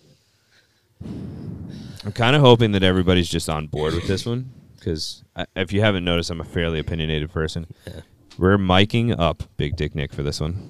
[1.03, 5.23] I'm kind of hoping that everybody's just on board with this one because
[5.55, 7.67] if you haven't noticed, I'm a fairly opinionated person.
[7.87, 8.01] Yeah.
[8.37, 10.69] We're miking up Big Dick Nick for this one.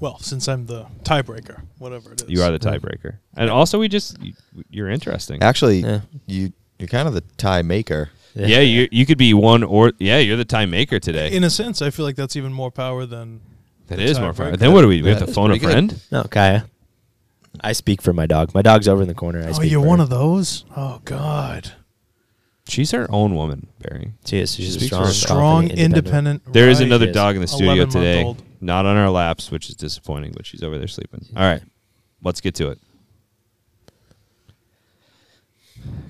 [0.00, 2.28] Well, since I'm the tiebreaker, whatever it is.
[2.28, 4.32] You are the tiebreaker, and also we just you,
[4.70, 5.42] you're interesting.
[5.42, 6.00] Actually, Yeah.
[6.26, 8.10] you you're kind of the tie maker.
[8.34, 11.32] Yeah, you you could be one or yeah, you're the tie maker today.
[11.32, 13.40] In a sense, I feel like that's even more power than.
[13.88, 14.56] that the is more power.
[14.56, 15.02] Then what do we?
[15.02, 15.72] We have to phone a pretty good.
[15.72, 16.02] friend.
[16.12, 16.66] No, Kaya.
[17.60, 18.54] I speak for my dog.
[18.54, 19.42] My dog's over in the corner.
[19.42, 20.04] I oh, speak you're for one her.
[20.04, 20.64] of those.
[20.76, 21.72] Oh God.
[22.68, 24.12] She's her own woman, Barrey.
[24.26, 24.54] She is.
[24.54, 25.12] She's a Speaks for strong.
[25.12, 26.52] Strong, confident, independent.
[26.52, 26.86] There is right.
[26.86, 27.14] another is.
[27.14, 28.42] dog in the studio 11 month today, old.
[28.60, 30.32] not on our laps, which is disappointing.
[30.36, 31.24] But she's over there sleeping.
[31.34, 31.62] All right,
[32.22, 32.78] let's get to it.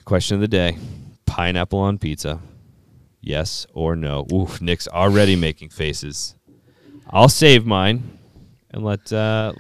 [0.05, 0.76] Question of the day:
[1.26, 2.40] Pineapple on pizza?
[3.20, 4.26] Yes or no?
[4.32, 6.35] Ooh, Nick's already making faces.
[7.10, 8.18] I'll save mine
[8.70, 9.12] and let.
[9.12, 9.52] Uh,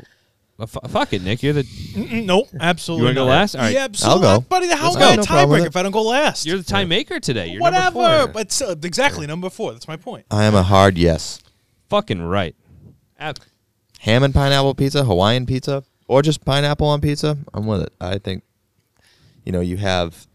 [0.64, 1.42] f- fuck it, Nick.
[1.42, 3.02] You're the Mm-mm, nope, absolutely.
[3.02, 3.30] You wanna go not.
[3.30, 3.54] last?
[3.54, 3.72] All right.
[3.72, 4.26] Yeah, absolutely.
[4.26, 4.46] I'll go.
[4.48, 5.38] Buddy, how's Let's my go.
[5.38, 6.46] No tiebreaker if I don't go last?
[6.46, 7.48] you're the time maker today.
[7.48, 7.98] You're Whatever.
[7.98, 8.32] Number four.
[8.32, 9.72] But still, uh, exactly number four.
[9.72, 10.26] That's my point.
[10.30, 11.40] I am a hard yes.
[11.88, 12.54] fucking right.
[13.18, 13.38] Ab-
[14.00, 17.36] Ham and pineapple pizza, Hawaiian pizza, or just pineapple on pizza.
[17.52, 17.92] I'm with it.
[18.00, 18.44] I think,
[19.44, 20.26] you know, you have,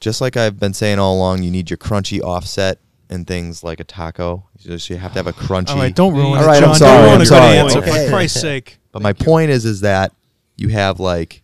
[0.00, 2.78] just like I've been saying all along, you need your crunchy offset
[3.08, 4.48] and things like a taco.
[4.58, 5.70] You just you have to have a crunchy.
[5.70, 6.70] All right, don't ruin All it, right, John.
[6.70, 7.58] I'm sorry, Don't ruin I'm a good sorry.
[7.58, 8.04] answer, Okay.
[8.06, 8.78] for Christ's sake.
[8.92, 10.12] But my point is, is that
[10.56, 11.42] you have like,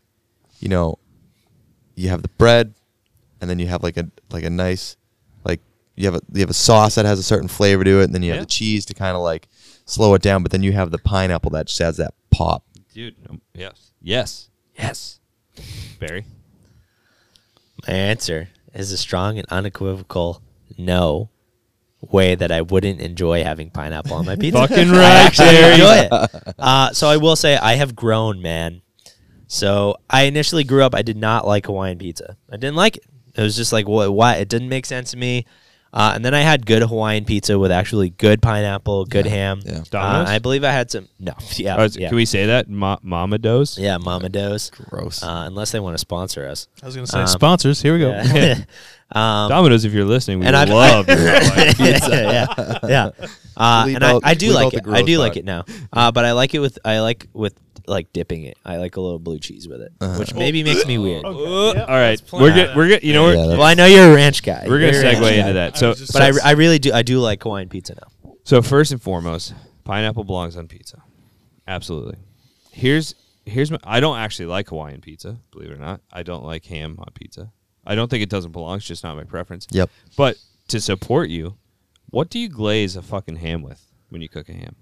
[0.60, 0.98] you know,
[1.97, 2.72] you have the bread,
[3.43, 4.97] and then you have like a like a nice,
[5.44, 5.60] like
[5.94, 8.14] you have a you have a sauce that has a certain flavor to it, and
[8.14, 8.43] then you have Yeah.
[8.44, 9.48] the cheese to kind of like
[9.84, 10.43] slow it down.
[10.43, 12.64] But then you have the pineapple that just has that pop.
[12.94, 13.90] Dude, um, yes.
[14.01, 14.48] Yes.
[14.78, 15.20] Yes.
[16.01, 16.24] Barrey.
[17.86, 20.40] My answer is a strong and unequivocal
[20.78, 21.28] no
[22.03, 24.66] way that I wouldn't enjoy having pineapple on my pizza.
[24.66, 25.73] Fucking right, actually Terry.
[25.74, 26.55] enjoy it.
[26.59, 28.83] Uh, so I will say I have grown, man.
[29.47, 30.95] So I initially grew up.
[30.95, 32.37] I did not like Hawaiian pizza.
[32.51, 33.05] I didn't like it.
[33.37, 34.12] It was just like what?
[34.12, 34.35] Why?
[34.37, 35.47] It didn't make sense to me.
[35.95, 39.61] Uh, and then I had good Hawaiian pizza with actually good pineapple, good ham.
[39.62, 39.83] yeah.
[39.93, 41.07] Uh, I believe I had some.
[41.20, 42.66] No, yeah, Oh, yeah, Can we say that?
[42.70, 43.77] Ma- Mama Do's?
[43.79, 44.70] yeah, Mama Do's.
[44.70, 45.23] Gross.
[45.23, 46.66] Uh, unless they want to sponsor us.
[46.83, 47.83] I was gonna say Um, sponsors.
[47.83, 48.12] Here we go.
[49.14, 49.44] Yeah.
[49.44, 52.10] um, Domino's, if you're listening, we and I've- love your Hawaiian pizza.
[52.10, 53.10] yeah, yeah.
[53.55, 54.89] Uh, Leave and I, out- I do leave like the it.
[54.89, 55.36] I do gross like part.
[55.36, 55.64] it now.
[55.93, 57.55] Uh, but I like it with I like with
[57.86, 58.56] like dipping it.
[58.64, 60.18] I like a little blue cheese with it, Uh-huh.
[60.18, 61.22] which maybe makes me weird.
[61.26, 62.74] Uh, all right, we're good.
[62.74, 63.02] We're good.
[63.02, 64.64] You know, Yeah, we're, that's- Well, I know you're a ranch guy.
[64.66, 65.30] we're gonna You're a ranch segue guy.
[65.32, 65.74] into that.
[65.74, 68.32] I So, was just- But I, I really do I do like Hawaiian pizza now.
[68.44, 69.52] so first and foremost,
[69.84, 71.02] pineapple belongs on pizza.
[71.68, 72.16] Absolutely.
[72.70, 73.14] Here's
[73.44, 73.78] here's my.
[73.84, 75.39] I don't actually like Hawaiian pizza.
[75.52, 77.52] Believe it or not, I don't like ham on pizza.
[77.86, 78.76] I don't think it doesn't belong.
[78.78, 79.66] It's just not my preference.
[79.70, 79.90] Yep.
[80.16, 80.36] But
[80.68, 81.56] to support you,
[82.10, 84.76] what do you glaze a fucking ham with when you cook a ham?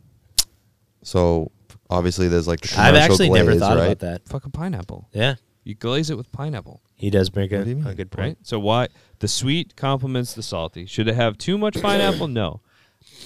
[1.02, 1.50] So
[1.88, 3.86] obviously there's like the I've commercial actually never thought right?
[3.86, 4.28] about that.
[4.28, 5.08] Fucking pineapple.
[5.12, 6.82] Yeah, You glaze it with pineapple.
[6.94, 7.86] he does bring a, What do you mean?
[7.86, 8.24] a good right?
[8.36, 8.46] point.
[8.46, 8.88] So why
[9.20, 10.84] the sweet complements the salty?
[10.86, 12.28] Should it have too much pineapple?
[12.28, 12.60] No.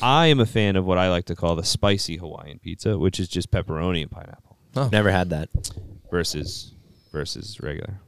[0.00, 3.18] I am a fan of what I like to call the spicy Hawaiian pizza, which
[3.18, 4.88] is just pepperoni and pineapple oh.
[4.92, 5.48] Never had that.
[6.12, 6.74] versus
[7.10, 7.98] versus regular.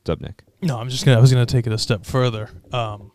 [0.00, 0.42] What's up, Nick?
[0.62, 1.18] No, I'm just gonna.
[1.18, 2.48] I was gonna take it a step further.
[2.72, 3.12] Um,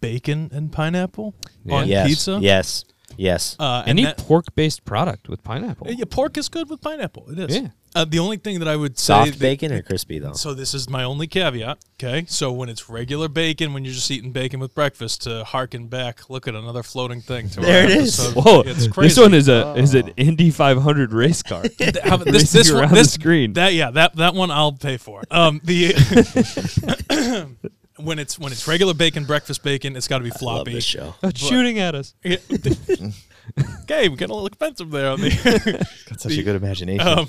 [0.00, 1.34] bacon and pineapple
[1.64, 1.74] Yeah.
[1.74, 2.38] on yes, pizza.
[2.40, 2.84] yes,
[3.16, 3.56] yes.
[3.58, 5.88] Uh, Any pork-based product with pineapple.
[5.90, 7.30] yeah, pork is good with pineapple.
[7.30, 7.56] It is.
[7.56, 7.68] Yeah.
[7.94, 9.12] Uh, the only thing that I would say.
[9.12, 10.32] Soft that- bacon or crispy though.
[10.32, 11.78] So this is my only caveat.
[12.02, 15.86] Okay, so when it's regular bacon, when you're just eating bacon with breakfast, to harken
[15.86, 17.48] back, look at another floating thing.
[17.50, 18.18] To There it is.
[18.18, 18.42] episode.
[18.44, 18.60] Whoa!
[18.62, 21.62] it's This one is a is an Indy 500 race car.
[22.02, 23.52] How this, Racing this one, around the this screen.
[23.52, 25.22] That yeah, that that one I'll pay for.
[25.30, 25.92] Um, the
[27.98, 30.72] when it's when it's regular bacon, breakfast bacon, it's got to be I love floppy.
[30.72, 31.14] this show.
[31.22, 32.14] It's shooting at us.
[32.24, 32.38] Yeah.
[33.82, 35.86] okay, we got a little expensive there on the.
[36.08, 37.06] Got such a good imagination.
[37.06, 37.28] um,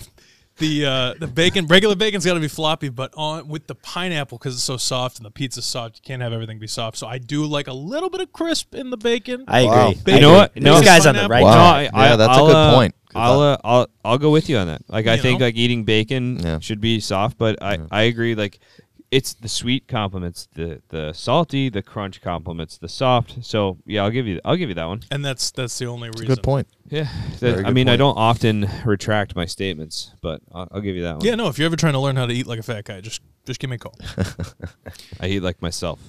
[0.58, 4.38] the uh, the bacon, regular bacon's got to be floppy, but on with the pineapple
[4.38, 6.98] because it's so soft and the pizza's soft, you can't have everything be soft.
[6.98, 9.46] So I do like a little bit of crisp in the bacon.
[9.48, 9.70] I agree.
[9.70, 9.88] Wow.
[9.88, 10.38] I You know agree.
[10.38, 10.56] what?
[10.58, 10.76] No.
[10.76, 11.56] This guy's on the right Wow.
[11.56, 12.96] No, I, Yeah, I, that's a I'll, good uh, point.
[13.10, 14.82] 'Cause I'll, I- uh, I'll I'll go with you on that.
[14.88, 15.48] Like I You think know?
[15.48, 16.60] like eating bacon Yeah.
[16.60, 18.36] should be soft, but I, I agree.
[18.36, 18.60] Like
[19.14, 23.44] it's the sweet complements the the salty, the crunch complements the soft.
[23.46, 25.02] So yeah, I'll give you I'll give you that one.
[25.12, 26.36] and that's that's the only It's reason.
[26.36, 26.68] good point.
[26.90, 27.08] Yeah,
[27.40, 31.04] Very I good mean I don't often retract my statements, but I'll, I'll give you
[31.04, 31.26] that one.
[31.26, 31.48] Yeah, no.
[31.48, 33.60] If you're ever trying to learn how to eat like a fat guy, just just
[33.60, 33.96] give me a call.
[35.20, 36.00] I eat like myself.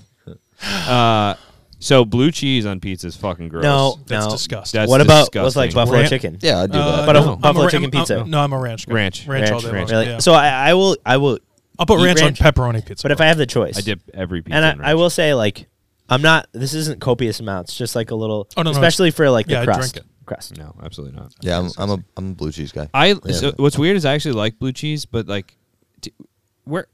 [0.87, 1.35] uh,
[1.81, 3.63] so blue cheese on pizza is fucking gross.
[3.65, 4.33] No, That's no.
[4.33, 4.79] disgusting.
[4.81, 6.39] That's what about what's like buffalo Ran- chicken?
[6.41, 7.07] Yeah, I'd do Uh, that.
[7.07, 8.17] But no, I'm buffalo ra- chicken I'm- pizza.
[8.19, 8.95] I'm- no, I'm a ranch guy.
[8.95, 9.27] Ranch.
[9.27, 9.91] ranch, all Ranch, day ranch.
[9.91, 10.01] long.
[10.01, 10.13] Really?
[10.13, 10.19] Yeah.
[10.19, 11.39] So I, I will I will
[11.79, 12.41] I'll put eat ranch, ranch.
[12.43, 13.03] on pepperoni pizza.
[13.03, 13.77] but if I have the choice.
[13.79, 14.57] I dip every pizza.
[14.57, 15.67] and I, in I will say like
[16.09, 19.31] I'm not this isn't copious amounts, just like a little Oh, no, no, especially for
[19.31, 19.95] like yeah, the I crust.
[19.95, 20.57] drink Crust.
[20.57, 21.35] No, absolutely not.
[21.43, 22.89] yeah, I'm, I'm a I'm a blue cheese guy.
[22.95, 25.55] I so what's weird is I actually like blue cheese, but like,
[26.01, 26.15] t-
[26.65, 26.87] where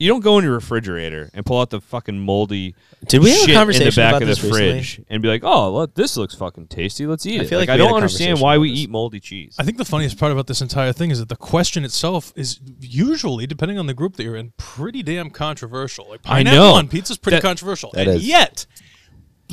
[0.00, 2.74] you don't go in your refrigerator and pull out the fucking moldy
[3.06, 4.70] Did we have a shit conversation in the back about of the this recently?
[4.72, 7.06] fridge and be like, oh, look, this looks fucking tasty.
[7.06, 7.48] Let's eat I it.
[7.48, 8.78] feel like I we had don't a understand conversation why about we this.
[8.80, 9.56] eat moldy cheese.
[9.58, 12.58] I think the funniest part about this entire thing is that the question itself is
[12.80, 16.08] usually, depending on the group that you're in, pretty damn controversial.
[16.08, 16.74] Like I pineapple know.
[16.74, 18.26] on pizza is pretty That- controversial, That and is.
[18.26, 18.66] yet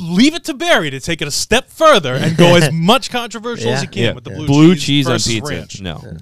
[0.00, 3.70] leave it to Barrey to take it a step further and go as much controversial
[3.70, 3.80] as Yeah.
[3.80, 4.12] he can Yeah.
[4.12, 4.46] with the Yeah.
[4.46, 5.52] blue, cheese, on versus pizza.
[5.52, 5.80] ranch.
[5.80, 6.16] No.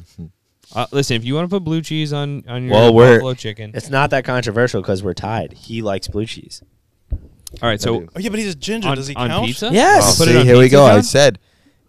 [0.77, 3.35] Uh, listen, if you want to put blue cheese on on your Well, we're- buffalo
[3.35, 5.53] chicken, It's not that controversial because we're tied.
[5.55, 6.63] He likes blue cheese.
[7.11, 7.19] all
[7.63, 7.81] right.
[7.81, 8.89] So Oh yeah, but he's a ginger.
[8.91, 9.47] on, Does he on count?
[9.47, 10.19] pizza, Yes.
[10.19, 10.85] Put it see, on here we pizza, go.
[10.85, 11.03] I John?
[11.03, 11.39] said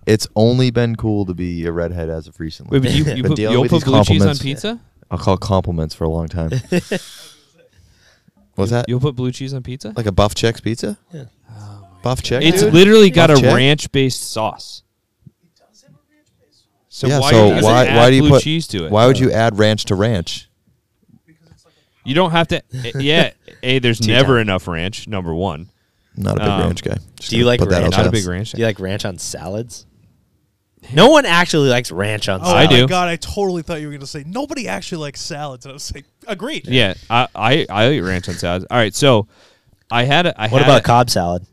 [0.06, 2.80] it's only been cool to be a redhead as of recently.
[2.80, 4.42] Wait, but you, you Been put, dealing you'll with put these blue cheese on compliments.
[4.42, 4.80] pizza?
[5.12, 6.52] I'll call compliments for a long time.
[8.56, 8.86] What's that?
[8.88, 9.94] You'll put blue cheese on pizza?
[9.96, 10.98] Like a buff checks pizza?
[11.14, 11.26] Yeah.
[12.04, 12.44] Buff check.
[12.44, 12.74] It's dude?
[12.74, 13.56] literally got a Buff check?
[13.56, 14.84] ranch based sauce.
[16.98, 17.20] So yeah.
[17.20, 18.92] why so does it why add why do you blue put cheese to it?
[18.92, 20.50] Why would you add ranch to ranch?
[22.04, 22.64] You don't have to.
[23.00, 24.42] yeah, a there's never time.
[24.42, 25.08] enough ranch.
[25.08, 25.70] Number one,
[26.16, 26.98] Not a big Um, ranch guy.
[27.20, 27.92] Just do you like ranch?
[27.96, 28.54] not a big ranch.
[28.54, 29.86] Do you like ranch on salads?
[30.92, 32.88] No one actually likes ranch on Oh I do.
[32.88, 35.66] god, I totally thought you were going to say nobody actually likes salads.
[35.66, 36.66] And I was like, agreed.
[36.68, 38.66] Yeah, I I, I eat ranch on salads.
[38.72, 39.28] All right, so
[39.92, 41.46] I had a, I What had about a- Cobb salad?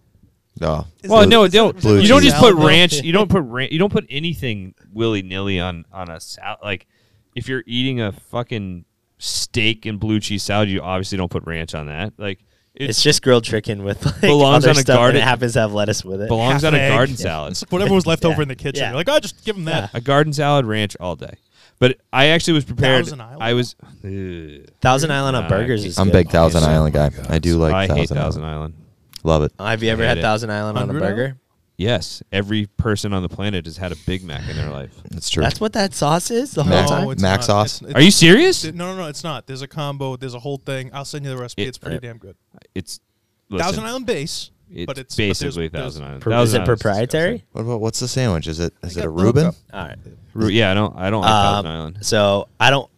[0.61, 0.87] No.
[1.05, 1.77] Well, that- no, is don't.
[1.77, 3.03] is that blue You don't just put ranch.
[3.03, 3.73] You don't put ranch.
[3.73, 6.59] You don't put anything willy nilly on on a salad.
[6.63, 6.87] Like
[7.35, 8.85] if you're eating a fucking
[9.19, 12.13] steak and blue cheese salad, you obviously don't put ranch on that.
[12.19, 12.39] Like
[12.75, 15.55] It's just grilled chicken with like Belongs other on a stuff, garden- and it happens
[15.55, 16.29] to have lettuce with it.
[16.29, 17.51] belongs Half on a garden salad.
[17.53, 18.31] It's like whatever was left Yeah.
[18.31, 18.83] over in the kitchen.
[18.83, 18.91] Yeah.
[18.91, 19.91] You're like, oh, just give them that.
[19.95, 21.35] A garden salad ranch all day.
[21.81, 23.05] But I actually was prepared.
[23.07, 23.43] Thousand Island?
[23.43, 23.75] I was.
[24.05, 24.69] Ugh.
[24.81, 26.13] Thousand Island on Nah, burgers is I'm good.
[26.13, 27.11] big oh, Thousand Island guy.
[27.29, 28.55] I do like I hate Thousand, Thousand Island.
[28.55, 28.75] Island.
[29.25, 29.53] Love it.
[29.59, 30.23] Have you ever Hate had it.
[30.23, 31.37] Thousand Island on a Hundred burger?
[31.77, 34.93] Yes, every person on the planet has had a Big Mac in their life.
[35.11, 35.43] It's true.
[35.43, 37.11] That's what that sauce is the whole Mac- time.
[37.11, 37.45] it's Mac not.
[37.45, 37.83] sauce?
[37.83, 38.63] It's- Are you serious?
[38.65, 39.09] it's- No, no, no.
[39.09, 39.49] It's not.
[39.49, 40.17] There's a combo.
[40.17, 40.91] There's a whole thing.
[40.93, 41.63] I'll send you the recipe.
[41.63, 42.03] It- it's pretty Right.
[42.03, 42.37] damn good.
[42.77, 43.01] It's
[43.51, 46.21] listen, Thousand Island base, It's but it's but there's- basically there's- Thousand Island.
[46.23, 47.45] Pro- is Thousand it Island's proprietary?
[47.53, 48.47] what about what's the sandwich?
[48.47, 49.47] Is it is it a Reuben?
[49.47, 49.57] hookup.
[49.73, 49.99] All right.
[50.35, 50.97] Ru- Yeah, I don't.
[50.97, 51.99] I don't like Thousand Um, Island.
[52.03, 52.89] so I don't.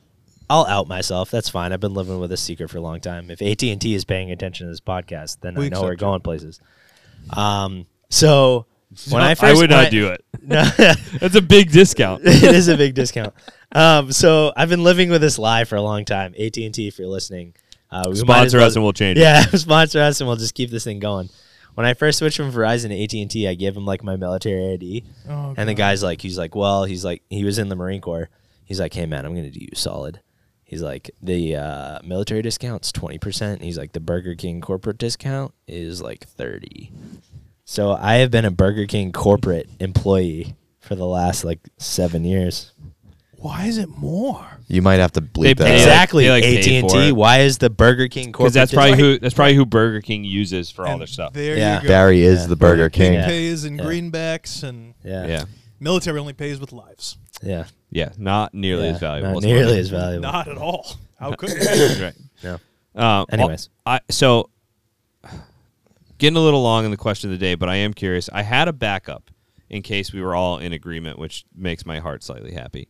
[0.48, 1.30] I'll out myself.
[1.30, 1.72] That's fine.
[1.72, 3.30] I've been living with a secret for a long time.
[3.30, 5.96] If AT and T is paying attention to this podcast, then We I know we're
[5.96, 6.60] going places.
[7.30, 7.86] Um.
[8.10, 8.66] So
[9.10, 10.24] when I I first would not I- do it.
[10.48, 10.62] No,
[11.18, 12.22] That's a big discount.
[12.24, 13.34] it is a big discount.
[13.72, 14.12] Um.
[14.12, 16.34] So I've been living with this lie for a long time.
[16.38, 17.54] AT and T, if you're listening,
[17.90, 19.22] uh, we Sponsor well- us and we'll change it.
[19.22, 21.30] Yeah, sponsor us and we'll just keep this thing going.
[21.74, 24.14] When I first switched from Verizon to AT and T, I gave him like my
[24.16, 27.68] military ID, Oh, and the guy's like, he's like, well, he's like, he was in
[27.68, 28.28] the Marine Corps.
[28.64, 30.20] He's like, hey man, I'm gonna do you solid.
[30.66, 33.62] He's like, the uh, military discount's twenty percent.
[33.62, 36.90] He's like, the Burger King corporate discount is like thirty.
[37.64, 42.72] So I have been a Burger King corporate employee for the last like seven years.
[43.38, 44.44] Why is it more?
[44.66, 45.58] You might have to bleep They that.
[45.58, 45.72] pay out.
[45.74, 47.08] like- exactly, they, like, pay AT and for T.
[47.08, 47.12] it.
[47.16, 48.54] Why is the Burger King corporate?
[48.54, 51.06] Because that's probably discount- who that's probably who Burger King uses for all And their
[51.06, 51.32] stuff.
[51.32, 51.82] There Yeah.
[51.82, 51.94] you go.
[51.94, 52.46] Barrey is Yeah.
[52.48, 53.12] the Burger King.
[53.14, 53.26] Yeah.
[53.26, 53.84] pays in Yeah.
[53.84, 55.44] greenbacks, and Yeah, Yeah,
[55.78, 57.18] military only pays with lives.
[57.42, 57.66] yeah.
[57.90, 59.30] Yeah, not nearly Yeah, as valuable.
[59.32, 59.78] Not as nearly money.
[59.80, 60.22] as valuable.
[60.22, 60.86] Not at all.
[61.18, 61.98] How could it?
[61.98, 62.04] Be?
[62.04, 62.14] Right.
[62.42, 62.58] No.
[63.02, 63.68] Um, Anyways.
[63.84, 64.50] I so
[66.18, 68.28] getting a little long in the question of the day, but I am curious.
[68.32, 69.30] I had a backup
[69.68, 72.88] in case we were all in agreement, which makes my heart slightly happy.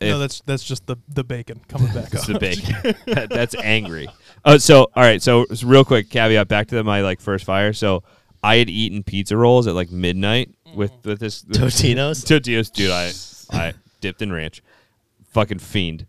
[0.00, 2.94] no, If- that's that's just the the bacon coming back It's the bacon.
[3.06, 4.08] That- that's angry.
[4.44, 5.22] Oh, so all right.
[5.22, 7.72] So, so real quick caveat back to my like first fire.
[7.72, 8.02] So
[8.42, 12.24] I had eaten pizza rolls at like midnight with with this Totino's?
[12.24, 12.90] Totino's, dude.
[12.90, 13.12] I
[13.52, 14.62] I dipped in ranch,
[15.30, 16.04] fucking fiend.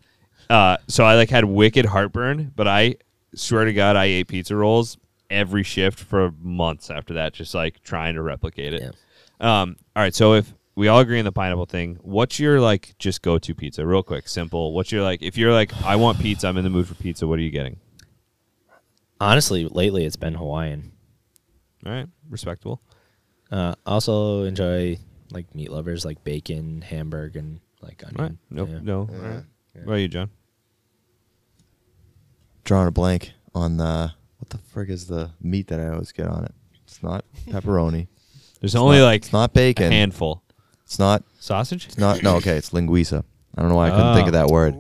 [0.50, 2.96] Uh, so I like had wicked heartburn, but I
[3.34, 4.98] swear to God, I ate pizza rolls
[5.30, 8.96] every shift for months after that, just like trying to replicate it.
[9.40, 10.14] Um, all right.
[10.14, 13.56] So if we all agree on the pineapple thing, what's your like just go to
[13.56, 13.86] pizza?
[13.86, 14.74] Real quick, simple.
[14.74, 15.22] What's your like?
[15.22, 17.26] If you're like, I want pizza, I'm in the mood for pizza.
[17.26, 17.80] What are you getting?
[19.22, 20.92] Honestly, lately it's been Hawaiian.
[21.86, 22.82] All right, respectable.
[23.50, 24.98] Uh, also enjoy
[25.32, 28.20] like meat lovers like bacon, hamburger, and like onion.
[28.20, 28.38] All right.
[28.50, 28.70] Nope.
[28.72, 28.80] Yeah.
[28.82, 29.00] No.
[29.00, 29.44] All right.
[29.74, 30.30] What about you, John?
[32.64, 36.28] Drawing a blank on the what the frig is the meat that I always get
[36.28, 36.54] on it.
[36.84, 38.08] It's not pepperoni.
[38.60, 39.92] There's only not- like it's not a bacon.
[39.92, 40.44] handful.
[40.84, 41.24] It's not.
[41.40, 41.86] Sausage.
[41.88, 42.24] It's not.
[42.24, 42.36] No.
[42.38, 42.58] Okay.
[42.58, 43.24] It's linguiça.
[43.56, 44.54] I don't know why I couldn't think of that ah.
[44.54, 44.76] word.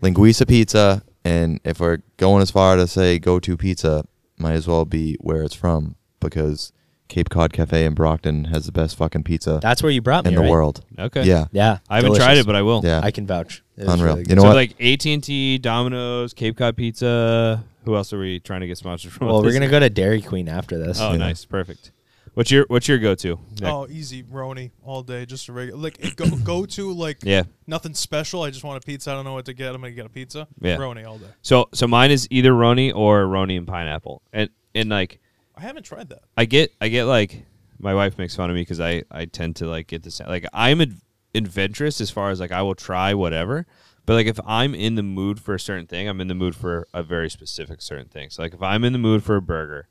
[0.00, 1.02] Linguiça pizza.
[1.24, 4.04] And if we're going as far to say go to pizza,
[4.38, 6.72] might as well be where it's from because
[7.12, 10.30] Cape Cod Cafe in Brockton has the best fucking pizza That's where you brought me
[10.30, 10.50] in the right?
[10.50, 10.82] world.
[10.98, 11.24] Okay.
[11.24, 11.44] Yeah.
[11.52, 12.24] Yeah, I haven't delicious.
[12.24, 12.80] tried it, but I will.
[12.82, 13.00] Yeah.
[13.04, 13.62] I can vouch.
[13.76, 14.04] It Unreal.
[14.06, 14.36] really You good.
[14.36, 14.56] know so what?
[14.56, 17.62] like AT and T, Domino's, Cape Cod Pizza.
[17.84, 19.26] Who else are we trying to get sponsored from?
[19.26, 20.98] well, we're gonna go to Dairy Queen after this.
[21.02, 21.18] Oh, Yeah.
[21.18, 21.92] nice, perfect.
[22.32, 23.38] What's your What's your go to?
[23.62, 25.78] Oh, easy, Roni all day, just a regular.
[25.78, 27.42] Like it go go to like Yeah.
[27.66, 28.42] nothing special.
[28.42, 29.10] I just want a pizza.
[29.10, 29.74] I don't know what to get.
[29.74, 30.48] I'm gonna get a pizza.
[30.62, 30.78] Yeah.
[30.78, 31.26] Roni all day.
[31.42, 35.20] So so mine is either Roni or Roni and pineapple, and and like
[35.56, 36.22] I haven't tried that.
[36.36, 37.44] I get I get like
[37.78, 40.46] my wife makes fun of me because I I tend to like get this like
[40.52, 41.00] I'm ad-
[41.34, 43.66] adventurous as far as like I will try whatever,
[44.06, 46.54] but like if I'm in the mood for a certain thing, I'm in the mood
[46.54, 48.30] for a very specific certain thing.
[48.30, 49.88] So like if I'm in the mood for a burger,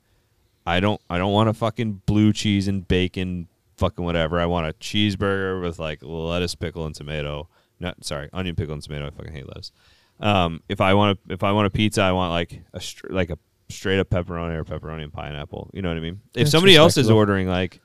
[0.66, 4.38] I don't I don't want a fucking blue cheese and bacon fucking whatever.
[4.40, 7.48] I want a cheeseburger with like lettuce, pickle, and tomato.
[7.80, 9.06] Not sorry, onion, pickle, and tomato.
[9.06, 9.72] I fucking hate lettuce.
[10.20, 12.80] Um, if I want a, if I want a pizza, I want like a
[13.10, 13.38] like a
[13.74, 15.70] straight up pepperoni or pepperoni and pineapple.
[15.72, 16.20] You know what I mean?
[16.28, 17.80] If That's somebody else is ordering like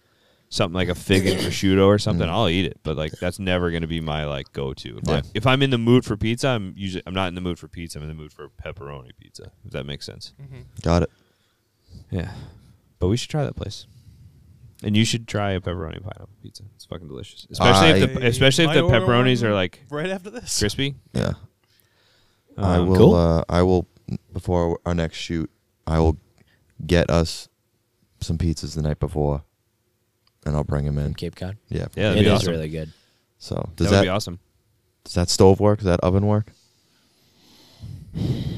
[0.50, 2.80] something like a fig and prosciutto or something, I'll eat it.
[2.84, 4.98] But like that's never gonna be my like go to.
[4.98, 5.22] If, I, Yeah.
[5.34, 7.68] if I'm in the mood for pizza, I'm usually I'm not in the mood for
[7.68, 8.00] pizza.
[8.00, 9.52] I'm in the mood for pepperoni pizza.
[9.66, 10.34] If that makes sense.
[10.84, 11.10] Got it.
[12.12, 12.32] Yeah,
[13.00, 13.88] but we should try that place.
[14.84, 16.64] And you should try a pepperoni and pineapple pizza.
[16.76, 19.56] It's fucking delicious, especially if the I especially if might the order pepperonis one are
[19.56, 20.60] like right after this.
[20.60, 20.96] crispy.
[21.14, 21.34] Yeah.
[22.58, 22.98] I Um, will.
[22.98, 23.16] cool.
[23.16, 23.88] Uh, I will
[24.32, 25.50] before our next shoot.
[25.88, 26.18] I will
[26.86, 27.48] get us
[28.20, 29.44] some pizzas the night before,
[30.46, 31.14] and I'll bring them in.
[31.14, 31.58] Cape Cod.
[31.70, 31.88] Yeah.
[31.96, 32.52] Yeah, It that'd is be awesome.
[32.52, 32.92] really good.
[33.40, 34.40] So That does would that, be awesome.
[35.04, 35.80] does that stove work?
[35.80, 36.52] Does that oven work?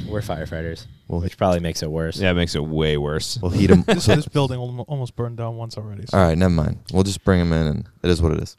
[0.07, 2.17] We're firefighters, We'll which probably makes it worse.
[2.17, 3.37] Yeah, it makes it way worse.
[3.41, 3.83] we'll heat them.
[3.83, 6.05] This, this building almo- almost burned down once already.
[6.07, 6.17] So.
[6.17, 6.79] All right, never mind.
[6.93, 8.57] We'll just bring them in, and it is what it is.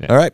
[0.00, 0.06] Yeah.
[0.08, 0.32] All right.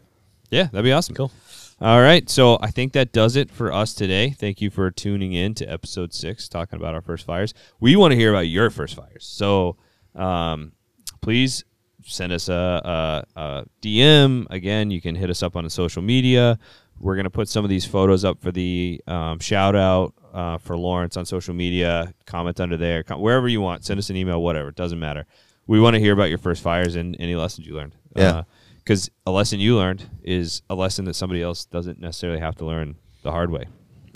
[0.51, 1.15] Yeah, that'd be awesome.
[1.17, 1.31] Cool.
[1.79, 4.31] All right, so I think that does it for us today.
[4.31, 7.53] Thank you for tuning in to episode six, talking about our first fires.
[7.81, 9.77] We want to hear about your first fires, so
[10.15, 10.73] um,
[11.21, 11.65] please
[12.03, 14.47] send us a, a, a DM.
[14.49, 16.59] Again, you can hit us up on the social media.
[16.99, 20.79] We're gonna put some of these photos up for the um, shout out uh, for
[20.79, 22.15] Lawrence on social media.
[22.25, 23.85] Comment under there, com- wherever you want.
[23.85, 24.71] Send us an email, whatever.
[24.71, 25.27] It doesn't matter.
[25.67, 27.95] We want to hear about your first fires and any lessons you learned.
[28.17, 28.45] Yeah.
[28.87, 32.65] Because a lesson you learned is a lesson that somebody else doesn't necessarily have to
[32.65, 32.95] learn
[33.25, 33.65] the hard way.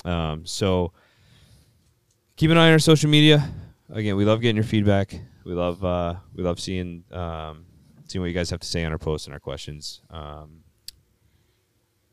[0.04, 0.92] Um, so
[2.36, 3.50] keep an eye on our social media.
[3.92, 5.18] Again, we love getting your feedback.
[5.44, 7.66] We love uh, we love seeing um,
[8.06, 10.02] seeing what you guys have to say on our posts and our questions.
[10.08, 10.60] Um,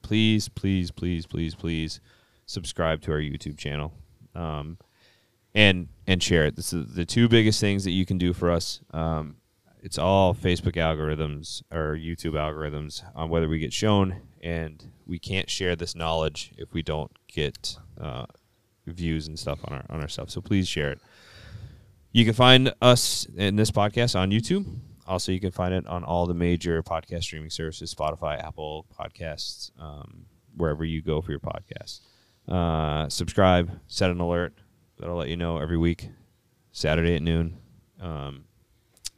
[0.01, 1.99] please, please, please, please, please
[2.47, 3.93] subscribe to our YouTube channel.
[4.33, 4.79] Um,
[5.53, 6.55] and and share it.
[6.55, 8.79] This is the two biggest things that you can do for us.
[9.87, 15.49] It's all Facebook algorithms or YouTube algorithms on whether we get shown, and we can't
[15.49, 18.25] share this knowledge if we don't get uh,
[18.85, 20.29] views and stuff on our on our stuff.
[20.29, 20.99] So please share it.
[22.11, 24.65] You can find us in this podcast on YouTube.
[25.07, 29.71] Also, you can find it on all the major podcast streaming services: Spotify, Apple Podcasts,
[29.79, 30.25] um,
[30.57, 32.01] wherever you go for your podcasts.
[32.45, 34.53] Uh, subscribe, set an alert.
[34.99, 36.09] That'll let you know every week,
[36.73, 37.57] Saturday at noon.
[38.01, 38.46] Um,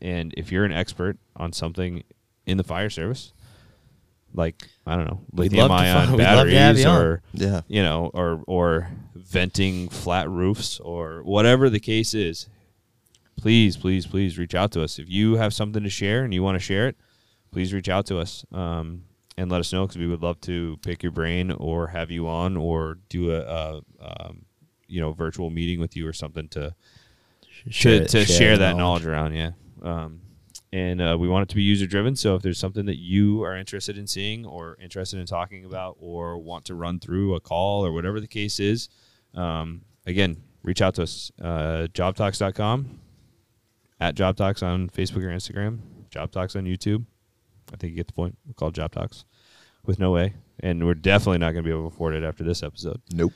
[0.01, 2.03] and if you're an expert on something
[2.45, 3.33] in the fire service,
[4.33, 4.55] like
[4.85, 7.61] I don't know, lithium ion fi- we'd love to have batteries, you or Yeah.
[7.67, 12.47] you know, or or venting flat roofs, or whatever the case is,
[13.35, 14.99] please, please, please reach out to us.
[14.99, 16.97] If you have something to share and you want to share it,
[17.51, 19.03] please reach out to us um,
[19.37, 22.27] and let us know because we would love to pick your brain or have you
[22.27, 24.45] on or do a, a um,
[24.87, 26.73] you know virtual meeting with you or something to
[27.71, 29.33] to, to share, that knowledge around.
[29.33, 29.51] Yeah.
[29.81, 30.21] Um,
[30.71, 32.15] and uh, we want it to be user driven.
[32.15, 35.97] So if there's something that you are interested in seeing or interested in talking about
[35.99, 38.89] or want to run through a call or whatever the case is,
[39.33, 41.31] um, again, reach out to us.
[41.41, 42.99] Uh, jobtalks.com,
[43.99, 45.79] at Job Talks on Facebook or Instagram,
[46.09, 47.05] Job Talks on YouTube.
[47.73, 48.37] I think you get the point.
[48.47, 49.25] We're called Job Talks
[49.85, 50.33] with no A.
[50.61, 53.01] And we're definitely not going to be able to afford it after this episode.
[53.13, 53.33] Nope.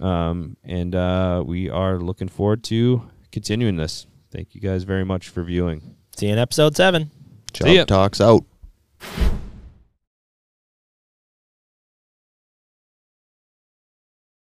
[0.00, 4.06] Um, and uh, we are looking forward to continuing this.
[4.30, 5.96] Thank you guys very much for viewing.
[6.16, 7.10] See you in episode seven.
[7.54, 7.82] See ya.
[7.82, 8.44] Job talks out.